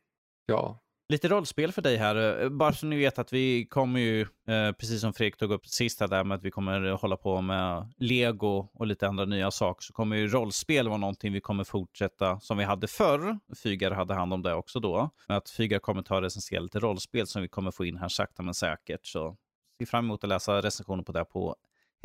[0.46, 2.42] ja, Lite rollspel för dig här.
[2.42, 5.66] Eh, Bara så ni vet att vi kommer ju, eh, precis som Fredrik tog upp
[5.66, 9.50] sist här där med att vi kommer hålla på med Lego och lite andra nya
[9.50, 13.38] saker, så kommer ju rollspel vara någonting vi kommer fortsätta som vi hade förr.
[13.62, 15.10] Fygar hade hand om det också då.
[15.28, 18.08] Men att Fygar kommer ta och recensera lite rollspel som vi kommer få in här
[18.08, 19.06] sakta men säkert.
[19.06, 19.36] Så
[19.78, 21.56] se fram emot att läsa recensioner på det på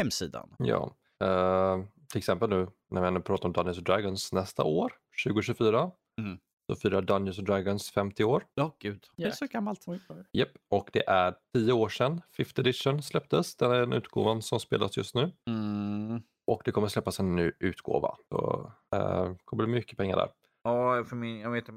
[0.03, 0.55] hemsidan.
[0.57, 0.95] ja.
[1.23, 4.93] Ehm, till exempel nu när vi ändå pratar om Dungeons Dragons nästa år,
[5.23, 6.37] 2024, Mm.
[6.69, 8.45] så firar Dungeons and Dragons 50 år.
[8.53, 9.05] Ja, gud.
[9.17, 9.85] Det är så gammalt.
[10.31, 13.55] Japp, och det är 10 år sedan 5th edition släpptes.
[13.55, 15.31] Den är den utgåvan som spelas just nu.
[15.47, 16.21] Mm.
[16.47, 18.15] Och det kommer släppas en ny utgåva.
[18.29, 20.29] Så uh, kommer bli mycket pengar där.
[20.63, 21.73] Ja, för min, jag vet eh,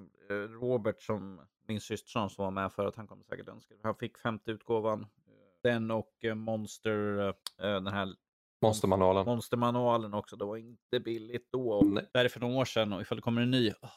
[0.60, 3.74] Robert som min systerson som var med för att han kommer säkert önska.
[3.82, 5.06] Han fick femte utgåvan.
[5.62, 8.14] Den och eh, Monster, eh, den här
[8.62, 9.24] Monstermanualen.
[9.26, 10.36] Monstermanualen också.
[10.36, 11.72] Det var inte billigt då.
[11.72, 12.08] Och Nej.
[12.12, 13.72] det är för några år sedan och ifall det kommer en ny.
[13.82, 13.90] åh,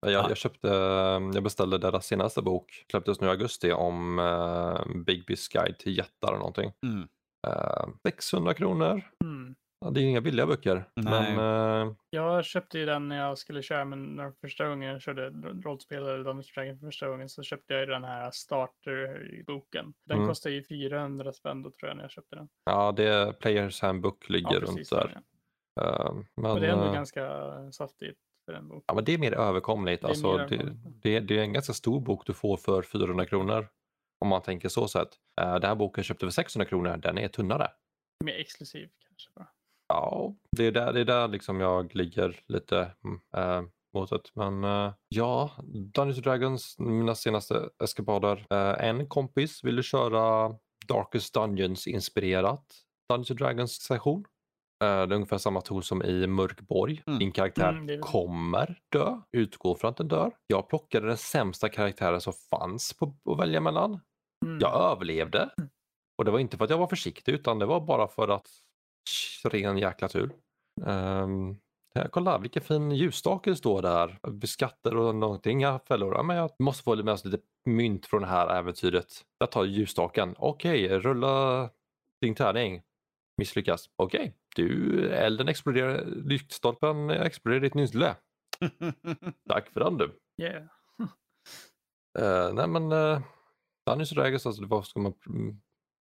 [0.00, 0.28] Jag, Ja.
[0.28, 0.68] jag, köpte,
[1.34, 4.24] jag beställde deras senaste bok, släpptes nu i augusti, om uh,
[5.06, 6.72] Bigby's guide till jättar eller någonting.
[6.86, 7.08] Mm.
[7.46, 9.02] Eh, 600 kronor.
[9.24, 9.54] Mm.
[9.80, 10.84] Ja, det är inga billiga böcker.
[10.94, 11.36] Nej.
[11.36, 15.02] Men eh, Jag köpte ju den när jag skulle köra, men när första gången jag
[15.02, 15.30] körde
[15.64, 19.94] rollspel eller Dungeons and Dragons för första gången så köpte jag ju den här starterboken.
[20.04, 20.28] Den Mm.
[20.28, 22.48] kostar ju 400 spänn då tror jag när jag köpte den.
[22.64, 25.22] ja, det är Players Handbook ligger runt där.
[25.74, 25.82] ja.
[25.82, 27.26] Eh, men, Och det är ändå eh, ganska
[27.72, 28.84] saftigt för en bok.
[28.86, 30.00] ja, men det är mer överkomligt.
[30.02, 31.02] Det är alltså, mer det, överkomligt.
[31.02, 33.68] det, det är en ganska stor bok du får för 400 kronor.
[34.18, 35.08] Om man tänker så sett.
[35.40, 37.68] Uh, den här boken köpte för 600 kronor, den är tunnare.
[38.24, 39.30] Mer exklusiv kanske.
[39.34, 39.48] Bara.
[39.90, 43.62] Ja, det är där, det är där liksom jag ligger lite mm, eh,
[43.94, 44.30] mot det.
[44.34, 45.50] Men eh, ja,
[45.94, 48.46] Dungeons Dragons, mina senaste eskapader.
[48.50, 50.54] Eh, en kompis ville köra
[50.88, 52.64] Darkest Dungeons inspirerat
[53.08, 54.24] Dungeons Dragons session.
[54.80, 57.02] Det är ungefär samma tool som i Mörkborg.
[57.06, 57.18] Mm.
[57.18, 60.32] Din karaktär Mm, det kommer dö, utgår från att den dör.
[60.46, 64.00] Jag plockade den sämsta karaktären som fanns på, att välja mellan.
[64.46, 64.58] Mm.
[64.60, 65.50] Jag överlevde.
[66.18, 68.48] Och det var inte för att jag var försiktig utan det var bara för att
[69.44, 70.32] ren jäkla tur.
[70.86, 71.60] Um,
[72.10, 74.18] kolla vilken fin ljusstake det står där.
[74.46, 76.14] Skatter och någonting, inga fällor.
[76.14, 79.06] Ja, men jag måste få med oss lite mynt från det här äventyret.
[79.38, 80.34] Jag tar ljusstaken.
[80.38, 81.70] Okej, rulla
[82.20, 82.82] din tärning.
[83.36, 83.90] Misslyckas.
[83.96, 88.16] Okej, du, elden exploderar, lyktstolpen exploderar i ditt nylle.
[89.48, 90.18] Tack för den du.
[90.42, 90.62] Yeah.
[92.18, 93.22] Uh, nej men, uh,
[93.90, 95.14] and Dragons, alltså, vad ska man...
[95.26, 95.60] mm,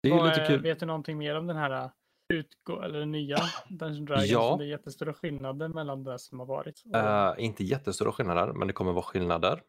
[0.02, 0.62] Det är Vad lite kul.
[0.62, 1.90] Vet du någonting mer om den här äh,
[2.30, 3.38] utgå eller nya
[3.68, 4.30] Dungeons and Dragons?
[4.30, 4.48] Ja.
[4.48, 6.82] Som Det är jättestora skillnader mellan det som har varit.
[6.94, 9.62] Eh, inte jättestora skillnader, men det kommer vara skillnader.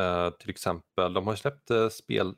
[0.00, 2.34] Eh, till exempel, de har släppt uh, spel,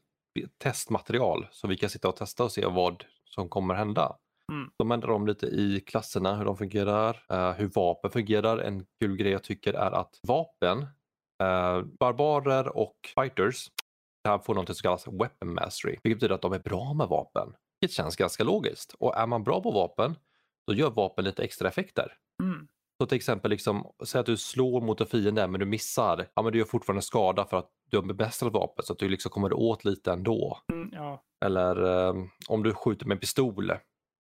[0.59, 4.17] testmaterial så vi kan sitta och testa och se vad som kommer hända.
[4.53, 4.71] Mm.
[4.79, 8.59] De ändrar om lite i klasserna, hur de fungerar, eh, hur vapen fungerar.
[8.59, 10.87] En kul grej jag tycker är att vapen,
[12.01, 13.71] barbarer och fighters
[14.25, 17.55] kan få något som kallas weapon mastery, vilket betyder att de är bra med vapen.
[17.81, 18.95] Det känns ganska logiskt.
[18.99, 20.17] Och är man bra på vapen,
[20.67, 22.13] då gör vapen lite extra effekter.
[22.43, 22.69] Mm.
[23.01, 26.29] Så till exempel, liksom, säg att du slår mot en fiende men du missar.
[26.35, 29.09] Ja, men du gör fortfarande skada för att du har bemästrat vapnet så att du
[29.09, 30.59] liksom kommer åt lite ändå.
[30.73, 31.23] Mm, ja.
[31.45, 32.15] Eller eh,
[32.49, 33.73] om du skjuter med pistol.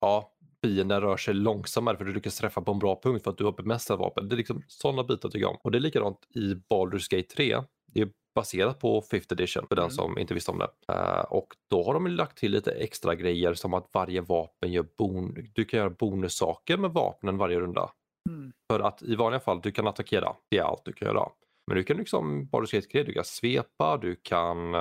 [0.01, 0.31] Ja,
[0.63, 3.43] fienden rör sig långsammare för du lyckas träffa på en bra punkt för att du
[3.43, 4.29] har bemästrat vapen.
[4.29, 5.57] Det är liksom sådana bitar tycker jag om.
[5.63, 7.63] Och det är likadant i Baldur's Gate 3.
[7.93, 9.91] Det är baserat på 5th edition för den Mm.
[9.91, 10.69] som inte visste om det.
[10.93, 14.85] Eh, och då har de lagt till lite extra grejer som att varje vapen gör
[14.97, 17.89] bon du kan göra bonussaker med vapnen varje runda.
[18.29, 18.53] Mm.
[18.71, 20.35] För att i vanliga fall, du kan attackera.
[20.49, 21.29] Det är allt du kan göra.
[21.67, 24.75] Men du kan liksom, bara Skate 3, du kan svepa, du kan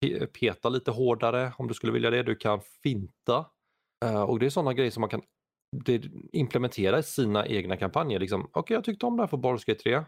[0.00, 2.22] pe- peta lite hårdare om du skulle vilja det.
[2.22, 3.44] Du kan finta.
[4.04, 5.22] Eh, och det är sådana grejer som man kan
[5.76, 8.18] det, implementera i sina egna kampanjer.
[8.18, 9.92] Liksom, Okej, jag tyckte om det här för Baldur's Gate 3.
[9.94, 10.04] Eh,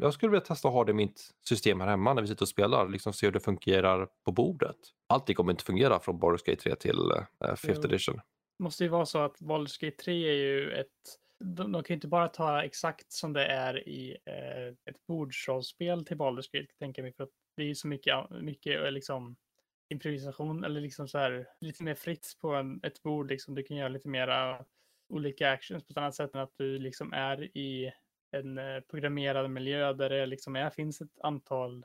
[0.00, 2.42] jag skulle vilja testa att ha det i mitt system här hemma när vi sitter
[2.42, 2.88] och spelar.
[2.88, 4.76] Liksom se hur det fungerar på bordet.
[5.08, 7.84] Allting kommer inte fungera från Baldur's Gate 3 till uh, 5th Jo.
[7.84, 8.20] edition.
[8.58, 10.86] måste ju vara så att Baldur's Gate 3 är ju ett...
[11.44, 16.04] De, de kan ju inte bara ta exakt som det är i eh, ett bordsrollspel
[16.04, 17.12] till Baldur's Gate, tänker jag mig.
[17.12, 19.36] För att det är ju så mycket, mycket eh, liksom
[19.88, 23.30] improvisation eller liksom så här lite mer fritt på en, ett bord.
[23.30, 23.54] Liksom.
[23.54, 24.64] Du kan göra lite mera
[25.08, 27.92] olika actions på ett annat sätt än att du liksom är i
[28.30, 31.84] en eh, programmerad miljö där det liksom är, finns ett antal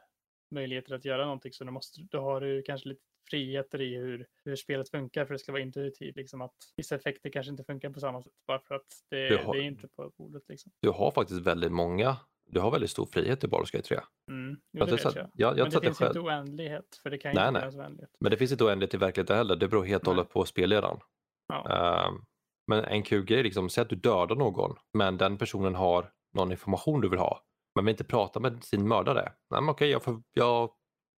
[0.51, 1.51] möjligheter att göra någonting.
[1.53, 5.33] Så då, måste, då har du kanske lite friheter i hur, hur spelet funkar för
[5.33, 6.15] det ska vara intuitivt.
[6.15, 9.53] Liksom att vissa effekter kanske inte funkar på samma sätt bara för att det, har-
[9.53, 10.43] det är inte på bordet.
[10.49, 10.71] Liksom.
[10.79, 13.99] Du har faktiskt väldigt många, du har väldigt stor frihet i Baldur's Gate 3.
[14.29, 14.49] Mm.
[14.71, 15.29] Jo, Jag det vet jag.
[15.33, 16.09] jag- jag Men sett det finns själv.
[16.09, 17.61] inte oändlighet för det kan Nej, inte nej.
[17.61, 18.11] finnas oändlighet.
[18.19, 19.55] Men det finns inte oändligt i verkligheten heller.
[19.55, 20.99] Det beror helt och hållet på spelledaren.
[21.47, 21.69] Ja.
[22.07, 22.25] Ehm,
[22.71, 26.51] men en kul grej, liksom, säg att du dödar någon, men den personen har någon
[26.51, 27.43] information du vill ha,
[27.75, 29.33] men vill inte prata med sin mördare.
[29.49, 30.71] Nej, men okej, jag, för, jag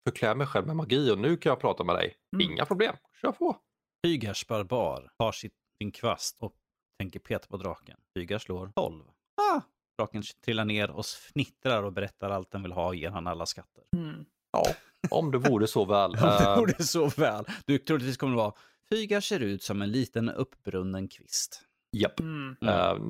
[0.09, 2.15] förklär mig själv med magi och nu kan jag prata med dig.
[2.35, 2.51] Mm.
[2.51, 3.57] Inga problem, kör på.
[4.05, 6.53] Fygars barbar tar sitt, sin kvast och
[6.99, 7.97] tänker peta på draken.
[8.17, 9.03] Fygar slår 12.
[9.41, 9.61] Ah!
[9.97, 13.45] Draken trillar ner och fnittrar och berättar allt den vill ha och ger han alla
[13.45, 13.83] skatter.
[13.95, 14.25] Mm.
[14.51, 14.63] Ja,
[15.09, 16.11] om det vore så väl.
[16.11, 17.45] Om det Ehm, vore så väl.
[17.65, 18.53] Du troligtvis kommer det vara
[18.93, 21.61] Fygar ser ut som en liten uppbrunnen kvist.
[21.97, 22.19] Japp.
[22.19, 22.55] Mm.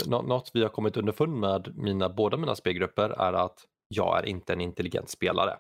[0.06, 4.26] Nå- något vi har kommit underfund med, mina, båda mina spelgrupper, är att jag är
[4.26, 5.58] inte en intelligent spelare.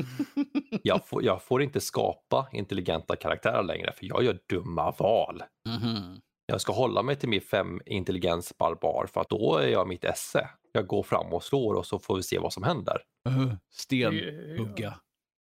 [0.82, 5.42] Jag får, jag får inte skapa intelligenta karaktärer längre, för jag gör dumma val.
[5.68, 6.20] Mhm.
[6.46, 10.04] Jag ska hålla mig till min fem intelligens barbar för att då är jag mitt
[10.04, 10.48] esse.
[10.72, 13.02] Jag går fram och slår och så får vi se vad som händer.
[13.28, 14.14] Uh, Sten,
[14.58, 14.94] hugga.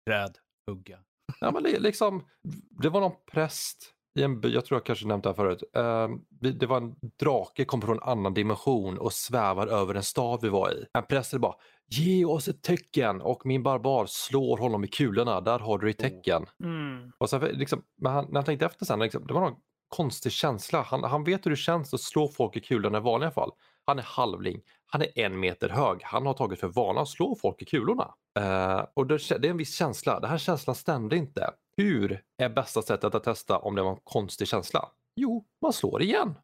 [0.10, 1.00] Träd, hugga.
[1.40, 2.26] Ja, men liksom,
[2.70, 5.64] det var någon präst i en by, jag tror jag kanske nämnt det här förut.
[5.76, 6.10] Eh,
[6.54, 10.50] det var en drake, kom från en annan dimension och svävar över en stad vi
[10.50, 10.86] var i.
[10.94, 11.56] En präst är bara,
[11.88, 15.98] ge oss ett tecken och min barbar slår honom i kulorna, där har du ditt
[15.98, 16.46] tecken.
[16.64, 17.12] Mm.
[17.18, 20.32] Och sen, liksom, men han, när han tänkte efter sen, liksom, det var någon konstig
[20.32, 20.82] känsla.
[20.82, 23.52] Han, han vet hur det känns att slå folk i kulorna i vanliga fall.
[23.86, 24.62] Han är halvling,
[24.96, 28.14] han är en meter hög, han har tagit för vana att slå folk i kulorna.
[28.40, 31.54] Eh, och det, det är en viss känsla, den här känslan stämde inte.
[31.78, 34.90] Hur är bästa sättet att testa om det var en konstig känsla?
[35.16, 36.36] Jo, man slår igen.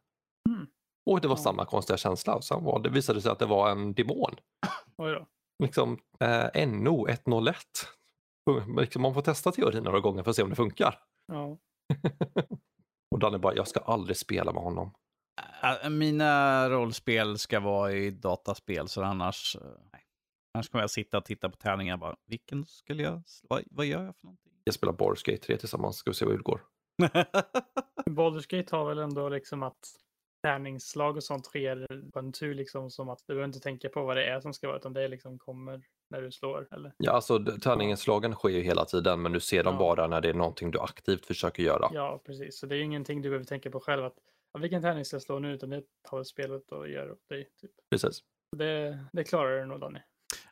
[0.48, 0.66] Mm.
[1.10, 2.42] Och det var samma konstiga känsla.
[2.42, 4.34] Sen var, det visade sig att det var en demon.
[4.96, 5.26] Oj då.
[5.62, 7.56] Liksom eh, NO 101.
[8.78, 10.98] Liksom, man får testa teorin några gånger för att se om det funkar.
[11.32, 11.58] Ja.
[13.10, 14.94] Och Danne bara, jag ska aldrig spela med honom.
[15.90, 19.56] Mina rollspel ska vara i dataspel, så annars...
[19.60, 20.02] eh, Nej.
[20.54, 22.16] Annars kommer jag sitta och titta på tärningar bara.
[22.26, 23.22] Vilken skulle jag...
[23.48, 24.52] Vad, vad gör jag för någonting?
[24.64, 26.60] Jag spelar Baldur's Gate 3 tillsammans, ska vi se hur det går.
[28.10, 29.78] Baldur's Gate har väl ändå liksom att
[30.42, 34.02] tärningsslag och sånt sker på en tur liksom som att du behöver inte tänka på
[34.04, 36.92] vad det är som ska vara utan det liksom kommer när du slår eller?
[36.98, 39.78] Ja, alltså tärningsslagen sker ju hela tiden, men du ser dem Ja.
[39.78, 41.88] bara när det är någonting du aktivt försöker göra.
[41.92, 42.58] Ja, precis.
[42.58, 44.16] Så det är ju ingenting du behöver tänka på själv att
[44.60, 47.50] vilken tärning ska jag slå nu utan det tar väl spelet och gör åt dig.
[47.60, 47.70] Typ.
[47.90, 48.20] Precis.
[48.56, 50.00] Det, det klarar du nog Danny.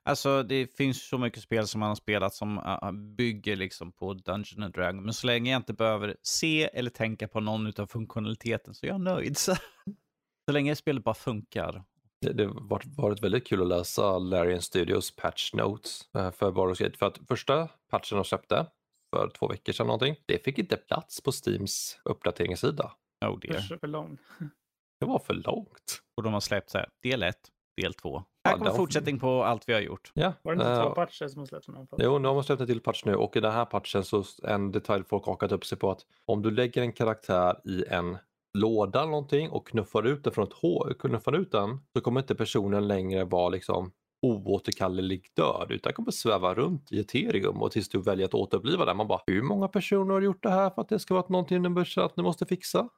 [0.02, 4.14] Alltså det finns så mycket spel som man har spelat som uh, bygger liksom på
[4.14, 5.04] Dungeon and Dragon.
[5.04, 8.90] Men så länge jag inte behöver se eller tänka på någon av funktionaliteten så är
[8.90, 9.36] jag nöjd.
[9.36, 9.54] Så,
[10.48, 11.84] så länge spelet bara funkar.
[12.20, 16.52] Det, det har varit, varit väldigt kul att läsa Larian Studios patch notes eh, för
[16.52, 16.98] Baldur's Gate.
[16.98, 18.66] För att första patchen de släppte
[19.10, 22.92] för två veckor sedan någonting, det fick inte plats på Steams uppdateringssida.
[23.26, 23.60] Oh dear.
[23.60, 24.18] För, för lång.
[25.00, 26.02] Det var för långt.
[26.16, 27.36] Och de har släppt så här, del 1,
[27.82, 28.10] del 2.
[28.42, 30.10] Ja, Här kommer fortsättning på allt vi har gjort.
[30.14, 31.68] Ja, Var det inte eh, två patcher som har släppts?
[31.98, 34.24] Jo, nu har man släppt en till patch nu och i den här patchen så
[34.42, 38.18] en detalj folk hakat upp sig på att om du lägger en karaktär i en
[38.58, 42.20] låda eller någonting och knuffar ut den från ett hår, knuffar ut den så kommer
[42.20, 43.92] inte personen längre vara liksom
[44.26, 48.96] oåterkallelig död utan kommer sväva runt i eterium och tills du väljer att återuppliva den.
[48.96, 51.74] Man bara, hur många personer har gjort det här för att det ska vara någonting
[51.74, 52.88] bör- att ni måste fixa?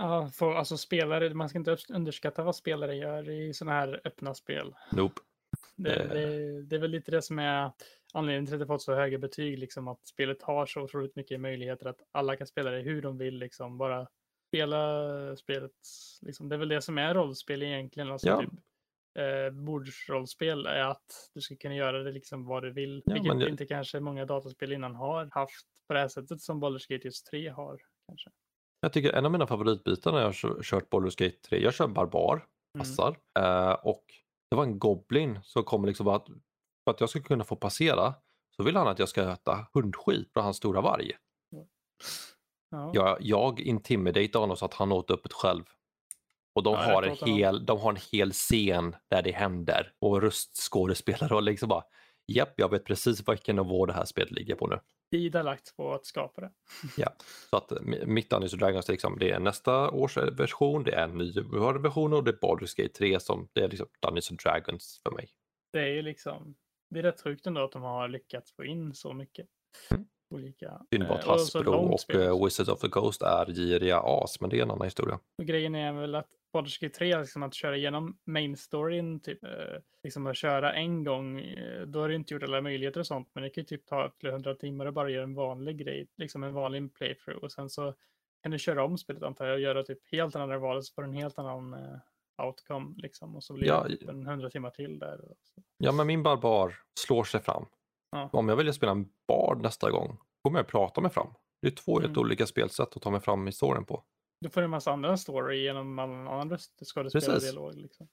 [0.00, 4.34] Ja, för, alltså spelare, man ska inte underskatta vad spelare gör i sådana här öppna
[4.34, 4.74] spel.
[4.92, 5.20] Nope.
[5.76, 7.70] Det, det, det är väl lite det som är
[8.14, 11.40] anledningen till att det fått så höga betyg, liksom att spelet har så otroligt mycket
[11.40, 14.08] möjligheter att alla kan spela det hur de vill, liksom bara
[14.48, 15.72] spela spelet.
[16.22, 16.48] Liksom.
[16.48, 18.40] Det är väl det som är rollspel egentligen, alltså Ja.
[18.40, 18.50] typ
[19.18, 23.36] eh, bordsrollspel är att du ska kunna göra det liksom vad du vill, Ja, vilket
[23.36, 27.08] men inte kanske många dataspel innan har haft på det här sättet som Baldur's Gate
[27.08, 27.80] just 3 har.
[28.06, 28.30] Kanske.
[28.80, 31.74] Jag tycker en av mina favoritbitar när jag har kö- kört Baldur's Gate 3, jag
[31.74, 32.46] kör barbar.
[32.78, 33.16] passar.
[33.38, 34.04] Eh, och
[34.50, 36.26] det var en Goblin som kom liksom att
[36.84, 38.14] för att jag ska kunna få passera
[38.56, 41.12] så vill han att jag ska äta hundskit på hans stora varg.
[42.70, 42.90] Ja.
[42.94, 45.64] Jag, jag intimidateade honom så att han åt upp ett själv.
[46.54, 50.22] Och de, Ja, har en hel, de har en hel scen där det händer och
[50.22, 51.84] röstskådespelare och liksom bara
[52.32, 54.80] Japp, jag vet precis vilken nivå det här spelet ligger på nu.
[55.10, 56.50] Tid har lagts på att skapa det.
[57.50, 61.04] Så att eh, mitt Dungeons and Dragons, liksom, det är nästa års version, det är
[61.04, 61.32] en ny
[61.82, 65.10] version och det är Baldur's Gate 3 som det är liksom Dungeons and Dragons för
[65.10, 65.28] mig.
[65.72, 66.56] Det är ju liksom,
[66.90, 69.46] det är rätt sjukt ändå att de har lyckats få in så mycket.
[69.90, 70.06] Mm.
[70.30, 70.80] Olika.
[70.94, 74.50] Synd bara eh, och Hasbro och eh, Wizards of the Coast är giriga as, men
[74.50, 75.18] det är en annan historia.
[75.38, 79.44] Och grejen är väl att Baldur's Gate 3, liksom att köra igenom main storyn, typ,
[79.44, 79.50] eh,
[80.02, 83.30] liksom att köra en gång, eh, då har du inte gjort alla möjligheter och sånt,
[83.34, 86.08] men det kan ju typ ta flera hundra timmar och bara göra en vanlig grej,
[86.16, 87.44] liksom en vanlig playthrough.
[87.44, 87.94] Och sen så
[88.42, 91.02] kan du köra om spelet antar jag och göra typ helt andra val, så får
[91.02, 91.76] du en helt annan
[92.42, 93.36] outcome liksom.
[93.36, 95.30] Och så blir Ja, det typ en hundra timmar till där.
[95.30, 95.36] och.
[95.78, 97.66] Ja, men min barbar slår sig fram.
[98.10, 98.28] Ja.
[98.32, 101.28] Om jag väljer att spela en bard nästa gång kommer jag prata mig fram.
[101.62, 102.20] Det är två helt Mm.
[102.20, 104.02] olika spelsätt att ta mig fram i storyn på.
[104.40, 107.74] Du får en massa andra story genom all annan röstskådespelardialog.
[107.74, 108.08] Liksom.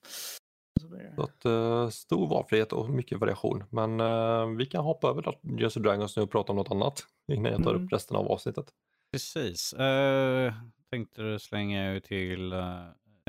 [0.81, 3.63] Så det, Så att, eh, stor valfrihet och mycket variation.
[3.69, 7.03] Men eh, vi kan hoppa över Dungeons and Dragons nu och prata om något annat
[7.31, 7.85] innan jag tar Mm.
[7.85, 8.65] upp resten av avsnittet.
[9.11, 9.73] Precis.
[9.73, 10.53] Uh,
[10.91, 12.53] tänkte du slänga ut till...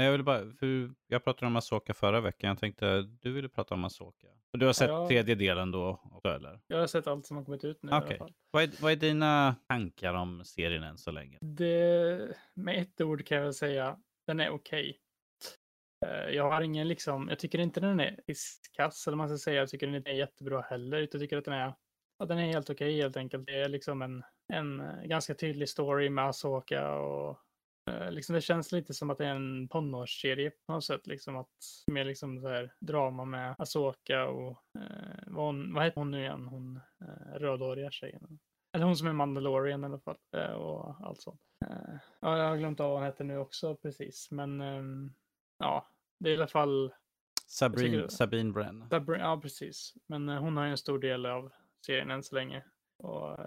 [0.04, 2.48] jag ville bara, för jag pratade om Asoka förra veckan.
[2.48, 4.26] Jag tänkte du ville prata om Asoka.
[4.52, 5.08] Och du har sett Ja.
[5.08, 6.60] tredje delen då också eller?
[6.66, 8.08] jag har sett allt som har kommit ut nu i Okej.
[8.08, 8.32] alla fall.
[8.50, 11.38] Vad är, vad är dina tankar om serien än så länge?
[11.40, 14.98] Det, med ett ord kan jag väl säga, den är okej.
[16.06, 18.20] Eh, Jag har ingen liksom, jag tycker inte den är
[18.76, 19.60] kass eller man ska säga.
[19.60, 20.98] Jag tycker den inte är jättebra heller.
[20.98, 21.74] Utan jag tycker att den är,
[22.18, 23.46] ja, den är helt okej helt enkelt.
[23.46, 27.38] Det är liksom en, en eh, ganska tydlig story med Asoka och
[28.10, 31.06] liksom det känns lite som att det är en tonårsserie på något sätt.
[31.06, 31.48] Liksom att
[31.86, 36.20] mer liksom så här drama med Asoka och eh, vad, hon, vad heter hon nu
[36.20, 36.46] igen?
[36.46, 38.38] Hon eh, rödhåriga tjejen.
[38.76, 40.16] Eller hon som är Mandalorian i alla fall.
[40.36, 41.40] eh, Och allt sånt.
[41.66, 44.30] Eh, Ja, jag har glömt av vad hon heter nu också precis.
[44.30, 45.12] Men ehm,
[45.58, 45.86] ja,
[46.20, 46.94] det är i alla fall
[47.46, 48.82] Sabine, tycker- Sabine Bren.
[48.90, 49.94] Sabri- Ja, precis.
[50.06, 51.52] Men eh, hon har ju en stor del av
[51.86, 52.64] serien än så länge.
[53.02, 53.38] Och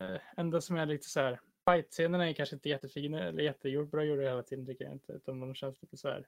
[0.00, 4.22] eh, enda som är lite så här, fight-scenerna är kanske inte jättefina eller jättebra gjorda
[4.22, 5.12] hela tiden tycker jag inte.
[5.12, 6.26] Utan de känns lite så här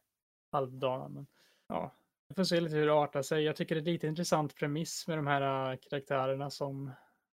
[0.52, 1.08] halvdana.
[1.08, 1.26] Men
[1.68, 1.94] ja,
[2.28, 3.44] vi får se lite hur det artar sig.
[3.44, 6.88] Jag tycker det är lite intressant premiss med de här äh, karaktärerna som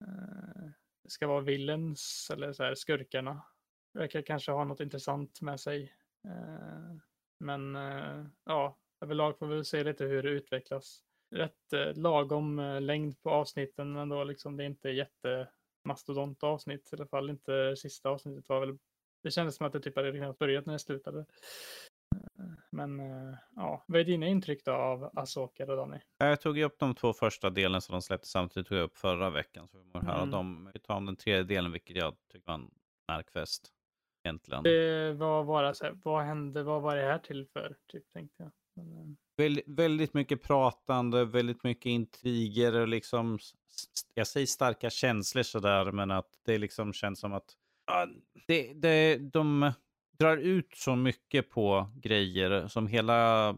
[0.02, 0.70] eh,
[1.08, 3.42] ska vara villains eller så här skurkarna.
[3.94, 5.94] Verkar kanske ha något intressant med sig.
[6.28, 6.96] Eh,
[7.40, 11.04] men eh, ja, överlag får vi se lite hur det utvecklas.
[11.36, 14.58] Rätt eh, lagom eh, längd på avsnitten ändå, liksom.
[14.58, 15.48] Det är inte jätte
[16.42, 18.78] avsnitt, i alla fall inte sista avsnittet var väl.
[19.24, 21.20] Det kändes som att det typ hade redan börjat när det slutade.
[21.20, 25.98] Eh, Men eh, ja, vad är dina intryck då av Asoka då Danny?
[26.18, 28.98] Jag tog ju upp de två första delen som de släppte samtidigt tog jag upp
[28.98, 29.68] förra veckan.
[29.68, 30.32] Så vi höra Mm.
[30.32, 30.72] dem.
[30.74, 32.72] Vi tar om den tredje delen, vilket jag tycker var en
[33.08, 33.74] märkfest.
[34.24, 34.64] Egentligen.
[34.64, 37.76] Det var bara så här, vad hände, vad var det här till för?
[37.88, 38.52] Typ tänkte jag.
[38.78, 43.40] Eh, Väl, väldigt mycket pratande, väldigt mycket intriger och liksom,
[44.14, 47.54] jag säger starka känslor sådär, men att det liksom känns som att
[47.88, 48.08] ja,
[48.48, 49.72] det, det, de
[50.20, 53.52] drar ut så mycket på grejer som hela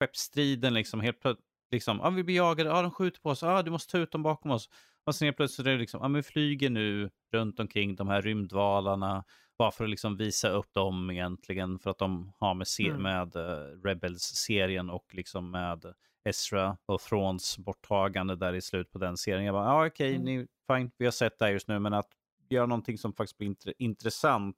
[0.00, 3.62] skeppsstriden liksom helt plötsligt, liksom, ah, vi blir jagade, ah, de skjuter på oss, ah,
[3.62, 4.68] du måste ta ut dem bakom oss.
[5.06, 8.08] Och sen helt plötsligt är det liksom, ah, men vi flyger nu runt omkring de
[8.08, 9.24] här rymdvalarna,
[9.58, 13.02] bara för att liksom visa upp dem egentligen, för att de har med, se- Mm.
[13.02, 15.84] med uh, Rebels-serien och liksom med
[16.24, 19.44] Ezra och Thrawns borttagande där i slut på den serien.
[19.44, 20.24] Jag bara, ja ah, okej, Mm.
[20.24, 22.08] ni, fine, vi har sett det här just nu, men att
[22.48, 24.56] göra någonting som faktiskt blir intre- intressant.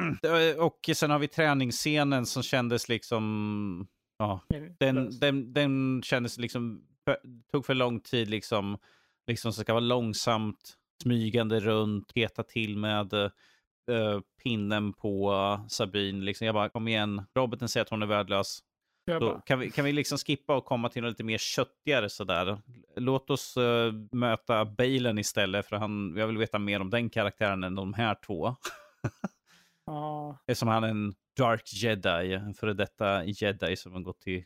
[0.58, 3.86] och sen har vi träningsscenen som kändes liksom,
[4.18, 4.40] ja,
[4.78, 6.82] den, den, den kändes liksom,
[7.52, 8.78] tog för lång tid liksom,
[9.26, 13.30] liksom så ska vara långsamt, smygande runt, peta till med
[13.88, 16.24] eh, pinnen på Sabine.
[16.24, 16.46] Liksom.
[16.46, 18.62] Jag bara, kom igen, roboten säger att hon är värdelös.
[19.06, 22.58] Bara, kan, vi, kan vi liksom skippa och komma till något lite mer köttigare sådär?
[22.96, 27.64] Låt oss eh, möta Balen istället, för han, jag vill veta mer om den karaktären
[27.64, 28.56] än de här två.
[29.86, 34.44] ja, Eftersom han är en Dark Jedi, en före detta Jedi som har gått till...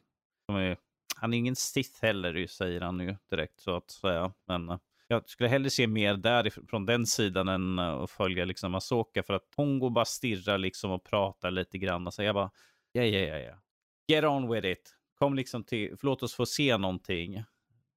[0.48, 0.76] Är,
[1.16, 4.32] han är ingen Sith heller, säger han ju direkt så att säga.
[4.46, 4.78] Men eh,
[5.10, 9.34] jag skulle hellre se mer därifrån den sidan än eh, att följa liksom Asoka för
[9.34, 12.12] att hon går bara stirrar liksom och pratar lite grann.
[12.12, 12.50] Så jag bara,
[12.92, 13.54] ja, ja, ja, ja.
[14.08, 14.96] Get on with it.
[15.18, 17.44] Kom liksom till, låt oss få se någonting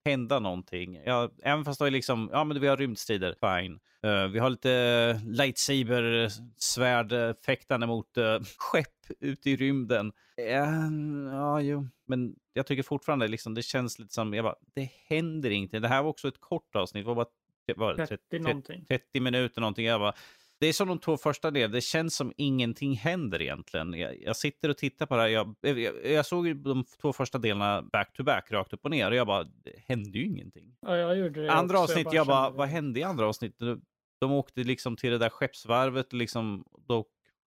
[0.06, 1.02] hända någonting.
[1.06, 3.80] Ja, även fast det är liksom, ja men vi har rymdstrider, fine.
[4.06, 10.12] Uh, vi har lite lightsaber svärd fäktande mot uh, skepp ute i rymden.
[10.40, 14.90] Uh, ja, jo, men jag tycker fortfarande liksom, det känns lite som, jag bara, det
[15.08, 15.82] händer ingenting.
[15.82, 17.28] Det här var också ett kort avsnitt, det var bara
[17.76, 19.86] var 30, 30, 30 minuter någonting.
[19.86, 20.14] Jag bara,
[20.60, 23.94] det är som de två första delarna, det känns som ingenting händer egentligen.
[23.94, 27.38] Jag, jag sitter och tittar på det här, jag, jag, jag såg de två första
[27.38, 30.76] delarna back to back, rakt upp och ner, och jag bara, det hände ju ingenting.
[30.82, 33.60] Ja, Andra också, avsnitt, jag bara, kände vad hände i andra avsnitt?
[33.60, 33.82] De,
[34.20, 37.06] de åkte liksom till det där skeppsvarvet, liksom, då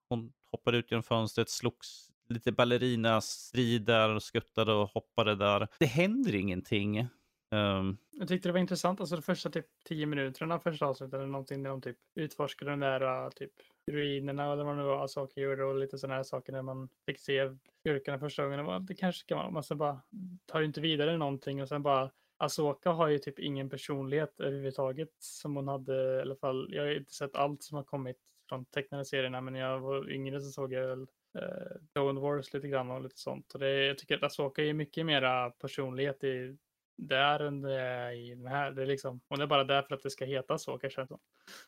[0.08, 5.68] hon hoppade ut genom fönstret, slogs lite ballerinastrider och skuttade och hoppade där.
[5.78, 7.08] Det händer ingenting.
[7.50, 11.26] Um, Jag tyckte det var intressant, alltså de första typ tio minuterna första avsnittet eller
[11.26, 13.52] någonting när de typ utforskade den där äh, typ
[13.92, 16.62] ruinerna eller vad det nu var alltså saker gjorde och lite sådana här saker när
[16.62, 17.50] man fick se
[17.80, 18.58] skurkarna första gången.
[18.58, 19.50] Det, var, det kanske kan vara...
[19.50, 20.00] man sen bara
[20.46, 25.56] tar inte vidare någonting och sen bara Asoka har ju typ ingen personlighet överhuvudtaget som
[25.56, 26.68] hon hade i alla fall.
[26.72, 28.16] Jag har inte sett allt som har kommit
[28.48, 31.06] från tecknade serierna men när jag var yngre så såg jag väl
[31.38, 33.54] eh, Clone Wars lite grann och lite sånt.
[33.54, 36.56] Och det, jag tycker att Asoka är mycket mera personlighet i
[36.96, 38.70] där än det är i den här.
[38.70, 41.00] Det är liksom, hon är bara där för att det ska heta så kanske.
[41.00, 41.18] det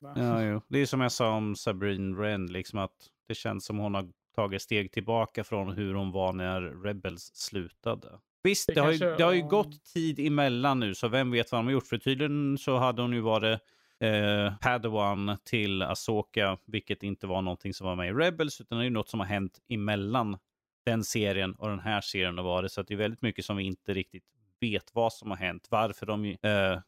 [0.00, 0.60] ja, jo.
[0.68, 2.96] Det är som jag sa om Sabrine Wren, liksom att
[3.28, 8.08] det känns som hon har tagit steg tillbaka från hur hon var när Rebels slutade.
[8.42, 11.30] Visst, det, Det har, ju, kanske- det har ju gått tid emellan nu, så vem
[11.30, 11.86] vet vad de har gjort?
[11.86, 13.60] För tydligen så hade hon ju varit
[14.00, 18.82] eh, Padawan till Asoka, vilket inte var någonting som var med i Rebels, utan det
[18.82, 20.38] är ju något som har hänt emellan
[20.84, 22.72] den serien och den här serien har varit.
[22.72, 24.24] Så att det är väldigt mycket som vi inte riktigt
[24.60, 25.66] vet vad som har hänt.
[25.70, 26.80] Varför, de, eh, eh,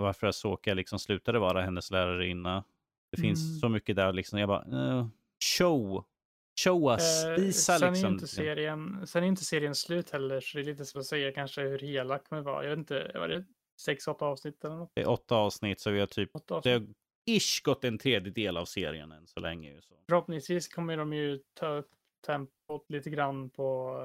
[0.00, 2.64] varför Asoka liksom slutade vara hennes lärarinna.
[3.12, 3.58] Det finns Mm.
[3.60, 4.38] så mycket där liksom.
[4.38, 5.06] Jag bara, eh,
[5.58, 6.04] show.
[6.64, 7.24] Show us.
[7.24, 8.08] Eh, Visa sen, är liksom.
[8.08, 11.06] ju inte serien, sen är inte serien slut heller, så det är lite svårt att
[11.06, 12.62] säga kanske hur hela kommer vara.
[12.62, 13.44] Jag vet inte, var det
[13.80, 14.90] sex, åtta avsnitt eller något?
[14.94, 16.30] Det är åtta avsnitt, så vi har typ,
[16.62, 16.86] det har
[17.26, 19.80] ish gått en tredjedel av serien än så länge.
[19.82, 19.94] Så.
[20.08, 21.90] Förhoppningsvis kommer de ju ta upp
[22.26, 23.96] tempot lite grann på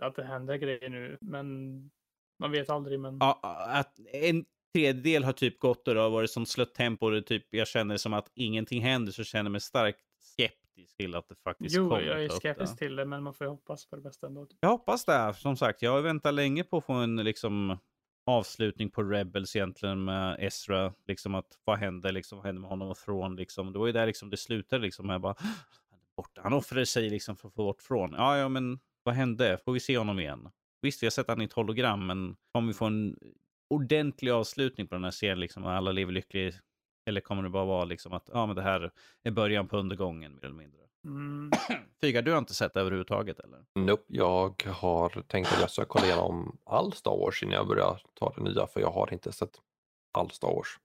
[0.00, 1.90] eh, att det händer grejer nu, men
[2.38, 3.00] man vet aldrig.
[3.00, 4.44] Men Ja, att en
[4.74, 7.68] tredjedel har typ gått och det har varit som slött tempo och det typ, jag
[7.68, 11.76] känner som att ingenting händer så känner jag mig starkt skeptisk till att det faktiskt
[11.76, 14.02] jo, kommer jag är upp skeptisk till det, men man får ju hoppas på det
[14.02, 14.46] bästa ändå.
[14.60, 15.34] Jag hoppas det.
[15.34, 17.78] Som sagt, jag har väntat länge på att få en liksom,
[18.26, 20.92] avslutning på Rebels egentligen med Ezra.
[21.06, 23.36] Liksom att vad hände, liksom, vad hände med honom och Thrawn?
[23.36, 23.72] Liksom.
[23.72, 26.40] Det var ju där liksom, det slutade liksom med bara, han är borta.
[26.44, 28.14] Han offrade sig liksom för att få bort Thrawn.
[28.16, 29.58] Ja, ja, men vad hände?
[29.64, 30.48] Får vi se honom igen?
[30.82, 33.16] Visst, vi har sett han i ett hologram, men kommer vi få en
[33.70, 35.40] ordentlig avslutning på den här serien?
[35.40, 36.52] Liksom, och alla lever lyckliga?
[37.08, 38.90] Eller kommer det bara vara liksom att ja, men det här
[39.24, 40.80] är början på undergången mer eller mindre?
[41.04, 41.50] Mm.
[42.00, 43.64] Fyga, du har inte sett det överhuvudtaget eller?
[43.74, 48.02] Nope, jag har tänkt att jag ska kolla igenom all Star Wars innan jag börjar
[48.14, 49.60] ta det nya för jag har inte sett
[50.18, 50.78] all Star Wars.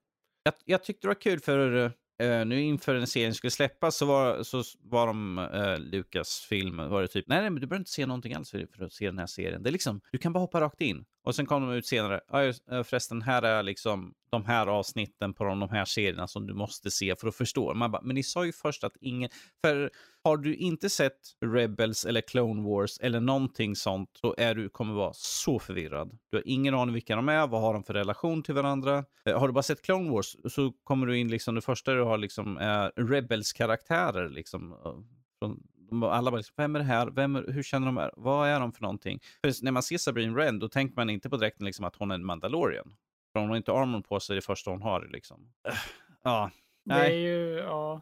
[0.43, 4.06] Jag, jag tyckte det var kul för eh, nu inför en serien skulle släppas så
[4.06, 7.68] var, så var de, eh, uh, Lukas film, var det typ, nej, nej men du
[7.68, 9.64] behöver inte se någonting alls för, för att se den här serien.
[9.64, 11.06] Det är liksom, du kan bara hoppa rakt in.
[11.23, 15.33] Och sen kom de ut senare, ja eh, förresten här är liksom de här avsnitten
[15.33, 17.73] på de, de här serierna som du måste se för att förstå.
[17.73, 19.29] Man bara, men ni sa ju först att ingen,
[19.61, 19.91] för
[20.23, 24.93] har du inte sett Rebels eller Clone Wars eller någonting sånt så är du, kommer
[24.93, 26.17] vara så förvirrad.
[26.31, 29.05] Du har ingen aning vilka de är, vad har de för relation till varandra.
[29.25, 32.03] Eh, har du bara sett Clone Wars så kommer du in liksom, det första du
[32.03, 34.71] har liksom är Rebels karaktärer liksom.
[34.71, 34.93] Eh,
[35.39, 35.63] från,
[36.03, 37.09] alla bara, liksom, vem är det här?
[37.11, 38.11] Vem är, hur känner de här?
[38.17, 39.19] Vad är de för någonting?
[39.41, 42.11] För när man ser Sabrine Wren då tänker man inte på direkt liksom att hon
[42.11, 42.95] är en Mandalorian.
[43.33, 45.53] För hon har inte armor på sig det första hon har liksom.
[46.23, 46.51] Ja,
[46.85, 47.21] Det är nej.
[47.21, 48.01] ju, ja.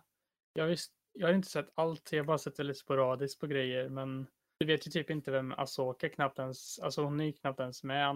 [0.53, 3.47] Jag, visst, jag har inte sett allt, jag har bara sett det lite sporadiskt på
[3.47, 4.27] grejer, men
[4.59, 7.83] du vet ju typ inte vem Asoka knappt ens, alltså hon är ju knappt ens
[7.83, 8.07] med.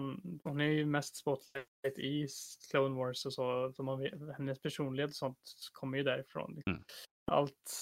[0.44, 2.28] Hon är ju mest spotlight i
[2.70, 5.38] Clone Wars och så, så man vet, hennes personlighet och sånt
[5.72, 6.62] kommer ju därifrån.
[6.66, 6.82] Mm.
[7.30, 7.72] Allt,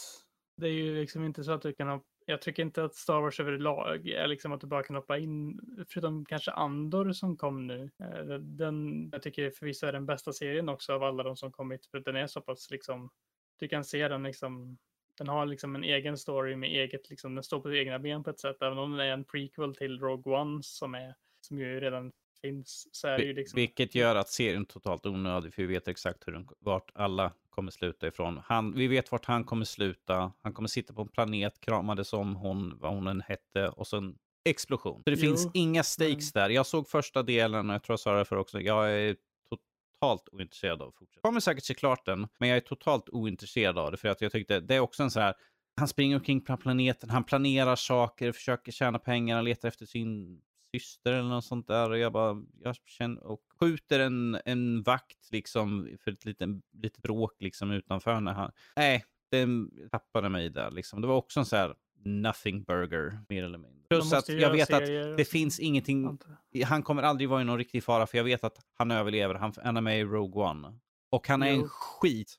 [0.57, 3.21] det är ju liksom inte så att du kan ha jag tycker inte att Star
[3.21, 7.67] Wars överlag är liksom att du bara kan hoppa in, förutom kanske Andor som kom
[7.67, 7.91] nu.
[8.01, 11.87] Eh, Den, jag tycker förvisso är den bästa serien också av alla de som kommit,
[11.87, 13.11] för den är så pass liksom,
[13.59, 14.79] du kan se den liksom,
[15.19, 18.31] den har liksom en egen story med eget, liksom, den står på egna ben på
[18.31, 21.81] ett sätt, även om den är en prequel till Rogue One som är, som ju
[21.81, 23.57] redan finns, så är det ju liksom.
[23.57, 27.71] Vilket gör att serien totalt onödig, för vi vet exakt hur den, vart alla kommer
[27.71, 28.41] sluta ifrån.
[28.45, 30.33] Han, vi vet vart han kommer sluta.
[30.43, 34.19] Han kommer sitta på en planet, kramades om hon, vad hon än hette, och sen
[34.45, 35.03] explosion.
[35.05, 36.51] Så det Jo, finns inga stakes där.
[36.51, 39.17] Jag såg första delen, och jag tror jag sa det för också, jag är
[39.49, 40.95] totalt ointresserad av.
[41.15, 44.21] Jag kommer säkert se klart den, men jag är totalt ointresserad av det, för att
[44.21, 45.35] jag tyckte det är också en så här,
[45.77, 50.41] han springer omkring på planeten, han planerar saker, försöker tjäna pengar, han letar efter sin
[50.81, 51.91] syster eller något sånt där.
[51.91, 57.03] Och jag bara, jag känner, och skjuter en, en vakt liksom för ett litet, litet
[57.03, 59.47] bråk liksom utanför när han, nej, det
[59.91, 61.01] tappade mig där liksom.
[61.01, 61.75] Det var också en så här
[62.05, 63.87] nothing burger, mer eller mindre.
[63.89, 64.87] Plus att jag vet att
[65.17, 66.19] det finns ingenting,
[66.65, 69.53] han kommer aldrig vara i någon riktig fara för jag vet att han överlever, han,
[69.65, 70.79] han är med i Rogue One.
[71.11, 71.63] Och han är jo.
[71.63, 72.39] en skit.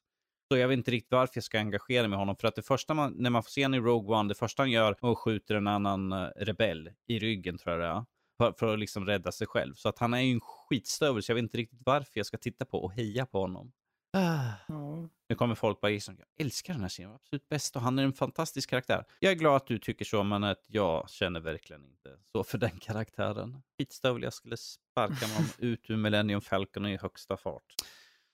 [0.52, 2.36] Så jag vet inte riktigt varför jag ska engagera mig med honom.
[2.36, 4.64] För att det första man, när man får se honom i Rogue One, det första
[4.64, 8.06] han gör är att skjuta en annan uh, rebell i ryggen tror jag det är.
[8.38, 9.74] För, för, att liksom rädda sig själv.
[9.74, 12.38] Så att han är ju en skitstövel, så jag vet inte riktigt varför jag ska
[12.38, 13.72] titta på och heja på honom.
[14.14, 14.54] Ah.
[14.68, 15.10] Ja.
[15.30, 18.04] Nu kommer folk bara gissa, jag älskar den här serien, absolut bäst och han är
[18.04, 19.06] en fantastisk karaktär.
[19.20, 22.58] Jag är glad att du tycker så, men att jag känner verkligen inte så för
[22.58, 23.62] den karaktären.
[23.78, 27.64] Skitstövel, jag skulle sparka honom ut ur Millennium Falcon i högsta fart.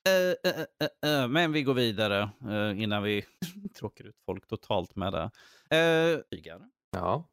[0.10, 2.30] Uh, uh, uh, men vi går vidare
[2.76, 3.26] innan vi
[3.80, 5.32] tråkar ut folk totalt med det.
[5.76, 6.22] Uh,
[6.92, 7.30] ja.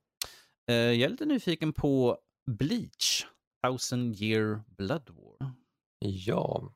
[0.67, 2.19] jag är lite nyfiken på
[2.49, 3.27] Bleach,
[3.63, 5.53] Thousand Year Blood War.
[5.99, 6.73] Ja,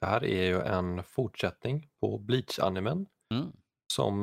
[0.00, 3.52] det här är ju en fortsättning på Bleach-animen mm.
[3.92, 4.22] som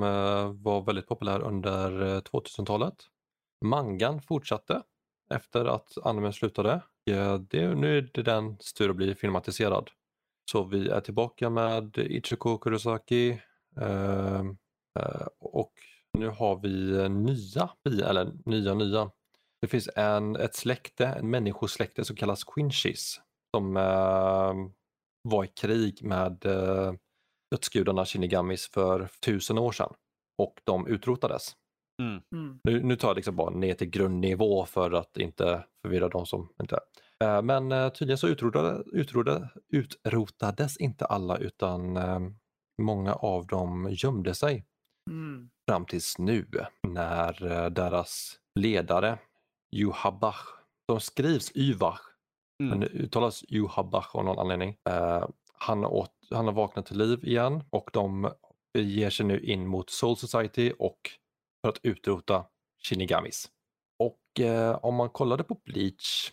[0.62, 2.96] var väldigt populär under 2000-talet.
[3.66, 4.84] Mangan fortsatte
[5.34, 6.82] efter att animen slutade.
[7.50, 9.90] Det, nu är det den tur att bli filmatiserad.
[10.52, 13.42] Så vi är tillbaka med Ichiko Kurosaki
[13.82, 14.40] eh,
[15.00, 15.74] eh, och
[16.18, 17.70] nu har vi nya,
[18.10, 19.12] eller nya nya.
[19.62, 23.22] Det finns en, ett släkte, en människosläkte som kallas Quinchis
[23.58, 24.54] som eh,
[25.30, 26.94] var i krig med eh,
[27.52, 29.94] dödsgudarna Shinigamis för tusen år sedan
[30.38, 31.56] och de utrotades.
[32.02, 32.22] Mm.
[32.36, 32.60] Mm.
[32.64, 36.50] Nu, nu, tar jag liksom bara ner till grundnivå för att inte förvirra de som
[36.62, 36.82] inte är.
[37.24, 42.20] Eh, men eh, tydligen så utrotade, utrotade, utrotades inte alla utan eh,
[42.82, 44.66] många av dem gömde sig.
[45.12, 45.50] Mm.
[45.70, 46.48] Fram tills nu
[46.88, 49.18] när deras ledare
[49.72, 50.46] Juhabach,
[50.90, 52.02] som skrivs Yvach,
[52.64, 52.80] mm.
[52.80, 54.78] men uttalas Juhabach av någon anledning.
[55.54, 58.32] Han, åt, han har vaknat till liv igen och de
[58.74, 61.00] ger sig nu in mot Soul Society och
[61.62, 62.46] för att utrota
[62.84, 63.50] Shinigamis.
[64.00, 66.32] Och eh, om man kollade på Bleach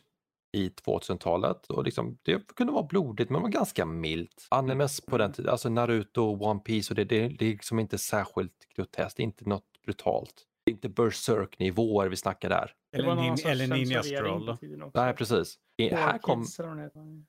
[0.57, 1.67] i 2000-talet.
[1.67, 4.47] Och liksom, det kunde vara blodigt men var ganska milt.
[4.51, 7.99] Animes på den tiden, alltså Naruto, One Piece och det, det, det är liksom inte
[7.99, 10.47] särskilt groteskt, inte något brutalt.
[10.71, 12.73] Inte berserk-nivåer vi snackar där.
[12.97, 14.57] Eller, nin eller Ninja Scroll.
[14.95, 15.59] Nej, precis.
[15.93, 16.47] här kom,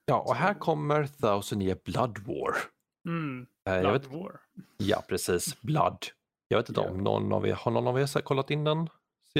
[0.05, 2.55] ja, och här kommer Thousand Year Blood War.
[3.07, 3.47] Mm,
[3.81, 4.39] Blood vet, War.
[4.77, 5.61] Ja, precis.
[5.61, 5.97] Blood.
[6.47, 8.89] Jag vet inte om någon av er, har någon av er kollat in den?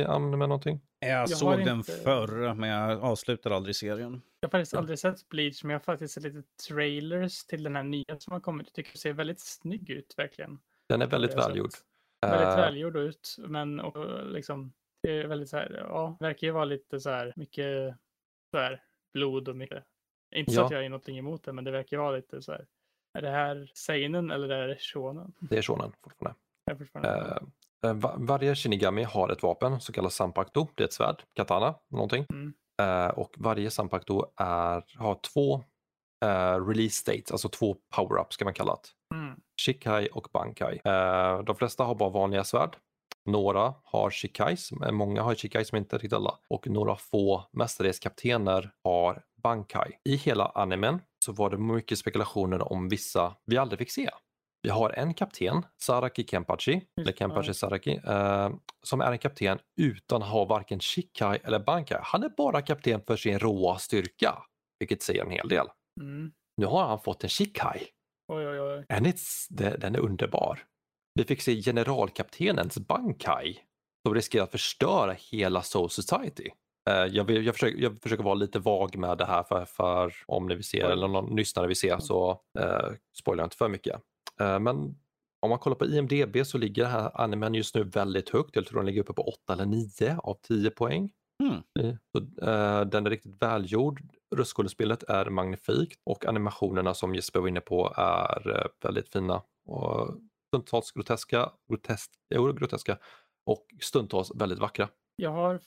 [0.04, 0.82] med någonting?
[1.00, 1.92] Jag, jag såg den inte...
[1.92, 4.22] förr, men jag avslutade aldrig serien.
[4.40, 7.76] Jag har faktiskt aldrig sett Bleach, men jag har faktiskt sett lite trailers till den
[7.76, 8.68] här nya som har kommit.
[8.68, 10.60] Jag tycker det ser väldigt snygg ut, verkligen.
[10.90, 11.72] Den är väldigt välgjord.
[12.22, 12.56] Väldigt uh...
[12.56, 14.74] välgjord ut, men och, liksom,
[15.04, 17.96] det är väldigt så här, ja, verkar ju vara lite så här, mycket
[18.52, 18.84] så här,
[19.14, 19.84] blod och mycket.
[20.36, 20.66] Inte så ja.
[20.66, 22.66] att jag är någonting emot det, men det verkar vara lite så här,
[23.14, 25.34] är det här seinen eller är det shonen?
[25.40, 26.40] Det är shonen fortfarande.
[26.72, 27.40] Är fortfarande.
[27.86, 30.68] Uh, varje Shinigami har ett vapen som kallas Sanpakto.
[30.76, 32.26] Det är ett svärd, katana, någonting.
[32.30, 32.54] Mm.
[33.16, 35.64] Och varje Sanpakto är, har två
[36.26, 39.16] uh, release states, alltså två power-ups kan man kalla det.
[39.16, 39.36] Mm.
[39.62, 40.74] Shikai och Bankai.
[40.74, 42.78] Uh, de flesta har bara vanliga svärd.
[43.26, 46.38] Några har Shikais, men många har Shikais men inte riktigt alla.
[46.50, 49.92] Och några få, mestadels kaptener, har Bankai.
[50.04, 54.10] I hela animen så var det mycket spekulationer om vissa vi aldrig fick se.
[54.62, 58.50] Vi har en kapten, Saraki Kempachi, eller Kempachi Saraki, eh,
[58.84, 62.00] som är en kapten utan att ha varken Shikai eller Bankai.
[62.02, 64.44] Han är bara kapten för sin råa styrka,
[64.80, 65.68] vilket säger en hel del.
[65.98, 66.32] Mm.
[66.58, 67.88] Nu har han fått en Shikai.
[68.28, 68.86] Oj, oj, oj.
[69.78, 70.60] Den är underbar.
[71.14, 73.60] Vi fick se generalkaptenens Bankai
[74.06, 76.50] som riskerar att förstöra hela Soul Society.
[76.90, 80.14] Eh, jag, vill, jag, försöker, jag, försöker, vara lite vag med det här för, för
[80.28, 83.70] om ni vill se eller någon lyssnare vill se så eh, spoilar jag inte för
[83.70, 84.02] mycket.
[84.40, 84.96] Eh, men
[85.40, 88.56] om man kollar på IMDB så ligger den här animen just nu väldigt högt.
[88.56, 91.12] Jag tror den ligger uppe på 8 eller 9 av 10 poäng.
[91.44, 91.98] Mm.
[92.12, 94.02] Så, uh, den är riktigt välgjord.
[94.36, 99.42] Röstskådespelet är magnifikt och animationerna som Jesper var inne på är uh, väldigt fina.
[99.66, 102.98] Och stundtals groteska, grotesk, jo, groteska
[103.46, 104.90] och stundtals väldigt vackra.
[105.16, 105.60] Jag har,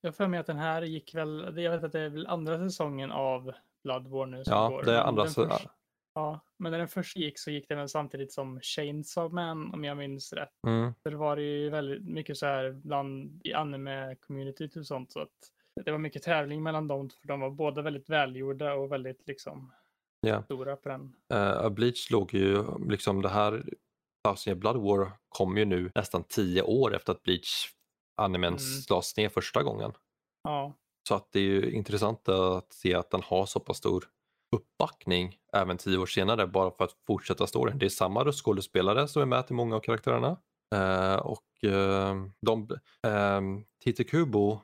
[0.00, 2.58] jag för mig att den här gick väl, jag vet att det är väl andra
[2.58, 3.52] säsongen av
[3.84, 4.82] Bloodborne nu som ja, går.
[4.82, 5.68] Det är andra, först,
[6.14, 9.84] Ja, men när den först gick så gick den väl samtidigt som Chainsaw Man om
[9.84, 10.52] jag minns rätt.
[10.66, 10.94] Mm.
[11.02, 15.20] För det var det ju väldigt mycket så här bland i anime-communityt och sånt så
[15.20, 15.30] att
[15.84, 19.72] det var mycket tävling mellan dem för de var båda väldigt välgjorda och väldigt liksom
[20.26, 20.44] yeah.
[20.44, 21.14] stora på den.
[21.34, 23.64] Uh, Bleach låg ju liksom det här
[24.24, 27.68] Thousand Blood War kom ju nu nästan tio år efter att Bleach
[28.16, 28.82] animen mm.
[28.90, 29.92] lades ner första gången.
[30.42, 30.74] Ja.
[31.08, 34.04] Så att det är ju intressant att se att den har så pass stor
[34.52, 37.78] uppbackning även tio år senare bara för att fortsätta storyn.
[37.78, 40.36] Det är samma röstskådespelare som är med till många av karaktärerna.
[40.74, 42.68] Uh, och uh, de,
[43.06, 44.60] uh, Tite Kubo,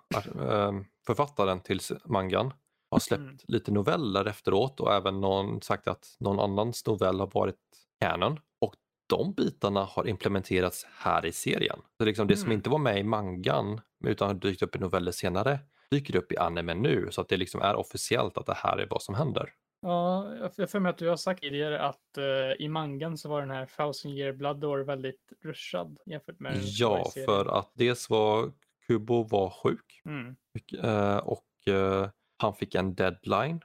[1.06, 2.52] författaren till mangan,
[2.90, 3.36] har släppt mm.
[3.48, 7.56] lite noveller efteråt och även någon sagt att någon annans novell har varit
[8.00, 8.40] canon.
[8.60, 8.74] Och
[9.08, 11.78] de bitarna har implementerats här i serien.
[11.98, 12.42] Så liksom det mm.
[12.42, 15.58] som inte var med i mangan utan har dykt upp i noveller senare
[15.90, 18.86] dyker upp i anime nu så att det liksom är officiellt att det här är
[18.90, 19.52] vad som händer.
[19.80, 23.40] Ja, jag för mig att du har sagt tidigare att uh, i mangan så var
[23.40, 28.52] den här Thousand Year Blood Door väldigt rushad jämfört med Ja, för att dels var
[28.86, 30.36] Kubo var sjuk mm.
[30.84, 32.08] uh, och uh,
[32.42, 33.60] han fick en deadline.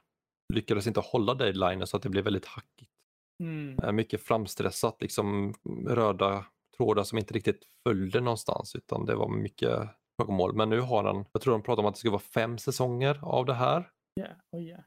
[0.54, 2.90] Lyckades inte hålla deadlinen så att det blev väldigt hackigt.
[3.42, 3.96] Mm.
[3.96, 5.54] Mycket framstressat, liksom
[5.88, 6.44] röda
[6.76, 10.54] trådar som inte riktigt följde någonstans utan det var mycket klagomål.
[10.54, 13.20] Men nu har han, jag tror de pratar om att det ska vara fem säsonger
[13.22, 13.90] av det här.
[14.20, 14.36] Yeah.
[14.52, 14.80] Oh, yeah.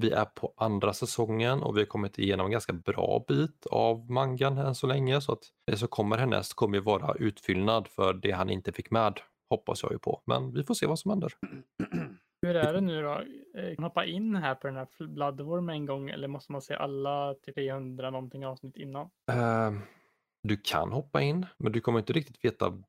[0.00, 4.10] Vi är på andra säsongen och vi har kommit igenom en ganska bra bit av
[4.10, 8.14] mangan än så länge så att det som kommer härnäst kommer ju vara utfyllnad för
[8.14, 10.22] det han inte fick med hoppas jag ju på.
[10.26, 11.32] Men vi får se vad som händer.
[12.42, 13.12] Hur är det nu då?
[13.58, 16.62] Eh, kan man hoppa in här på den här Bloodworm en gång eller måste man
[16.62, 19.06] se alla 300 någonting avsnitt innan?
[19.32, 19.80] Uh,
[20.42, 22.82] du kan hoppa in men du kommer inte riktigt veta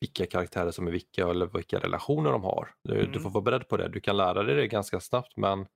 [0.00, 2.68] vilka karaktärer som är vilka eller vilka relationer de har.
[2.82, 3.12] Du, mm.
[3.12, 3.88] du får vara beredd på det.
[3.88, 5.66] Du kan lära dig det ganska snabbt men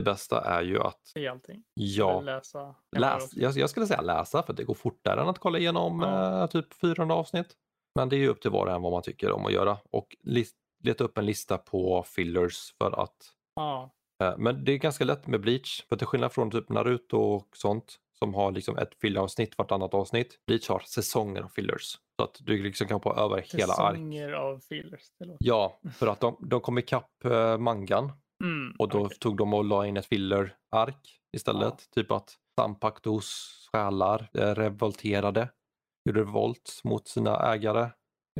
[0.00, 1.00] det bästa är ju att...
[1.04, 1.62] Se allting?
[1.74, 2.20] Ja.
[2.20, 2.74] läsa?
[2.96, 6.42] Läs, jag, jag, skulle säga läsa för det går fortare än att kolla igenom ja.
[6.42, 7.56] eh, typ 400 avsnitt.
[7.94, 9.78] Men det är ju upp till var och en vad man tycker om att göra
[9.90, 13.16] och list, leta upp en lista på fillers för att...
[13.54, 13.90] Ja.
[14.22, 17.56] Eh, men det är ganska lätt med Bleach för till skillnad från typ Naruto och
[17.56, 20.38] sånt som har liksom ett filleravsnitt vartannat avsnitt.
[20.46, 21.98] Bleach har säsonger av fillers.
[22.16, 23.96] Så att du liksom kan hoppa över hela ark.
[23.96, 25.00] Säsonger av fillers?
[25.38, 29.18] Ja, för att de, de kom ikapp uh, mangan Mm, och då okay.
[29.18, 31.74] tog de och la in ett filler-ark istället.
[31.78, 32.02] Ja.
[32.02, 35.48] Typ att Sampaktos själar eh, revolterade.
[36.04, 37.90] Gjorde revolt mot sina ägare.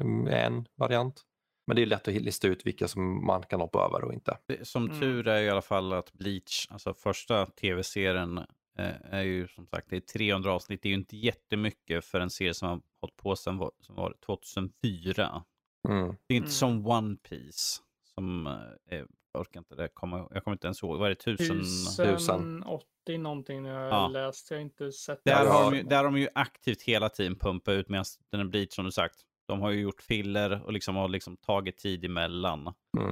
[0.01, 1.23] Mm, en variant.
[1.67, 4.39] Men det är lätt att lista ut vilka som man kan hoppa över och inte.
[4.63, 5.01] Som mm.
[5.01, 8.39] tur är i alla fall att Bleach, alltså första tv-serien,
[8.79, 10.83] eh, är ju som sagt det är 300 avsnitt.
[10.83, 14.15] Det är ju inte jättemycket för en serie som har hållit på sedan som var
[14.27, 15.45] 2004.
[15.89, 16.15] Mm.
[16.27, 16.51] Det är inte mm.
[16.51, 17.83] som One Piece
[18.15, 18.47] som
[18.91, 19.83] eh, jag orkar inte det.
[19.83, 20.99] Jag kommer inte ens ihåg.
[20.99, 21.37] Vad är det?
[21.37, 22.07] Tusen?
[22.07, 24.09] Tusen 80 någonting nu har jag ja.
[24.09, 24.51] läst.
[24.51, 25.51] Jag har inte sett där det.
[25.51, 28.75] Har de, där har de ju aktivt hela tiden pumpat ut medan den är Bleach
[28.75, 29.17] som du sagt.
[29.49, 32.75] De har ju gjort filler och liksom har liksom tagit tid emellan.
[32.99, 33.11] Mm.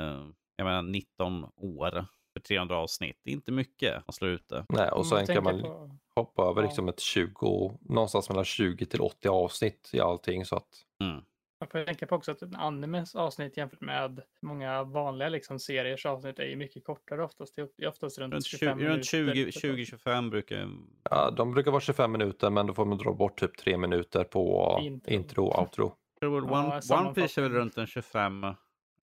[0.00, 3.20] Uh, jag menar 19 år för 300 avsnitt.
[3.24, 4.66] Det är inte mycket att slå ut det.
[4.68, 5.90] Nej, och sen kan man på...
[6.14, 6.66] hoppa över ja.
[6.66, 10.68] liksom ett 20, någonstans mellan 20 till 80 avsnitt i allting så att
[11.02, 11.22] mm.
[11.60, 16.06] Man får tänka på också att en animes avsnitt jämfört med många vanliga liksom, seriers
[16.06, 17.56] avsnitt är ju mycket kortare oftast.
[17.56, 19.50] Det är oftast runt, runt 25 20, minuter.
[19.50, 20.70] 20-25 brukar...
[21.10, 24.24] Ja, de brukar vara 25 minuter men då får man dra bort typ 3 minuter
[24.24, 25.96] på intro, intro och outro.
[26.22, 28.44] One, ja, One Piece är väl runt en 25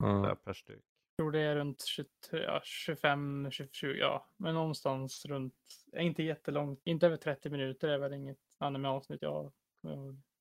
[0.03, 0.35] mm.
[0.45, 0.83] per styck.
[1.17, 5.53] Jag tror det är runt 23, ja, 25, 27, ja, men någonstans runt,
[5.97, 9.51] inte jättelångt, inte över 30 minuter är väl inget anime-avsnitt jag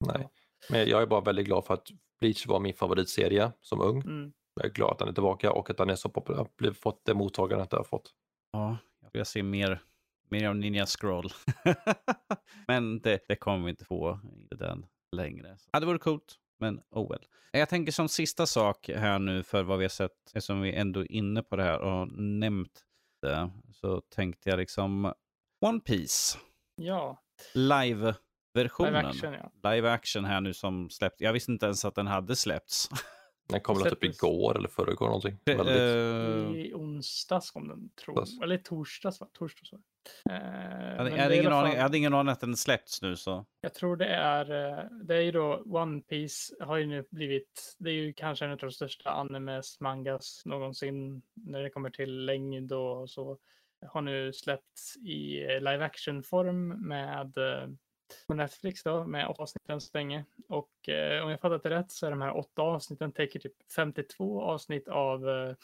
[0.06, 0.28] Nej,
[0.70, 1.88] men jag är bara väldigt glad för att
[2.20, 4.00] Bleach var min favoritserie som ung.
[4.00, 4.32] Mm.
[4.54, 7.14] Jag är glad att den är tillbaka och att den är så populär, fått det
[7.14, 8.14] mottagandet den har fått.
[8.52, 9.82] Ja, jag vill se mer,
[10.28, 11.32] mer av Ninja Scroll.
[12.66, 14.20] men det, det kommer vi inte få
[14.50, 15.58] i den längre.
[15.58, 17.26] Så, ja, det vore coolt, men oh well.
[17.52, 21.00] Jag tänker som sista sak här nu för vad vi har sett, eftersom vi ändå
[21.00, 22.84] är inne på det här och nämnt
[23.22, 25.12] det, så tänkte jag liksom
[25.60, 26.38] One Piece.
[26.76, 27.22] Ja.
[27.54, 28.14] Live
[28.56, 28.92] versionen.
[28.92, 29.70] Live action, ja.
[29.70, 31.20] Live action här nu som släppts.
[31.20, 32.88] Jag visste inte ens att den hade släppts.
[33.48, 35.38] Den kom väl typ igår eller förrgår någonting.
[35.44, 35.76] Det, Väldigt...
[35.76, 36.60] uh...
[36.60, 38.42] I onsdags kom den, tror jag.
[38.42, 39.28] Eller torsdags, va?
[39.32, 39.78] Torsdags, va?
[40.30, 43.16] Uh, jag, hade, jag, hade ingen aning, jag hade ingen aning att den släppts nu
[43.16, 43.46] så.
[43.60, 47.76] Jag tror det är, eh, det är ju då One Piece har ju nu blivit,
[47.78, 52.24] det är ju kanske en av de största animes, mangas någonsin när det kommer till
[52.24, 53.38] längd och så.
[53.86, 57.38] Har nu släppts i live action form med
[58.26, 60.24] på Netflix då med åtta avsnitt än så länge.
[60.48, 63.72] Och eh, om jag fattat det rätt så är de här åtta avsnitten täcker typ
[63.76, 65.54] 52 avsnitt av eh,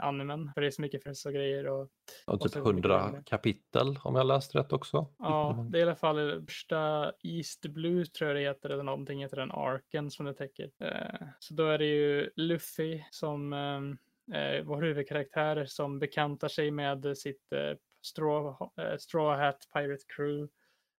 [0.00, 0.50] animen.
[0.54, 1.66] För det är så mycket fest och grejer.
[1.66, 1.88] Och,
[2.26, 5.06] och typ 100 kapitel om jag läst rätt också.
[5.18, 9.22] Ja, det är i alla fall första East Blue tror jag det heter, eller någonting
[9.22, 10.70] heter den arken som det täcker.
[10.78, 16.70] Eh, så då är det ju Luffy som eh, eh vår huvudkaraktär som bekantar sig
[16.70, 20.48] med sitt eh, straw, eh, straw Hat Pirate Crew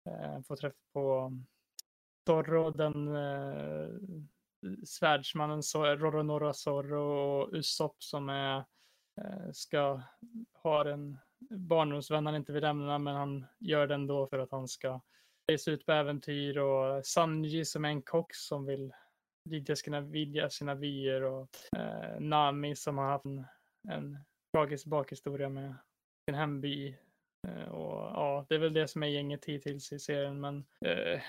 [0.08, 1.32] Eh, få träff på
[2.26, 3.88] Zorro, den, eh,
[4.84, 8.56] svärdsmannen så Roronoa Zorro och Usopp som är,
[9.20, 10.02] eh, ska
[10.52, 11.18] ha en
[11.50, 15.00] barndomsvän han inte vill lämna men han gör det ändå för att han ska
[15.46, 18.92] resa ut på äventyr och Sanji som är en kock som vill
[19.44, 23.44] vidga sina, vidga sina vyer och eh, Nami som har haft en,
[23.88, 24.18] en
[24.52, 25.74] tragisk bakhistoria med
[26.28, 26.96] sin hemby.
[27.48, 31.20] Eh, och ja, det är väl det som är gänget hittills i serien men eh,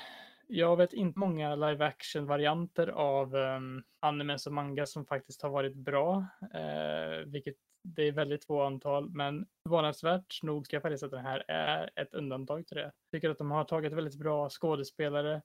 [0.47, 3.59] jag vet inte många live action varianter av eh,
[3.99, 9.09] animes och manga som faktiskt har varit bra, eh, vilket det är väldigt få antal,
[9.09, 12.83] men förvånansvärt nog ska jag faktiskt att det här är ett undantag till det.
[12.83, 15.41] Jag tycker att de har tagit väldigt bra skådespelare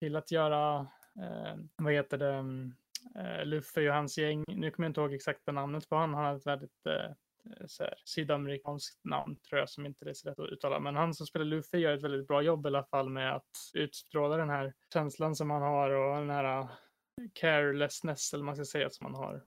[0.00, 0.78] till att göra,
[1.20, 2.74] eh, vad heter det, ehm,
[3.16, 4.44] eh, Luffy och hans gäng.
[4.48, 7.10] Nu kommer jag inte ihåg exakta namnet på honom, han har ett väldigt eh,
[7.46, 10.80] Eh, så här, sydamerikanskt namn tror jag som inte är så lätt att uttala.
[10.80, 13.50] Men han som spelar Luffy gör ett väldigt bra jobb i alla fall med att
[13.74, 16.68] utstråla den här känslan som han har och den här eh,
[17.32, 19.44] carelessness eller man ska säga som han har.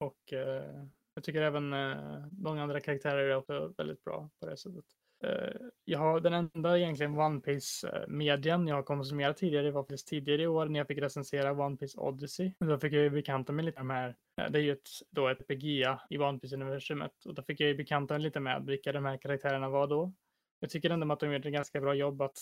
[0.00, 0.84] Och eh,
[1.14, 4.84] jag tycker även eh, många andra karaktärer är också väldigt bra på det sättet.
[5.24, 10.42] Eh, jag har den enda egentligen One Piece-medien jag har konsumerat tidigare var faktiskt tidigare
[10.42, 12.52] i år när jag fick recensera One Piece Odyssey.
[12.58, 15.28] Då fick jag ju bekanta mig lite med de här, det är ju ett, då
[15.28, 18.92] ett PGA i One Piece-universumet och då fick jag ju bekanta mig lite med vilka
[18.92, 20.12] de här karaktärerna var då.
[20.60, 22.38] Jag tycker ändå att de gjort ett ganska bra jobb att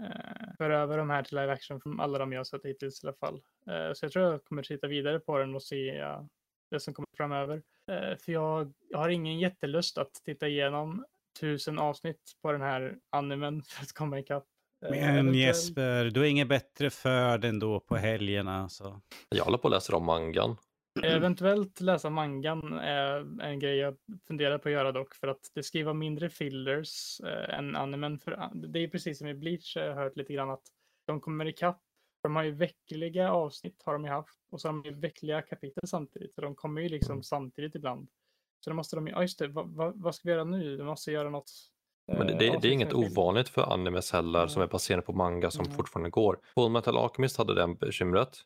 [0.00, 3.06] eh, föra över de här till live action från alla de jag sett hittills i
[3.06, 3.42] alla fall.
[3.66, 6.24] Eh, så jag tror jag kommer titta vidare på den och se uh,
[6.70, 7.62] det som kommer framöver.
[7.90, 11.04] Eh, för jag, jag har ingen jättelust att titta igenom
[11.40, 14.46] tusen avsnitt på den här animen för att komma ikapp.
[14.86, 18.68] Eh, Men Jesper, du är inget bättre för den då på helgerna.
[18.68, 19.00] Så.
[19.28, 20.56] Jag håller på att läsa om mangan.
[21.02, 23.96] Eventuellt läsa mangan är en grej jag
[24.26, 28.18] funderar på att göra dock för att det ska vara mindre fillers äh, än animen.
[28.18, 30.62] För det är precis som i Bleach jag har hört lite grann att
[31.06, 31.80] de kommer ikapp.
[32.22, 35.42] De har ju veckliga avsnitt har de ju haft och så har de ju veckliga
[35.42, 36.34] kapitel samtidigt.
[36.34, 37.22] Så de kommer ju liksom mm.
[37.22, 38.08] samtidigt ibland.
[38.60, 40.76] Så då måste de ju, ja just det, vad, vad, vad ska vi göra nu?
[40.76, 41.50] De måste göra något.
[42.12, 44.48] Men det, det, det är inget ovanligt för animes heller mm.
[44.48, 45.76] som är baserade på manga som mm.
[45.76, 46.38] fortfarande går.
[46.54, 48.38] Full Metal Alchemist hade det bekymret.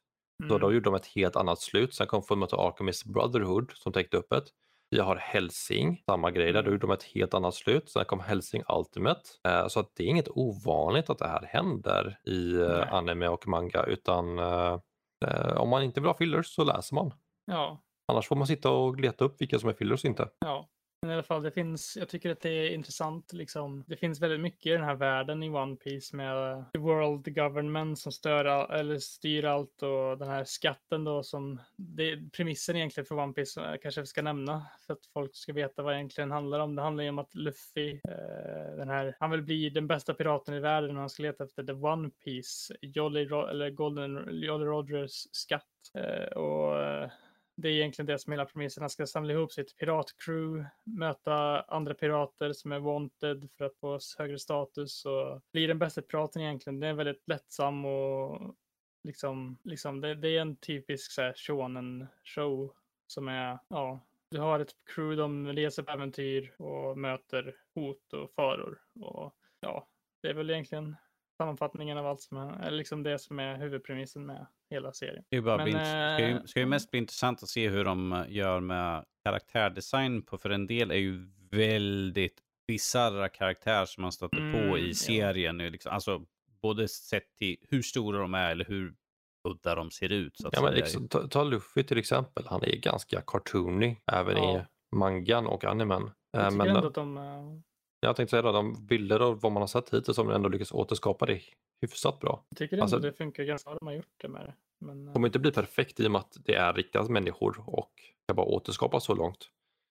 [0.42, 0.48] Mm.
[0.48, 1.94] Då, då gjorde de ett helt annat slut.
[1.94, 4.44] Sen kom Full Metal Alchemist Brotherhood som täckte upp ett.
[4.90, 6.72] Vi har Helsing, samma grej där, då mm.
[6.72, 7.90] gjorde de ett helt annat slut.
[7.90, 9.20] Sen kom Helsing Ultimate.
[9.48, 13.48] Eh, så att det är inget ovanligt att det här händer i eh, anime och
[13.48, 14.78] manga utan eh,
[15.26, 17.12] eh, om man inte vill ha fillers så läser man.
[17.46, 17.82] Ja,
[18.12, 20.28] Annars får man sitta och leta upp vilka som är fillers och inte.
[20.38, 20.68] Ja,
[21.04, 23.84] men i alla fall, det finns, jag tycker att det är intressant, liksom.
[23.86, 27.34] Det finns väldigt mycket i den här världen i One Piece med eh, the world
[27.34, 32.30] government som stör all, eller styr allt och den här skatten då som, det är
[32.30, 35.52] premissen egentligen för One Piece eh, jag kanske vi ska nämna för att folk ska
[35.52, 36.74] veta vad det egentligen handlar om.
[36.74, 40.54] Det handlar ju om att Luffy, eh, den här, han vill bli den bästa piraten
[40.54, 45.26] i världen och han ska leta efter the One Piece, Jolly, eller Golden, Jolly Rogers
[45.32, 45.64] skatt.
[45.94, 47.10] Eh, och eh,
[47.56, 48.82] det är egentligen det som hela premissen.
[48.82, 53.98] Han ska samla ihop sitt piratcrew, möta andra pirater som är wanted för att få
[54.18, 56.80] högre status och bli den bästa piraten egentligen.
[56.80, 58.54] Det är väldigt lättsam och
[59.04, 62.72] liksom, liksom det, det är en typisk så här, shonen show
[63.06, 64.00] som är, ja,
[64.30, 69.88] du har ett crew, de reser på äventyr och möter hot och faror och ja,
[70.22, 70.96] det är väl egentligen
[71.36, 75.24] sammanfattningen av allt som är, liksom det som är huvudpremissen med hela serien.
[75.30, 78.12] Det bara Men, bli, ska, ju, ska ju mest bli intressant att se hur de
[78.12, 84.12] eh, gör med karaktärdesign på, för en del är ju väldigt bisarra karaktärer som man
[84.12, 85.60] stöter mm, på i serien.
[85.60, 85.68] Ja.
[85.68, 86.22] Liksom, alltså
[86.62, 88.94] både sett till hur stora de är eller hur
[89.48, 90.36] udda de ser ut.
[90.36, 94.58] Så ja, men liksom, ta, ta Luffy till exempel, han är ganska cartoony även ja.
[94.58, 94.62] i
[94.96, 96.10] mangan och animen.
[96.30, 97.60] Jag tycker men, ändå att de eh,
[98.00, 101.26] jag tänkte säga de bilder och vad man har sett hittills har ändå lyckats återskapa
[101.26, 101.40] det
[101.80, 102.44] hyfsat bra.
[102.48, 104.54] Jag tycker alltså, det funkar ganska bra de har gjort det med det.
[104.84, 105.06] Men...
[105.06, 107.92] Det kommer inte bli perfekt i och med att det är riktiga människor och
[108.26, 109.48] kan bara återskapa så långt.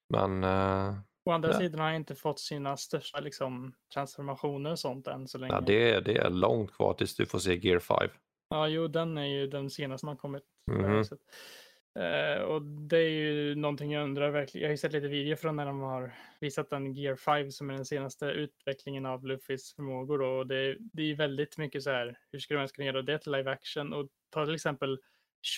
[0.10, 0.44] Men...
[0.44, 0.96] Eh,
[1.26, 1.58] Å andra ja.
[1.58, 5.54] sidan har jag inte fått sina största liksom, transformationer och sånt än så länge.
[5.54, 7.98] Ja, det, är, det är långt kvar tills du får se Gear 5.
[8.50, 10.44] Ja, jo, den är ju den senaste som har kommit.
[10.72, 11.04] Mm.
[12.00, 14.62] Uh, och det är ju någonting jag undrar verkligen.
[14.62, 17.70] Jag har ju sett lite videor från när de har visat den Gear 5 som
[17.70, 20.20] är den senaste utvecklingen av Luffys förmågor.
[20.20, 20.26] Då.
[20.26, 23.20] Och det, det är väldigt mycket så här, hur ska de ens kunna göra det
[23.20, 23.94] till live action?
[23.94, 25.00] Och ta till exempel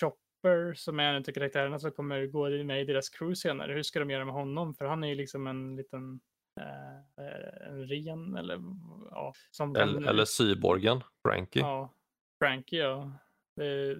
[0.00, 3.72] Chopper som är en av karaktärerna som kommer gå med i deras crew senare.
[3.72, 4.74] Hur ska de göra med honom?
[4.74, 6.20] För han är ju liksom en liten
[6.60, 8.62] uh, en ren eller
[9.10, 9.32] ja.
[9.50, 11.62] Som eller, kan, eller cyborgen, Frankie.
[11.62, 11.94] Ja,
[12.38, 13.12] Frankie ja.
[13.56, 13.98] Det är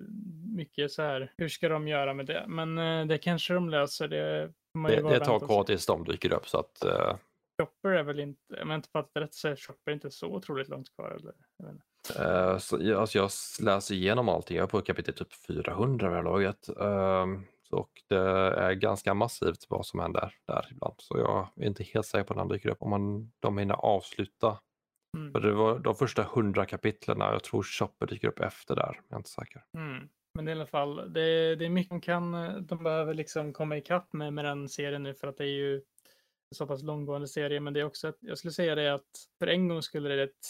[0.57, 2.45] mycket så här, hur ska de göra med det?
[2.49, 4.09] Men eh, det kanske de löser.
[4.09, 4.53] Det,
[4.89, 7.17] det, det tar kvar tills de dyker upp så att uh,
[7.63, 10.69] Chopper är väl inte, om jag inte fattat rätt så är Chopper inte så otroligt
[10.69, 11.11] långt kvar.
[11.11, 11.35] Eller?
[11.57, 11.83] Jag vet.
[12.19, 13.31] Eh, så, alltså jag
[13.61, 16.69] läser igenom allting, jag är på kapitel typ 400 vid det här laget.
[16.69, 18.17] Ehm, och det
[18.57, 20.95] är ganska massivt vad som händer där ibland.
[20.99, 22.83] Så jag är inte helt säker på när han dyker upp.
[22.83, 24.59] Om man, de hinner avsluta.
[25.17, 25.33] Mm.
[25.33, 29.01] För det var de första 100 kapitlen, jag tror Chopper dyker upp efter där.
[29.09, 29.65] Jag är inte säker.
[29.75, 30.09] Mm.
[30.35, 32.33] Men i alla fall, det, det är mycket de kan,
[32.67, 35.75] de behöver liksom komma ikapp med, med den serien nu för att det är ju
[35.75, 37.61] en så pass långgående serie.
[37.61, 40.47] Men det är också, jag skulle säga det att för en gång skulle det ett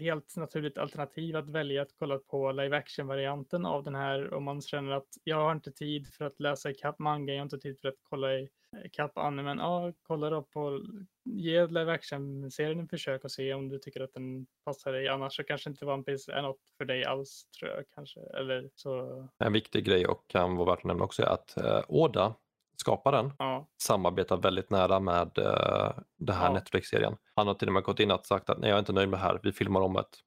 [0.00, 4.60] helt naturligt alternativ att välja att kolla på live action-varianten av den här om man
[4.62, 7.80] känner att jag har inte tid för att läsa ikapp manga, jag har inte tid
[7.80, 8.48] för att kolla i-
[8.84, 9.58] ikapp animen.
[9.58, 10.80] Ja, kolla då på,
[11.24, 15.08] ge live action-serien en försök och se om du tycker att den passar dig.
[15.08, 18.20] Annars så kanske inte One Piece är något för dig alls tror jag kanske.
[18.20, 21.80] Eller så, En viktig grej och kan vara värt att nämna också är att eh,
[21.88, 22.34] Oda,
[22.76, 23.66] skaparen, ja.
[23.82, 26.52] samarbetar väldigt nära med eh, den här Ja.
[26.52, 27.16] Netflix-serien.
[27.40, 29.08] Han har till och med gått in och sagt att nej, jag är inte nöjd
[29.08, 30.18] med det här, vi filmar om ett.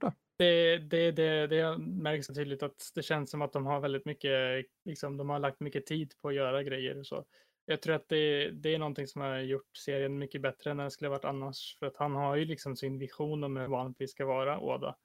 [0.00, 0.12] Det.
[0.38, 4.04] Det, det, det, det märks så tydligt att det känns som att de har väldigt
[4.04, 7.24] mycket, liksom, de har lagt mycket tid på att göra grejer och så.
[7.64, 10.90] Jag tror att det, det är någonting som har gjort serien mycket bättre än den
[10.90, 11.76] skulle ha varit annars.
[11.78, 14.96] För att han har ju liksom sin vision om hur One Piece ska vara, Oda.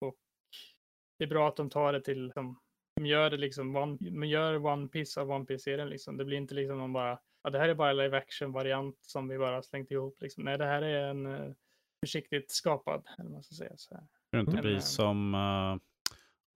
[0.00, 0.16] Och
[1.18, 2.60] det är bra att de tar det till, liksom,
[2.96, 6.16] de gör det liksom, one, de gör One Piece av One Piece-serien liksom.
[6.16, 9.28] Det blir inte liksom någon bara, ja det här är bara en live action-variant som
[9.28, 10.44] vi bara slängt ihop liksom.
[10.44, 11.52] Nej, det här är en eh,
[12.00, 13.72] försiktigt skapad, eller vad man ska säga.
[13.76, 14.04] Så här.
[14.30, 15.78] Det inte bli eh, som, uh,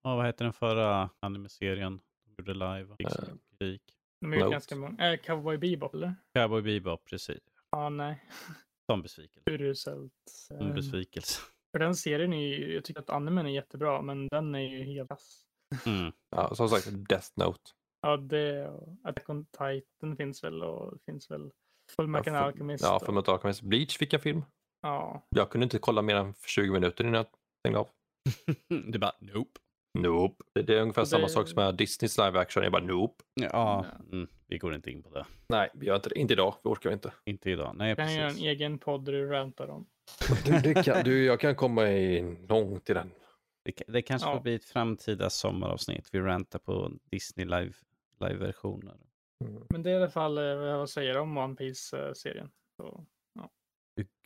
[0.03, 2.01] vad heter den förra anime-serien?
[2.25, 2.97] De gjorde live.
[2.99, 3.83] Kritik.
[4.21, 4.53] De är ju Note.
[4.53, 5.13] ganska många.
[5.13, 6.15] Äh, Cowboy Bebop eller?
[6.35, 7.41] Cowboy Bebop, precis.
[7.71, 8.25] Ja, nej.
[8.91, 9.51] Som besvikelse.
[9.51, 10.13] Uruselt.
[10.61, 11.41] Eh, besvikelse.
[11.73, 14.85] För den serien är ju, jag tycker att animen är jättebra, men den är ju
[14.85, 15.45] helt kass.
[15.87, 16.13] Mm.
[16.31, 17.71] Ja, som sagt, Death Note.
[18.03, 21.51] Ja, det och Attack on Titan finns väl och det finns väl
[21.97, 22.85] Full Mecha Ja, Alchemist.
[22.85, 23.63] Ja, att Alchemist.
[23.63, 24.43] Bleach fick jag film.
[24.83, 25.27] ja.
[25.31, 27.27] Jag kunde inte kolla mer än 20 minuter innan jag
[27.63, 27.89] stängde av.
[28.93, 29.61] Du bara, nope.
[29.99, 30.45] Nope.
[30.55, 32.63] Det, det är ungefär Och samma det- sak som med Disneys live action.
[32.63, 33.25] Jag bara nope.
[33.35, 35.27] Ja, mm, vi går inte in på det.
[35.49, 36.19] Nej, vi gör inte det.
[36.19, 36.55] Inte idag.
[36.65, 37.13] Vi orkar inte.
[37.25, 37.75] Inte idag.
[37.77, 38.45] Nej, Kan göra en precis.
[38.47, 39.87] egen podd där du rantar om.
[40.45, 43.11] Du, det kan, du, jag kan komma i långt i den.
[43.65, 44.35] Det, det kanske Ja.
[44.35, 46.09] får bli ett framtida sommaravsnitt.
[46.13, 47.73] Vi rantar på Disney live,
[48.21, 48.97] live-versioner.
[49.45, 49.63] Mm.
[49.71, 52.51] Men det är i alla fall eh, vad jag säger om One Piece-serien.
[52.77, 53.07] Så,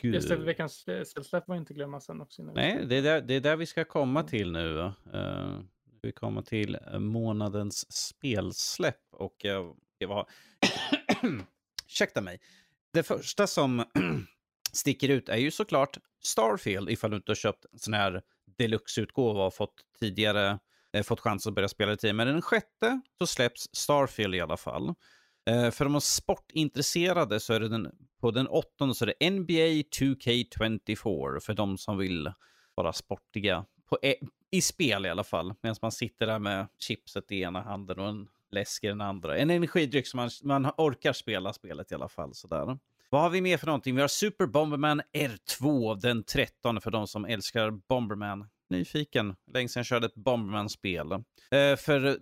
[0.03, 0.15] Gud.
[0.15, 2.43] just det, veckans eh, släpp var inte glömma sen också.
[2.43, 4.31] Nej, det är, där, det är där vi ska komma Mm.
[4.31, 4.93] till nu.
[5.15, 5.61] Uh,
[6.03, 9.03] vi kommer till månadens spelsläpp.
[9.11, 10.29] Och uh, det var...
[11.87, 12.41] Ursäkta mig.
[12.93, 13.85] Det första som
[14.73, 18.23] sticker ut är ju såklart Starfield ifall du inte har köpt en sån här
[18.59, 20.59] deluxe-utgåva och fått tidigare
[20.93, 22.15] Eh, fått chans att börja spela tid.
[22.15, 24.95] Men den sjätte så släpps Starfield i alla fall.
[25.51, 29.89] Eh, för de sportintresserade så är det den, på den åttonde så är det NBA
[29.99, 32.33] 2K24 för de som vill
[32.75, 33.65] vara sportiga.
[33.89, 34.15] På, e,
[34.51, 35.55] I spel i alla fall.
[35.63, 39.39] Medan man sitter där med chipset i ena handen och en läsk i den andra.
[39.39, 42.35] En energidryck som man, man orkar spela spelet i alla fall.
[42.35, 42.79] Sådär.
[43.11, 43.95] Vad har vi mer för någonting?
[43.95, 48.49] Vi har Super Bomberman R2 den 13 för de som älskar Bomberman.
[48.73, 51.13] Nyfiken, länge sedan jag körde ett Bomberman-spel.
[51.13, 52.19] Eh, för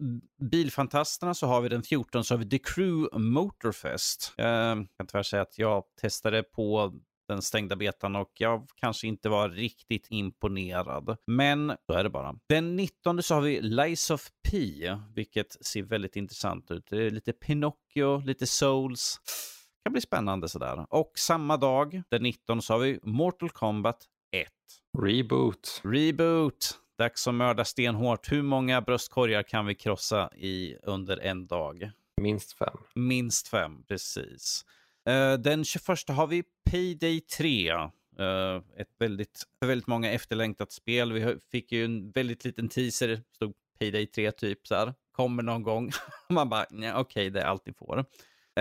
[0.51, 4.35] bilfantasterna så har vi den 14 så har vi The Crew Motorfest.
[4.39, 6.93] Eh, jag kan tyvärr säga att jag testade på
[7.29, 11.17] den stängda betan och jag kanske inte var riktigt imponerad.
[11.27, 12.35] Men så är det bara.
[12.49, 14.59] Den 19 så har vi Lies of P,
[15.15, 16.87] vilket ser väldigt intressant ut.
[16.91, 19.21] Det är lite Pinocchio, lite Souls.
[19.25, 20.87] Det kan bli spännande sådär.
[20.91, 24.49] Och samma dag, den 19 så har vi Mortal Kombat 1.
[24.99, 25.81] Reboot.
[25.85, 26.79] Reboot.
[26.99, 28.33] Dags att mörda stenhårt.
[28.33, 31.91] Hur många bröstkorgar kan vi krossa i under en dag?
[32.21, 32.77] Minst fem.
[32.95, 34.65] Minst fem, precis.
[35.07, 37.71] Eh, den 21 har vi Payday 3.
[37.71, 41.13] Eh, ett väldigt, väldigt många efterlängtat spel.
[41.13, 43.23] Vi fick ju en väldigt liten teaser.
[43.35, 44.95] Stod Payday 3 typ så här.
[45.13, 45.91] Kommer någon gång.
[46.29, 48.05] Man bara, nej, okej, det är allt ni får.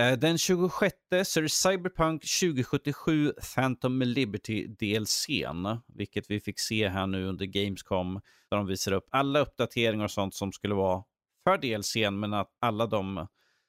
[0.00, 0.94] Eh, Den 26
[1.24, 7.46] så är det Cyberpunk 2077 Phantom Liberty DLCn, vilket vi fick se här nu under
[7.46, 8.20] Gamescom,
[8.50, 11.04] där de visar upp alla uppdateringar och sånt som skulle vara
[11.44, 13.26] för DLCn, men att alla de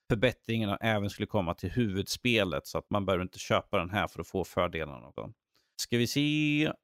[0.10, 4.22] förbättringarna även skulle komma till huvudspelet, så att man behöver inte köpa den här för
[4.22, 5.34] att få fördelarna av den.
[5.82, 6.22] Ska vi se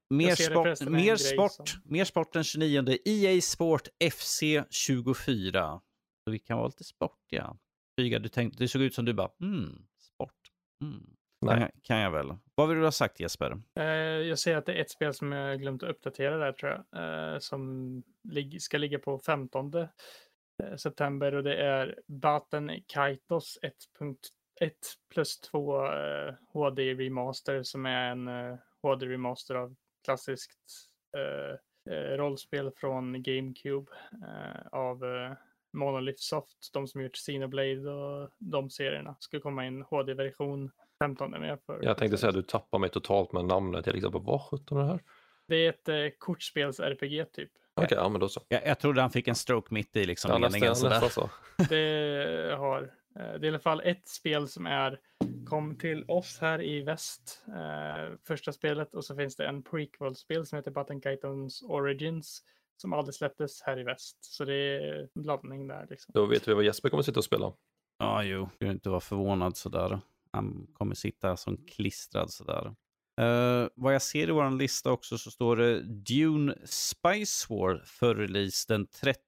[0.10, 2.98] mer sport, mer sport, som- mer sport den 29.
[3.06, 5.82] EA Sport FC 24.
[6.24, 7.58] Så vi kan vara lite sportiga.
[7.98, 10.34] Flyga, du tänkte, det såg ut som du bara, hmm, sport.
[10.82, 11.18] Mm.
[11.46, 12.36] Kan, jag, kan jag väl.
[12.56, 13.62] Vad vill du ha sagt Jesper?
[13.76, 13.86] Eh,
[14.28, 17.34] jag ser att det är ett spel som jag glömt att uppdatera där tror jag.
[17.34, 19.88] eh, som lig- ska ligga på 15 eh,
[20.78, 23.74] september och det är Baten Kaitos 1
[25.14, 29.76] plus 2 uh, HD remaster som är en HD remaster av
[30.06, 31.58] klassiskt uh,
[32.18, 33.92] rollspel från GameCube
[34.72, 35.04] av
[35.74, 39.16] Monolith Soft, de som gjort Xenoblade och de serierna.
[39.20, 40.72] Ska komma in HD-version
[41.04, 41.60] 15 med.
[41.66, 43.86] För jag tänkte säga att du tappar mig totalt med namnet.
[43.86, 45.04] Jag liksom, vad sjutton är det här?
[45.48, 47.52] Det är ett eh, kortspels-RPG typ.
[47.74, 48.42] Okej, okay, ja men då så.
[48.48, 50.70] Jag, jag trodde han fick en stroke mitt i liksom ja, meningen.
[50.70, 51.30] Nästan, nästan så.
[51.70, 55.00] Det har, eh, det är i alla fall ett spel som är,
[55.46, 60.46] kom till oss här i väst, eh, första spelet, och så finns det en prequel-spel
[60.46, 62.44] som heter Button Kaitons Origins
[62.78, 64.18] som aldrig släpptes här i väst.
[64.22, 65.88] Så det är en blandning där.
[65.90, 66.12] Liksom.
[66.14, 67.54] Då vet vi vad Jesper kommer sitta och spela.
[68.00, 68.50] Ja, jo.
[68.60, 70.00] Jag inte vara förvånad sådär.
[70.32, 72.76] Han kommer sitta som klistrad sådär.
[73.22, 78.16] Uh, vad jag ser i vår lista också så står det Dune Spice War för
[78.16, 79.22] release den 30.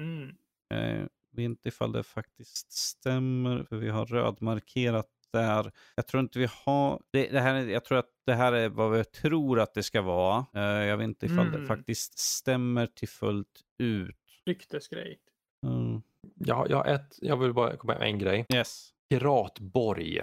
[0.00, 0.28] Mm.
[0.74, 1.06] Uh,
[1.36, 5.72] vet inte ifall det faktiskt stämmer, för vi har rödmarkerat där.
[5.94, 8.90] Jag tror inte vi har, det, det, här, jag tror att det här är vad
[8.90, 10.46] vi tror att det ska vara.
[10.56, 11.60] Uh, jag vet inte ifall mm.
[11.60, 14.16] det faktiskt stämmer till fullt ut.
[14.46, 15.18] Ryktesgrej.
[15.66, 16.02] Mm.
[16.34, 18.46] Ja, jag, ett, jag vill bara komma med en grej.
[18.54, 18.90] Yes.
[19.10, 20.18] Piratborg.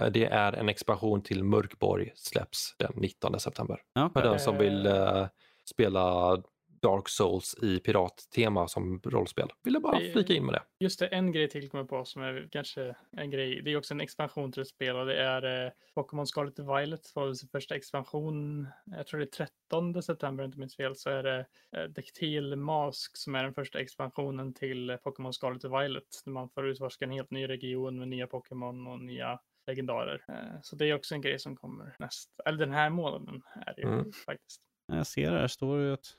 [0.00, 3.82] Eh, det är en expansion till Mörkborg släpps den 19 september.
[3.94, 4.22] Okay.
[4.22, 5.26] För den som vill uh,
[5.64, 6.36] spela
[6.82, 9.48] Dark Souls i pirattema som rollspel.
[9.64, 10.62] Ville bara flika in med det.
[10.80, 13.62] Just det, en grej till kommer på som är kanske en grej.
[13.62, 17.12] Det är också en expansion till ett spel och det är eh, Pokémon Scarlet Violet
[17.14, 18.68] var sin första expansion.
[18.86, 21.46] Jag tror det är 13 september inte minns fel så är det
[21.76, 26.22] eh, Dectil Mask som är den första expansionen till Pokémon Scarlet Violet.
[26.24, 30.24] Där man får utforska en helt ny region med nya Pokémon och nya legendarer.
[30.28, 33.74] Eh, så det är också en grej som kommer nästa, eller den här månaden är
[33.74, 34.12] det ju mm.
[34.12, 34.62] faktiskt.
[34.86, 36.16] Jag ser här står det ju att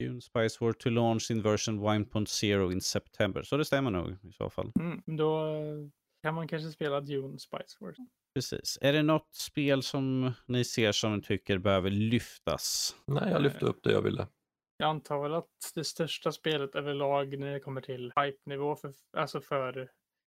[0.00, 3.42] Dune Spice War to launch in version 1.0 in September.
[3.42, 4.72] Så det stämmer nog i så fall.
[4.80, 5.56] Mm, då
[6.22, 7.94] kan man kanske spela Dune Spice War.
[8.34, 8.78] Precis.
[8.80, 12.96] Är det något spel som ni ser som ni tycker behöver lyftas?
[13.06, 14.26] Nej, jag lyfte upp det jag ville.
[14.76, 19.40] Jag antar väl att det största spelet överlag när det kommer till hype-nivå, för, alltså
[19.40, 19.90] för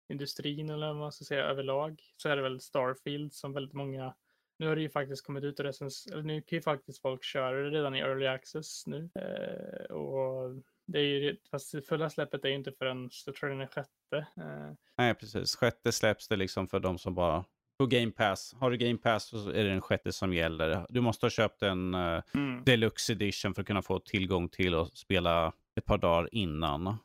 [0.10, 4.14] industrin eller vad man ska säga överlag, så är det väl Starfield som väldigt många
[4.62, 7.24] nu har det ju faktiskt kommit ut och recens eller nu kan ju faktiskt folk
[7.24, 9.10] köra det redan i early access nu.
[9.16, 13.50] Eh, och det är ju, fast det fulla släppet är ju inte förrän, jag tror
[13.50, 14.18] den är sjätte.
[14.18, 14.74] Eh.
[14.98, 15.56] Nej, precis.
[15.56, 17.46] Sjätte släpps det liksom för de som bara
[17.80, 18.56] på Game Pass.
[18.60, 20.86] Har du Game Pass så är det den sjätte som gäller.
[20.90, 22.64] Du måste ha köpt en uh, mm.
[22.64, 26.98] Deluxe Edition för att kunna få tillgång till att spela ett par dagar innan.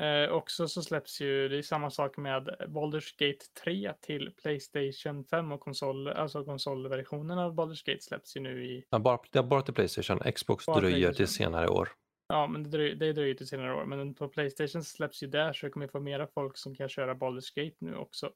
[0.00, 5.24] Eh, också så släpps ju, det är samma sak med Baldur's Gate 3 till Playstation
[5.24, 8.84] 5 och konsol, alltså konsolversionen av Baldur's Gate släpps ju nu i...
[8.90, 11.14] Ja, bara, är bara till Playstation, Xbox bara dröjer Playstation.
[11.14, 11.88] till senare år.
[12.28, 15.52] Ja, men det dröjer, det dröjer till senare år, men på Playstation släpps ju där
[15.52, 18.32] så det kommer få mera folk som kan köra Baldur's Gate nu också.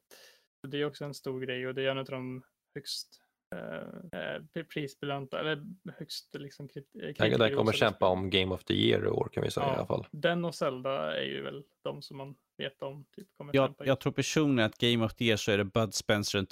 [0.61, 2.43] Så det är också en stor grej och det är en av de
[2.75, 3.21] högst
[4.11, 5.63] eh, prisbelönta, eller
[5.99, 7.37] högst liksom kritiker.
[7.37, 9.75] Den kommer kämpa om Game of the Year i år kan vi säga ja, i
[9.75, 10.07] alla fall.
[10.11, 13.05] Den och Zelda är ju väl de som man vet om.
[13.15, 15.93] Typ, kommer jag, jag tror personligen att Game of the Year så är det Bud
[15.93, 16.49] Spencer och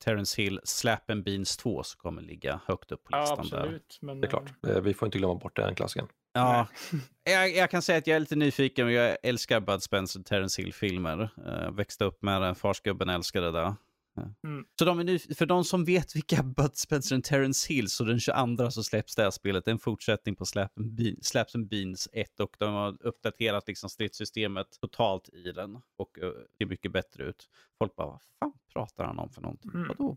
[0.00, 3.36] Terence Hill, Slap and Beans 2 som kommer ligga högt upp på listan.
[3.50, 3.98] Ja, absolut.
[4.00, 4.06] Där.
[4.06, 6.08] Men, det är klart, eh, vi får inte glömma bort den klassiken.
[6.32, 6.66] Ja,
[7.24, 8.92] jag, jag, kan säga att jag är lite nyfiken.
[8.92, 11.30] Jag älskar Bud Spencer och Terence Hill-filmer.
[11.46, 13.74] Uh, växte upp med den, farsgubben älskade det.
[14.16, 14.64] Mm.
[14.78, 18.04] Så de är nu, för de som vet vilka Bud Spencer och Terence Hill, så
[18.04, 19.64] den 22 så släpps det här spelet.
[19.64, 22.96] Det är en fortsättning på Slap and, Bean, Slaps and Beans 1 och de har
[23.00, 27.48] uppdaterat liksom stridssystemet totalt i den och uh, ser mycket bättre ut.
[27.78, 29.70] Folk bara, vad fan pratar han om för någonting?
[29.74, 29.88] Mm.
[29.88, 30.16] Vadå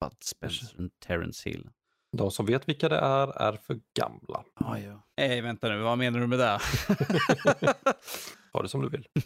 [0.00, 1.70] Bud Spencer och Terence Hill?
[2.16, 4.44] De som vet vilka det är, är för gamla.
[4.54, 5.02] Ah, ja.
[5.16, 6.60] Nej, vänta nu, vad menar du med det?
[8.52, 9.06] Ta det som du vill.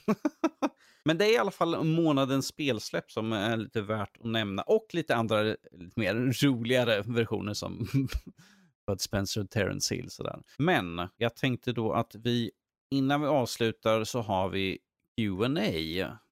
[1.07, 4.63] Men det är i alla fall månadens spelsläpp som är lite värt att nämna.
[4.63, 7.89] Och lite andra lite mer roligare versioner som
[8.87, 10.11] Bud Spencer och Terence Hill.
[10.11, 10.43] Sådär.
[10.59, 12.51] Men jag tänkte då att vi,
[12.91, 14.79] innan vi avslutar så har vi
[15.19, 15.61] Q&A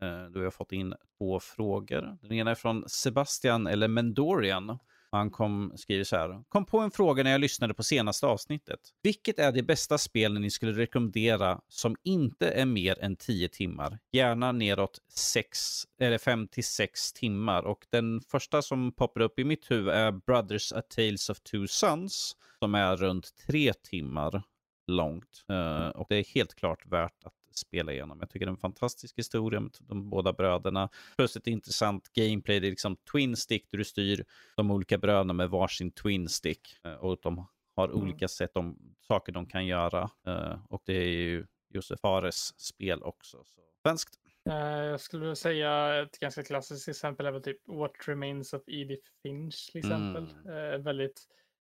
[0.06, 2.18] eh, då vi har fått in två frågor.
[2.22, 4.78] Den ena är från Sebastian eller Mendorian
[5.14, 6.44] han kom, skriver så här.
[6.48, 8.80] Kom på en fråga när jag lyssnade på senaste avsnittet.
[9.02, 13.98] Vilket är det bästa spel ni skulle rekommendera som inte är mer än 10 timmar?
[14.12, 17.62] Gärna neråt 6 eller 5 till 6 timmar.
[17.62, 21.66] Och den första som poppar upp i mitt huvud är Brothers A Tales of Two
[21.66, 24.42] Sons som är runt 3 timmar
[24.86, 25.44] långt.
[25.50, 28.18] Uh, och det är helt klart värt att spela igenom.
[28.20, 30.88] Jag tycker det är en fantastisk historia med de båda bröderna.
[31.16, 32.60] Plus ett intressant gameplay.
[32.60, 34.24] Det är liksom twin stick där du styr
[34.56, 36.76] de olika bröderna med varsin twin stick.
[36.84, 38.02] Eh, och de har mm.
[38.02, 40.10] olika sätt om saker de kan göra.
[40.26, 43.44] Eh, och det är ju Josef Fares spel också.
[43.44, 43.60] Så.
[43.82, 44.20] Svenskt.
[44.50, 48.62] Eh, jag skulle vilja säga ett ganska klassiskt exempel är väl typ What Remains of
[48.66, 50.34] Edith Finch till exempel.
[50.44, 50.82] Mm.
[50.82, 51.22] Väldigt,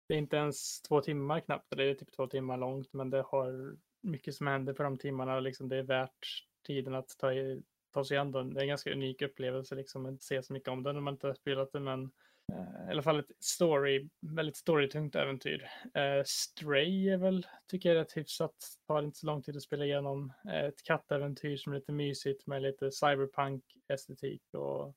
[0.09, 3.23] det är inte ens två timmar knappt, det är typ två timmar långt, men det
[3.23, 3.77] har
[4.07, 5.41] mycket som händer på de timmarna.
[5.41, 7.63] Liksom det är värt tiden att ta, i,
[7.95, 8.55] ta sig an den.
[8.55, 11.15] Det är en ganska unik upplevelse liksom, att se så mycket om den när man
[11.15, 11.85] inte har spelat den.
[11.85, 12.05] men
[12.53, 15.69] uh, i alla fall ett story, väldigt storytungt äventyr.
[15.85, 18.57] Uh, Stray är väl, tycker jag rätt hyfsat,
[18.87, 20.33] tar inte så lång tid att spela igenom.
[20.47, 24.95] Uh, ett kattäventyr som är lite mysigt med lite cyberpunk-estetik och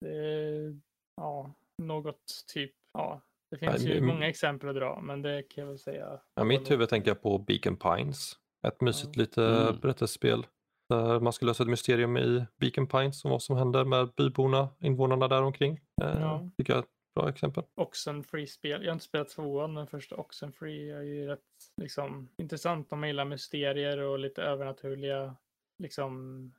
[0.00, 0.80] det är,
[1.16, 3.22] ja, något typ, ja,
[3.60, 6.20] det finns ju många exempel att dra, men det kan jag väl säga.
[6.34, 8.32] Ja, mitt huvud tänker jag på Beacon Pines.
[8.66, 9.80] Ett mysigt lite Mm.
[9.80, 10.46] berättelsespel.
[10.88, 14.68] Där man ska lösa ett mysterium i Beacon Pines om vad som händer med byborna,
[14.80, 15.80] invånarna där omkring.
[16.02, 16.50] Eh, Ja.
[16.56, 16.88] Tycker jag är ett
[17.20, 17.64] bra exempel.
[17.76, 18.82] Oxenfree-spel.
[18.82, 21.40] Jag har inte spelat tvåan, men första Oxenfree är ju rätt
[21.76, 25.36] liksom, intressant om man gillar mysterier och lite övernaturliga,
[25.78, 26.52] liksom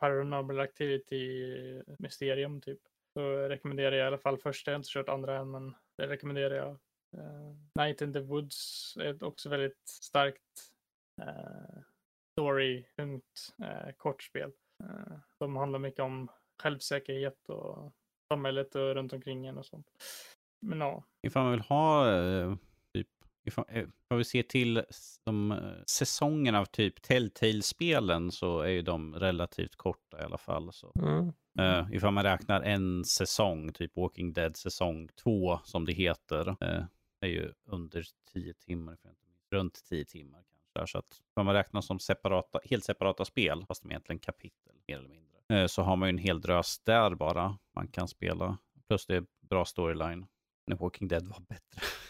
[0.00, 1.44] paranormal activity
[1.98, 2.80] mysterium typ.
[3.12, 6.06] Så rekommenderar jag i alla fall första, jag har inte kört andra än, men det
[6.06, 6.70] rekommenderar jag.
[7.16, 10.72] Eh, Night in the Woods är ett också väldigt starkt
[11.22, 11.82] uh,
[12.32, 14.52] story-tungt uh, kortspel.
[14.84, 16.28] Uh, de handlar mycket om
[16.62, 17.92] självsäkerhet och
[18.32, 19.86] samhället och runt omkring en och sånt.
[20.60, 22.06] Men ja, Ifall man vill ha
[23.46, 24.82] eh, ifall vi ser till
[25.24, 30.72] de eh, säsongerna av typ Telltale-spelen så är ju de relativt korta i alla fall.
[30.72, 30.92] Så.
[30.98, 31.32] Mm.
[31.60, 36.84] Uh, ifall man räknar en säsong, typ Walking Dead säsong 2 som det heter, eh,
[37.20, 38.96] är ju under 10 timmar,
[39.50, 40.42] runt 10 timmar
[40.74, 40.92] kanske.
[40.92, 44.72] Så att om man räknar som separata, helt separata spel, fast de är egentligen kapitel
[44.88, 48.08] mer eller mindre, eh, så har man ju en hel drös där bara man kan
[48.08, 48.58] spela.
[48.88, 50.26] Plus det är bra storyline.
[50.66, 51.80] När Walking Dead var bättre.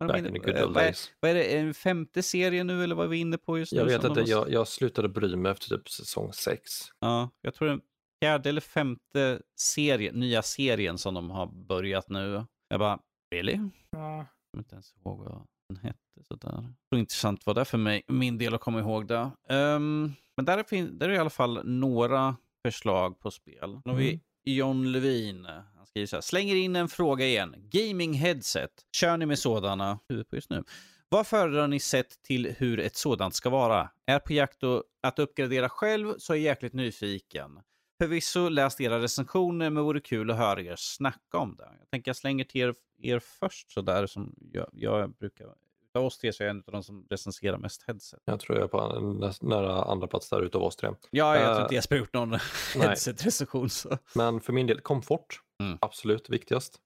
[0.00, 1.12] Vad Back är in the det- good old vad är- days.
[1.20, 3.78] vad är det, en femte serie nu eller vad är vi inne på just nu?
[3.78, 6.62] Jag vet som de inte, har- jag, jag slutade bry mig efter typ säsong 6.
[7.00, 7.80] Ja, jag tror den
[8.24, 12.44] fjärde eller femte serie, nya serien som de har börjat nu.
[12.68, 12.98] Jag bara,
[13.34, 13.52] really?
[13.52, 15.96] Jag ja kommer inte ens ihåg vad den hette.
[16.28, 16.74] Sådär.
[16.92, 19.30] Så intressant var det för mig, min del att komma ihåg det.
[19.48, 22.36] Ehm, men där är, där är i alla fall några
[22.66, 23.80] förslag på spel.
[23.84, 24.20] Har vi Mm.
[24.54, 25.44] John Levin.
[25.76, 27.54] Han skriver så här, slänger in en fråga igen.
[27.70, 28.70] Gaming headset.
[28.96, 29.98] Kör ni med sådana?
[30.08, 30.64] Huvudet på just nu.
[31.08, 33.90] Vad föredrar ni sett till hur ett sådant ska vara?
[34.06, 34.62] Är på jakt
[35.02, 37.60] att uppgradera själv så är jag jäkligt nyfiken.
[38.00, 41.68] Förvisso läst era recensioner men vore kul att höra er snacka om det.
[41.78, 45.46] Jag tänker jag slänger till er, er först sådär som jag, jag brukar.
[45.94, 48.20] Utav oss tre så är jag en av de som recenserar mest headset.
[48.24, 50.90] Jag tror jag är på en, nä- nära andra plats där utav oss tre.
[51.10, 52.32] Ja, jag tror Eh, inte Jesper har gjort någon
[52.74, 53.68] headset-recension.
[54.14, 55.40] Men för min del, komfort.
[55.62, 55.78] Mm.
[55.80, 56.78] Absolut viktigast.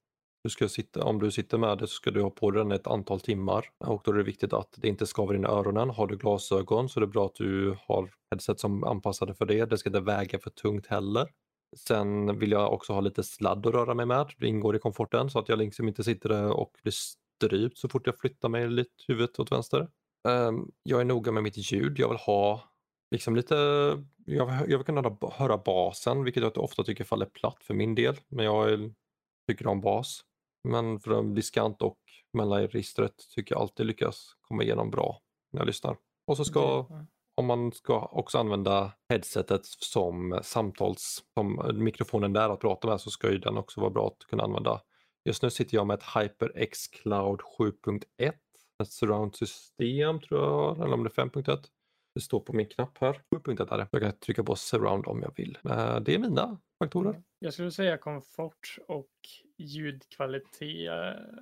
[0.43, 2.71] Du ska sitta, om du sitter med det så ska du ha på dig den
[2.71, 3.69] ett antal timmar.
[3.85, 5.89] Och då är det viktigt att det inte skaver in i öronen.
[5.89, 9.45] Har du glasögon så är det bra att du har headset som är anpassade för
[9.45, 9.65] det.
[9.65, 11.29] Det ska inte väga för tungt heller.
[11.77, 14.31] Sen vill jag också ha lite sladd att röra mig med.
[14.37, 16.93] Det ingår i komforten så att jag liksom inte sitter där och blir
[17.35, 19.87] strypt så fort jag flyttar mig lite huvudet åt vänster.
[20.27, 21.99] Ehm, jag är noga med mitt ljud.
[21.99, 22.63] Jag vill ha
[23.11, 23.55] liksom lite,
[24.25, 27.95] jag vill, jag vill kunna höra, basen, vilket jag ofta tycker faller platt för min
[27.95, 28.15] del.
[28.27, 28.93] Men jag
[29.47, 30.21] tycker om bas.
[30.63, 31.99] Men för en diskant och
[32.33, 35.21] mellanregistret tycker jag alltid lyckas komma igenom bra
[35.53, 35.97] när jag lyssnar.
[36.27, 36.87] Och så ska,
[37.35, 43.09] om man ska också använda headsetet som samtals, som mikrofonen där att prata med så
[43.09, 44.81] ska ju den också vara bra att kunna använda.
[45.25, 48.01] Just nu sitter jag med ett HyperX Cloud 7.1,
[48.83, 51.65] ett surround-system tror jag, eller om det är 5.1.
[52.15, 53.21] Det står på min knapp här.
[53.35, 53.87] 7.1 är det.
[53.91, 55.57] Jag kan trycka på surround om jag vill.
[55.69, 57.23] Eh, det är mina faktorer.
[57.39, 59.11] Jag skulle säga komfort och
[59.57, 60.89] ljudkvalitet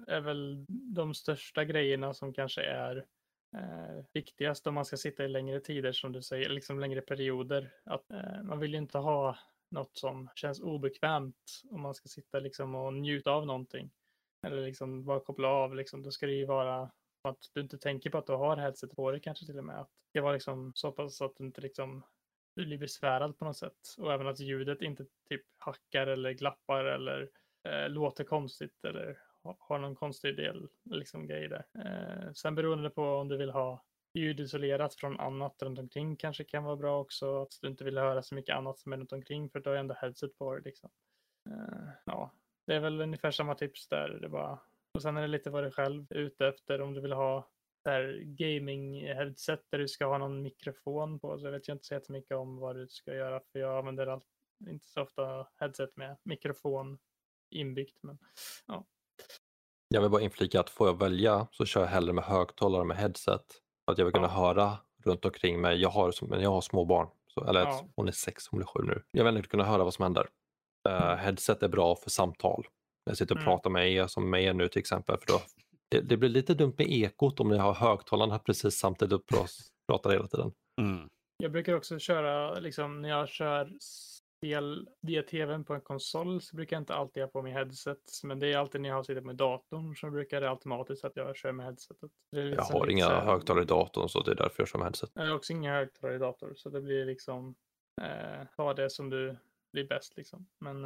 [0.07, 3.05] är väl de största grejerna som kanske är
[3.55, 7.73] eh, viktigast om man ska sitta i längre tider som du säger, liksom längre perioder.
[7.85, 9.37] Att, eh, man vill ju inte ha
[9.73, 13.91] något som känns obekvämt om man ska sitta liksom och njuta av någonting.
[14.47, 16.91] Eller liksom bara koppla av, liksom, då ska det ju vara
[17.21, 19.79] att du inte tänker på att du har headset på dig kanske till och med.
[19.79, 22.03] Att det var liksom så pass att du inte liksom
[22.55, 23.95] du blir besvärad på något sätt.
[23.97, 27.29] Och även att ljudet inte typ hackar eller glappar eller
[27.63, 29.17] eh, låter konstigt eller
[29.59, 31.65] har någon konstig del, liksom grej där.
[31.73, 33.83] Eh, sen beroende på om du vill ha
[34.13, 37.41] ljud isolerat från annat runt omkring kanske kan vara bra också.
[37.41, 39.75] Att du inte vill höra så mycket annat som är runt omkring för du har
[39.75, 40.89] ju ändå headset på dig liksom.
[41.49, 42.31] Uh, ja,
[42.65, 44.09] det är väl ungefär samma tips där.
[44.09, 44.59] Det bara...
[44.93, 47.49] Och sen är det lite vad du själv är ute efter om du vill ha
[47.83, 51.39] där gaming-headset där du ska ha någon mikrofon på.
[51.39, 54.07] Så jag vet ju inte så jättemycket om vad du ska göra för jag använder
[54.07, 54.25] allt,
[54.69, 56.99] inte så ofta headset med mikrofon
[57.49, 58.03] inbyggt.
[58.03, 58.17] Men
[58.65, 58.85] ja,
[59.87, 62.97] Jag vill bara inflika att får jag välja så kör jag hellre med högtalare med
[62.97, 63.45] headset.
[63.85, 64.31] Att jag vill kunna Ja.
[64.31, 65.81] höra runt omkring mig.
[65.81, 67.85] Jag har, som- jag har små barn Så, eller Ja.
[67.95, 69.03] hon är sex, hon blir sju nu.
[69.11, 70.27] Jag vill inte kunna höra vad som händer.
[70.89, 72.63] Uh, headset är bra för samtal.
[73.05, 73.45] När jag sitter och Mm.
[73.45, 75.17] pratar med er som med er nu till exempel.
[75.17, 75.41] För då,
[75.89, 79.25] det, det blir lite dumt med ekot om ni har högtalarna precis samtidigt och
[79.87, 80.51] pratar hela tiden.
[80.81, 81.09] Mm.
[81.37, 83.71] Jag brukar också köra, liksom när jag kör
[84.43, 87.99] spel via tvn på en konsol så brukar jag inte alltid ha på mig headset.
[88.23, 91.15] Men det är alltid när jag har suttit med datorn så brukar det automatiskt att
[91.15, 92.11] jag kör med headsetet.
[92.31, 94.79] Är Jag liksom har inga här- högtalare i datorn så det är därför jag kör
[94.79, 95.11] med headset.
[95.13, 97.55] Jag har också inga högtalare i dator så det blir liksom
[98.01, 99.35] eh, ta det som du
[99.73, 100.47] blir bäst liksom.
[100.59, 100.85] Men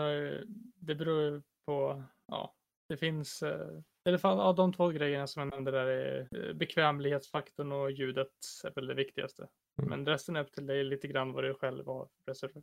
[0.00, 0.40] eh,
[0.76, 2.54] det beror på, ja,
[2.88, 3.68] det finns eh,
[4.04, 7.90] i alla fall av de två grejerna som jag nämnde där är eh, bekvämlighetsfaktorn och
[7.90, 8.28] ljudet
[8.64, 9.48] är väl det viktigaste.
[9.78, 9.90] Mm.
[9.90, 12.08] Men resten är upp till dig lite grann vad du själv har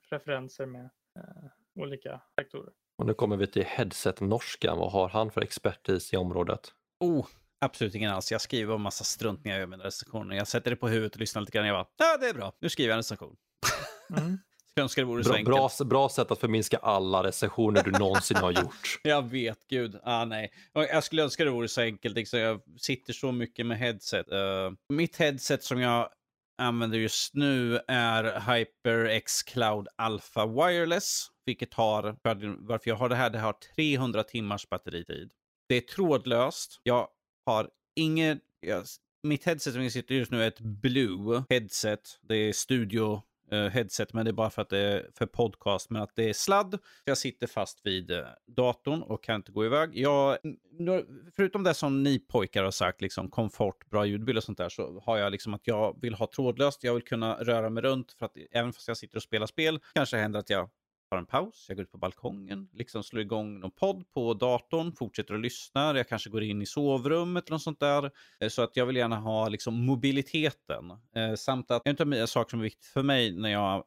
[0.10, 2.74] preferenser med eh, olika faktorer.
[2.98, 4.78] Och nu kommer vi till headset-norskan.
[4.78, 6.74] Vad har han för expertis i området?
[7.00, 7.26] Oh,
[7.62, 8.32] absolut ingen alls.
[8.32, 10.36] Jag skriver en massa strunt när jag gör mina recensioner.
[10.36, 11.68] Jag sätter det på huvudet och lyssnar lite grann.
[11.68, 12.54] Jag bara, ja det är bra.
[12.60, 13.36] Nu skriver jag en recension.
[14.18, 14.38] Mm.
[14.76, 15.56] Jag önskar det vore så Bra, enkelt.
[15.56, 19.00] bra, bra sätt att förminska alla recensioner du någonsin har gjort.
[19.04, 20.00] Jag vet, gud.
[20.04, 20.52] Ah, nej.
[20.74, 22.16] Jag skulle önska det vore så enkelt.
[22.16, 22.40] Liksom.
[22.40, 24.32] Jag sitter så mycket med headset.
[24.32, 26.10] Eh, mitt headset som jag
[26.60, 31.28] använder just nu är HyperX Cloud Alpha Wireless.
[31.46, 32.18] Vilket har,
[32.68, 35.32] varför jag har det här, det har 300 timmars batteritid.
[35.70, 36.80] Det är trådlöst.
[36.84, 37.08] Jag
[37.46, 38.84] har inget, jag,
[39.24, 42.20] mitt headset som jag sitter just nu är ett Blue headset.
[42.22, 43.22] Det är studio
[43.52, 45.90] Eh, headset, men det är bara för att det är för podcast.
[45.90, 46.80] Men att det är sladd.
[47.06, 49.98] Jag sitter fast vid eh, datorn och kan inte gå iväg.
[49.98, 50.38] Jag,
[51.36, 55.00] förutom det som ni pojkar har sagt, liksom komfort, bra ljudbild och sånt där, så
[55.06, 56.84] har jag liksom att jag vill ha trådlöst.
[56.84, 59.80] Jag vill kunna röra mig runt för att även fast jag sitter och spelar spel,
[59.94, 60.70] kanske händer att jag
[61.10, 64.92] tar en paus, jag går ut på balkongen, liksom slår igång någon podd på datorn,
[64.92, 68.12] fortsätter att lyssna, jag kanske går in i sovrummet eller något sånt där.
[68.40, 70.92] Eh, så att jag vill gärna ha liksom mobiliteten.
[71.16, 73.84] Eh, samt att en av mina saker som är viktigt för mig när jag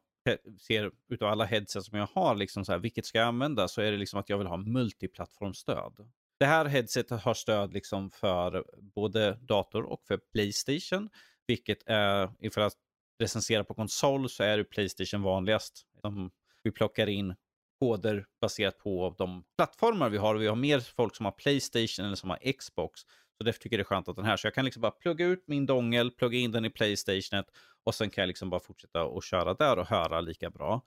[0.59, 3.81] ser utav alla headset som jag har, liksom så här, vilket ska jag använda, så
[3.81, 5.93] är det liksom att jag vill ha multiplattformstöd.
[6.39, 11.09] Det här headsetet har stöd liksom för både dator och för Playstation,
[11.47, 12.73] vilket är, ifall att
[13.19, 15.85] recensera på konsol så är det Playstation vanligast.
[16.01, 16.31] De
[16.63, 17.35] vi plockar in
[17.79, 20.35] koder baserat på de plattformar vi har.
[20.35, 23.01] Vi har mer folk som har Playstation eller som har Xbox.
[23.37, 24.91] Så därför tycker jag det är skönt att den här, så jag kan liksom bara
[24.91, 27.45] plugga ut min dongel, plugga in den i Playstationet
[27.83, 30.81] och sen kan jag liksom bara fortsätta och köra där och höra lika bra.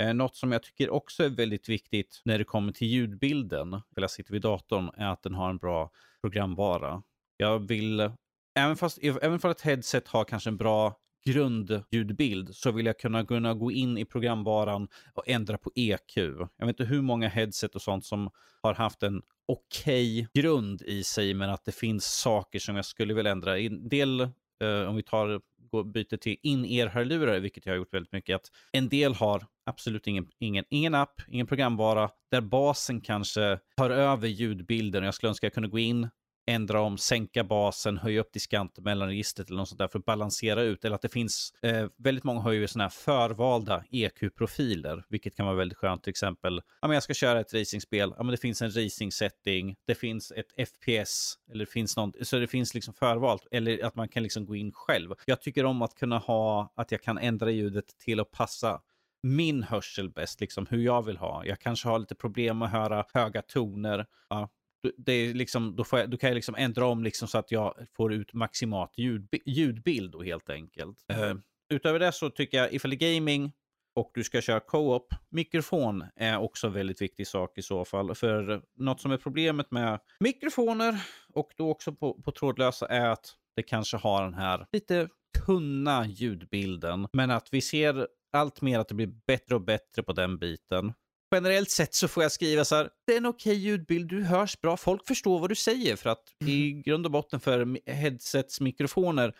[0.00, 3.82] Eh, något som jag tycker också är väldigt viktigt när det kommer till ljudbilden, eller
[4.02, 5.90] jag sitter vid datorn, är att den har en bra
[6.20, 7.02] programvara.
[7.36, 8.10] Jag vill,
[8.54, 13.26] även fast, även för att headset har kanske en bra grundljudbild så vill jag kunna,
[13.26, 16.16] kunna gå in i programvaran och ändra på EQ.
[16.16, 18.30] Jag vet inte hur många headset och sånt som
[18.62, 23.14] har haft en okej grund i sig men att det finns saker som jag skulle
[23.14, 23.58] vilja ändra.
[23.58, 25.40] En del, eh, om vi tar
[25.72, 30.06] går, byter till in-ear-hörlurar, vilket jag har gjort väldigt mycket, att en del har absolut
[30.06, 35.04] ingen, ingen, ingen app, ingen programvara, där basen kanske tar över ljudbilden.
[35.04, 36.08] Jag skulle önska att jag kunde gå in,
[36.46, 40.04] ändra om, sänka basen, höja upp diskanten mellan registret eller något sånt där för att
[40.04, 40.84] balansera ut.
[40.84, 45.46] Eller att det finns, eh, väldigt många har ju sådana här förvalda EQ-profiler, vilket kan
[45.46, 46.02] vara väldigt skönt.
[46.02, 49.76] Till exempel, ja, men jag ska köra ett racingspel, ja, men det finns en racing-setting,
[49.86, 53.94] det finns ett FPS, eller det finns något, så det finns liksom förvalt, eller att
[53.94, 55.14] man kan liksom gå in själv.
[55.26, 58.80] Jag tycker om att kunna ha, att jag kan ändra ljudet till att passa
[59.22, 61.46] min hörsel bäst, liksom hur jag vill ha.
[61.46, 64.06] Jag kanske har lite problem med att höra höga toner.
[64.28, 64.48] Ja,
[64.96, 67.74] det är liksom, då, jag, då kan jag liksom ändra om liksom så att jag
[67.96, 70.98] får ut maximalt ljud, ljudbild då helt enkelt.
[71.12, 71.34] Uh,
[71.72, 73.52] utöver det så tycker jag ifall det är gaming
[73.94, 78.14] och du ska köra co-op, mikrofon är också en väldigt viktig sak i så fall.
[78.14, 83.34] För något som är problemet med mikrofoner och då också på, på trådlösa är att
[83.56, 85.08] det kanske har den här lite
[85.46, 87.08] tunna ljudbilden.
[87.12, 90.92] Men att vi ser allt mer att det blir bättre och bättre på den biten
[91.32, 94.60] generellt sett så får jag skriva så här, det är en okej ljudbild, du hörs
[94.60, 96.52] bra, folk förstår vad du säger för att mm.
[96.52, 99.34] i grund och botten för headsets mikrofoner,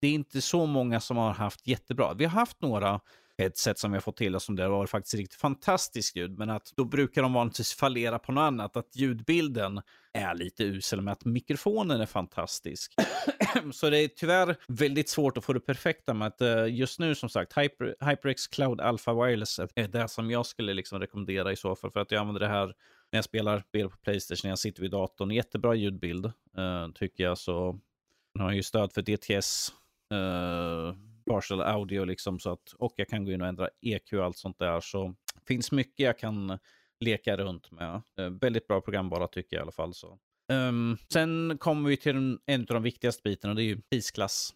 [0.00, 2.14] det är inte så många som har haft jättebra.
[2.14, 3.00] Vi har haft några
[3.38, 6.38] headset som vi har fått till oss som det har varit faktiskt riktigt fantastiskt ljud,
[6.38, 9.82] men att då brukar de vanligtvis fallera på något annat, att ljudbilden
[10.12, 12.94] är lite usel, men att mikrofonen är fantastisk.
[13.72, 17.14] så det är tyvärr väldigt svårt att få det perfekta med att eh, just nu
[17.14, 21.56] som sagt Hyper, HyperX Cloud Alpha Wireless är det som jag skulle liksom rekommendera i
[21.56, 22.66] så fall för att jag använder det här
[23.12, 25.30] när jag spelar spel på Playstation, när jag sitter vid datorn.
[25.30, 27.80] Jättebra ljudbild uh, tycker jag så.
[28.34, 29.72] Den har ju stöd för DTS,
[30.12, 30.94] uh, eh,
[31.26, 34.36] partial audio liksom så att och jag kan gå in och ändra EQ och allt
[34.36, 35.14] sånt där så
[35.48, 36.58] finns mycket jag kan
[37.00, 38.02] leka runt med.
[38.18, 40.18] Eh, väldigt bra programvara tycker jag i alla fall så.
[40.52, 43.80] Um, sen kommer vi till en, en av de viktigaste bitarna och det är ju
[43.80, 44.54] prisklass.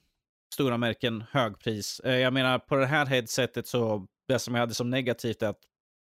[0.55, 2.01] stora märken, högpris.
[2.01, 5.49] Eh, jag menar på det här headsetet så, det som jag hade som negativt är
[5.49, 5.61] att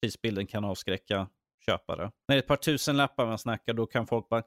[0.02, 1.28] prisbilden kan avskräcka
[1.66, 2.02] köpare.
[2.02, 4.42] När det är ett par tusen lappar man snackar, då kan folk bara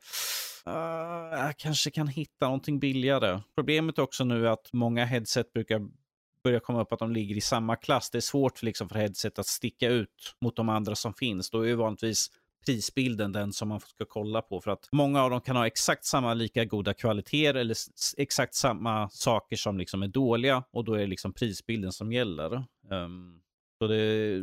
[0.68, 3.40] Uh, jag kanske kan hitta någonting billigare.
[3.56, 5.82] Problemet också nu är att många headset brukar
[6.44, 8.10] börjar komma upp att de ligger i samma klass.
[8.10, 11.50] Det är svårt liksom för headset att sticka ut mot de andra som finns.
[11.50, 12.32] Då är ju vanligtvis
[12.66, 14.62] prisbilden den som man ska kolla på.
[14.62, 17.76] För att många av dem kan ha exakt samma lika goda kvaliteter eller
[18.18, 20.64] exakt samma saker som liksom är dåliga.
[20.72, 22.54] Och då är det liksom prisbilden som gäller.
[22.90, 23.42] Um,
[23.80, 24.42] så det,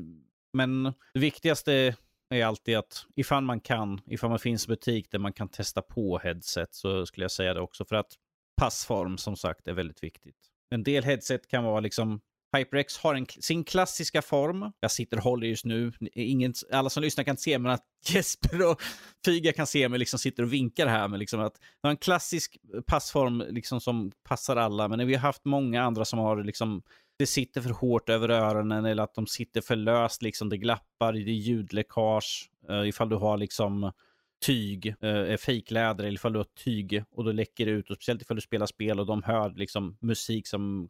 [0.52, 0.82] men
[1.14, 1.96] det viktigaste
[2.30, 5.82] är alltid att ifall man kan, ifall man finns i butik där man kan testa
[5.82, 7.84] på headset så skulle jag säga det också.
[7.84, 8.12] För att
[8.56, 10.36] passform som sagt är väldigt viktigt.
[10.70, 12.20] En del headset kan vara liksom
[12.56, 14.72] HyperX har en, sin klassiska form.
[14.80, 15.92] Jag sitter och håller just nu.
[16.12, 18.82] Ingen, alla som lyssnar kan se men att Jesper och
[19.26, 21.08] Fyga kan se mig liksom sitter och vinkar här.
[21.08, 24.88] Men liksom att det har en klassisk eh, passform liksom som passar alla.
[24.88, 26.82] Men vi har haft många andra som har liksom
[27.18, 31.12] det sitter för hårt över öronen eller att de sitter för löst, liksom det glappar,
[31.12, 32.50] det är ljudläckage.
[32.70, 33.92] Uh, ifall du har liksom
[34.40, 37.90] tyg, eh, fejkläder eller ifall du har tyg och då läcker det ut.
[37.90, 40.88] Och speciellt ifall du spelar spel och de hör liksom musik som,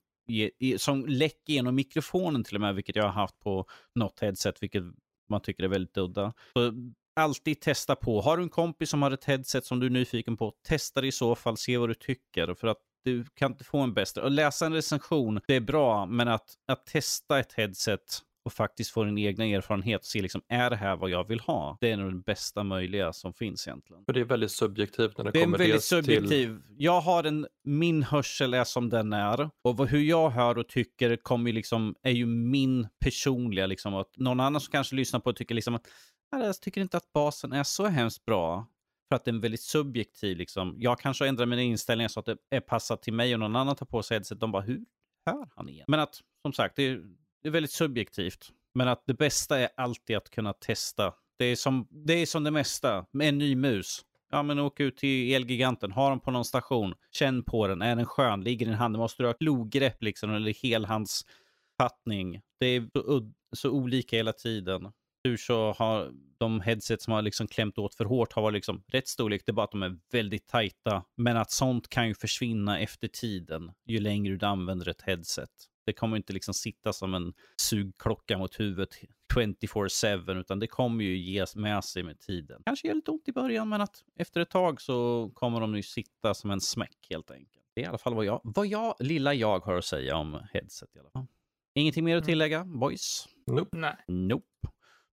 [0.79, 4.83] som läcker genom mikrofonen till och med, vilket jag har haft på något headset, vilket
[5.29, 6.33] man tycker är väldigt udda.
[6.53, 6.73] Så
[7.17, 8.21] alltid testa på.
[8.21, 11.07] Har du en kompis som har ett headset som du är nyfiken på, testa det
[11.07, 12.55] i så fall, se vad du tycker.
[12.55, 14.23] För att du kan inte få en bästa.
[14.23, 18.91] Att läsa en recension, det är bra, men att, att testa ett headset och faktiskt
[18.91, 21.79] få din egna erfarenhet och se liksom, är det här vad jag vill ha?
[21.81, 24.05] Det är nog det bästa möjliga som finns egentligen.
[24.05, 26.29] För det är väldigt subjektivt när det, det kommer Det är väldigt subjektiv.
[26.29, 26.77] Till...
[26.79, 30.69] Jag har en, min hörsel är som den är och vad, hur jag hör och
[30.69, 33.95] tycker kommer liksom, är ju min personliga liksom.
[33.95, 35.87] Att någon annan som kanske lyssnar på tycker liksom att
[36.31, 38.67] jag tycker inte att basen är så hemskt bra.
[39.09, 40.37] För att den är väldigt subjektiv.
[40.37, 40.75] Liksom.
[40.79, 43.77] Jag kanske ändrar mina inställningar så att det är passat till mig och någon annan
[43.77, 44.41] tar på sig headset.
[44.41, 44.85] De bara, hur
[45.27, 45.85] hör han igen?
[45.89, 47.03] Men att, som sagt, det är,
[47.43, 48.53] det är väldigt subjektivt.
[48.75, 51.15] Men att det bästa är alltid att kunna testa.
[51.39, 54.05] Det är som det, är som det mesta med en ny mus.
[54.31, 57.97] Ja, men åk ut till Elgiganten, ha den på någon station, känn på den, är
[57.97, 62.41] den skön, ligger i din hand, måste du ha klogrepp liksom, eller helhandsfattning.
[62.61, 64.93] Det är så, så olika hela tiden
[65.25, 68.83] tur så har de headset som har liksom klämt åt för hårt har varit liksom
[68.87, 69.43] rätt storlek.
[69.47, 71.05] Det är bara att de är väldigt tajta.
[71.17, 75.51] Men att sånt kan ju försvinna efter tiden ju längre du använder ett headset.
[75.87, 78.95] Det kommer inte liksom sitta som en sugklocka mot huvudet
[79.35, 82.63] 24-7 utan det kommer ju ge med sig med tiden.
[82.65, 85.83] Kanske gör lite ont i början men att efter ett tag så kommer de ju
[85.83, 87.65] sitta som en smäck helt enkelt.
[87.75, 90.43] Det är i alla fall vad jag, vad jag, lilla jag har att säga om
[90.53, 91.27] headset i alla fall.
[91.75, 92.27] Ingenting mer att mm.
[92.27, 93.29] tillägga, boys?
[93.47, 93.77] Nope.
[93.77, 93.97] Nej.
[94.09, 94.47] Nope.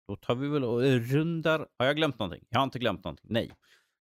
[0.09, 1.68] Då tar vi väl och rundar...
[1.78, 2.47] Har jag glömt någonting?
[2.48, 3.26] Jag har inte glömt någonting.
[3.28, 3.52] Nej.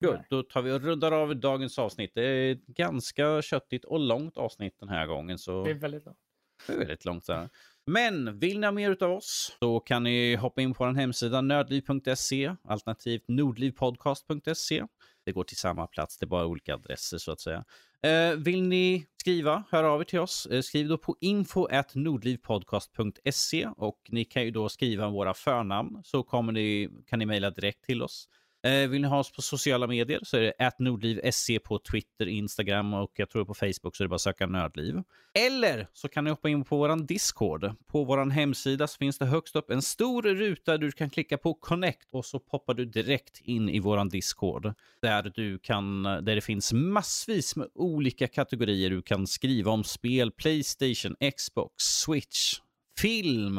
[0.04, 0.18] Good.
[0.30, 2.10] Då tar vi och rundar av dagens avsnitt.
[2.14, 5.38] Det är ett ganska köttigt och långt avsnitt den här gången.
[5.38, 5.64] Så...
[5.64, 6.18] Det är väldigt långt.
[6.66, 7.26] Det är väldigt långt.
[7.26, 7.48] där.
[7.86, 11.40] Men vill ni ha mer av oss så kan ni hoppa in på vår hemsida
[11.40, 14.84] nördliv.se alternativt nordlivpodcast.se.
[15.24, 17.64] Det går till samma plats, det är bara olika adresser så att säga.
[18.02, 20.46] Eh, vill ni skriva, hör av er till oss.
[20.46, 26.52] Eh, skriv då på info.nordlivpodcast.se och ni kan ju då skriva våra förnamn så kommer
[26.52, 28.28] ni, kan ni mejla direkt till oss.
[28.62, 32.94] Eh, vill ni ha oss på sociala medier så är det atnordliv.se på Twitter, Instagram
[32.94, 35.02] och jag tror på Facebook så är det bara att söka Nördliv.
[35.34, 37.74] Eller så kan ni hoppa in på vår Discord.
[37.86, 41.38] På vår hemsida så finns det högst upp en stor ruta där du kan klicka
[41.38, 44.74] på Connect och så poppar du direkt in i vår Discord.
[45.02, 48.90] Där, du kan, där det finns massvis med olika kategorier.
[48.90, 52.60] Du kan skriva om spel, Playstation, Xbox, Switch,
[52.98, 53.58] film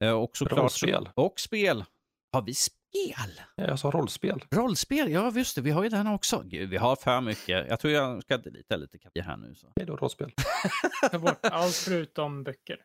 [0.00, 0.58] eh, och såklart...
[0.58, 1.08] Rollspel.
[1.14, 1.84] Och spel.
[2.32, 2.54] Har vi
[2.88, 3.40] spel?
[3.54, 4.44] Jag sa rollspel.
[4.50, 5.60] Rollspel, ja just det.
[5.60, 6.42] Vi har ju den också.
[6.44, 7.68] Gud, vi har för mycket.
[7.68, 9.54] Jag tror jag ska delita lite kapitel här nu.
[9.54, 9.72] Så.
[9.74, 10.30] Det är då rollspel.
[11.10, 12.76] Ta bort allt förutom böcker.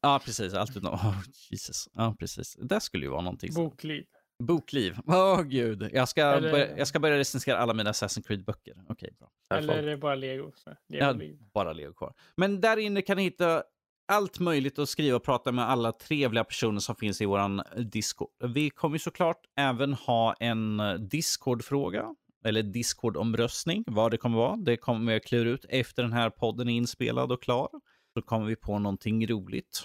[0.00, 0.54] Ja, precis.
[0.54, 0.94] Allt utom...
[0.94, 1.88] Oh, Jesus.
[1.92, 2.56] Ja, precis.
[2.60, 3.54] Det skulle ju vara någonting.
[3.54, 4.04] Bokliv.
[4.42, 4.98] Bokliv.
[5.06, 5.90] Åh oh, gud.
[5.92, 6.50] Jag ska, Eller...
[6.50, 8.72] börja, jag ska börja recensera alla mina Assassin's Creed-böcker.
[8.72, 9.30] Okej, okay, bra.
[9.58, 10.52] Eller är det bara lego?
[10.88, 11.14] lego ja,
[11.54, 12.14] bara lego kvar.
[12.36, 13.64] Men där inne kan ni hitta
[14.08, 18.28] allt möjligt att skriva och prata med alla trevliga personer som finns i våran Discord.
[18.40, 22.14] Vi kommer såklart även ha en Discord-fråga
[22.44, 24.56] eller Discord-omröstning, vad det kommer vara.
[24.56, 27.68] Det kommer vi klura ut efter den här podden är inspelad och klar.
[28.14, 29.82] Så kommer vi på någonting roligt.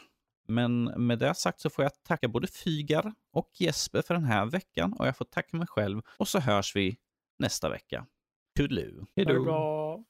[0.47, 4.45] Men med det sagt så får jag tacka både Fygar och Jesper för den här
[4.45, 6.97] veckan och jag får tacka mig själv och så hörs vi
[7.39, 8.05] nästa vecka.
[8.57, 9.05] Toodaloo.
[9.15, 10.03] Hej då.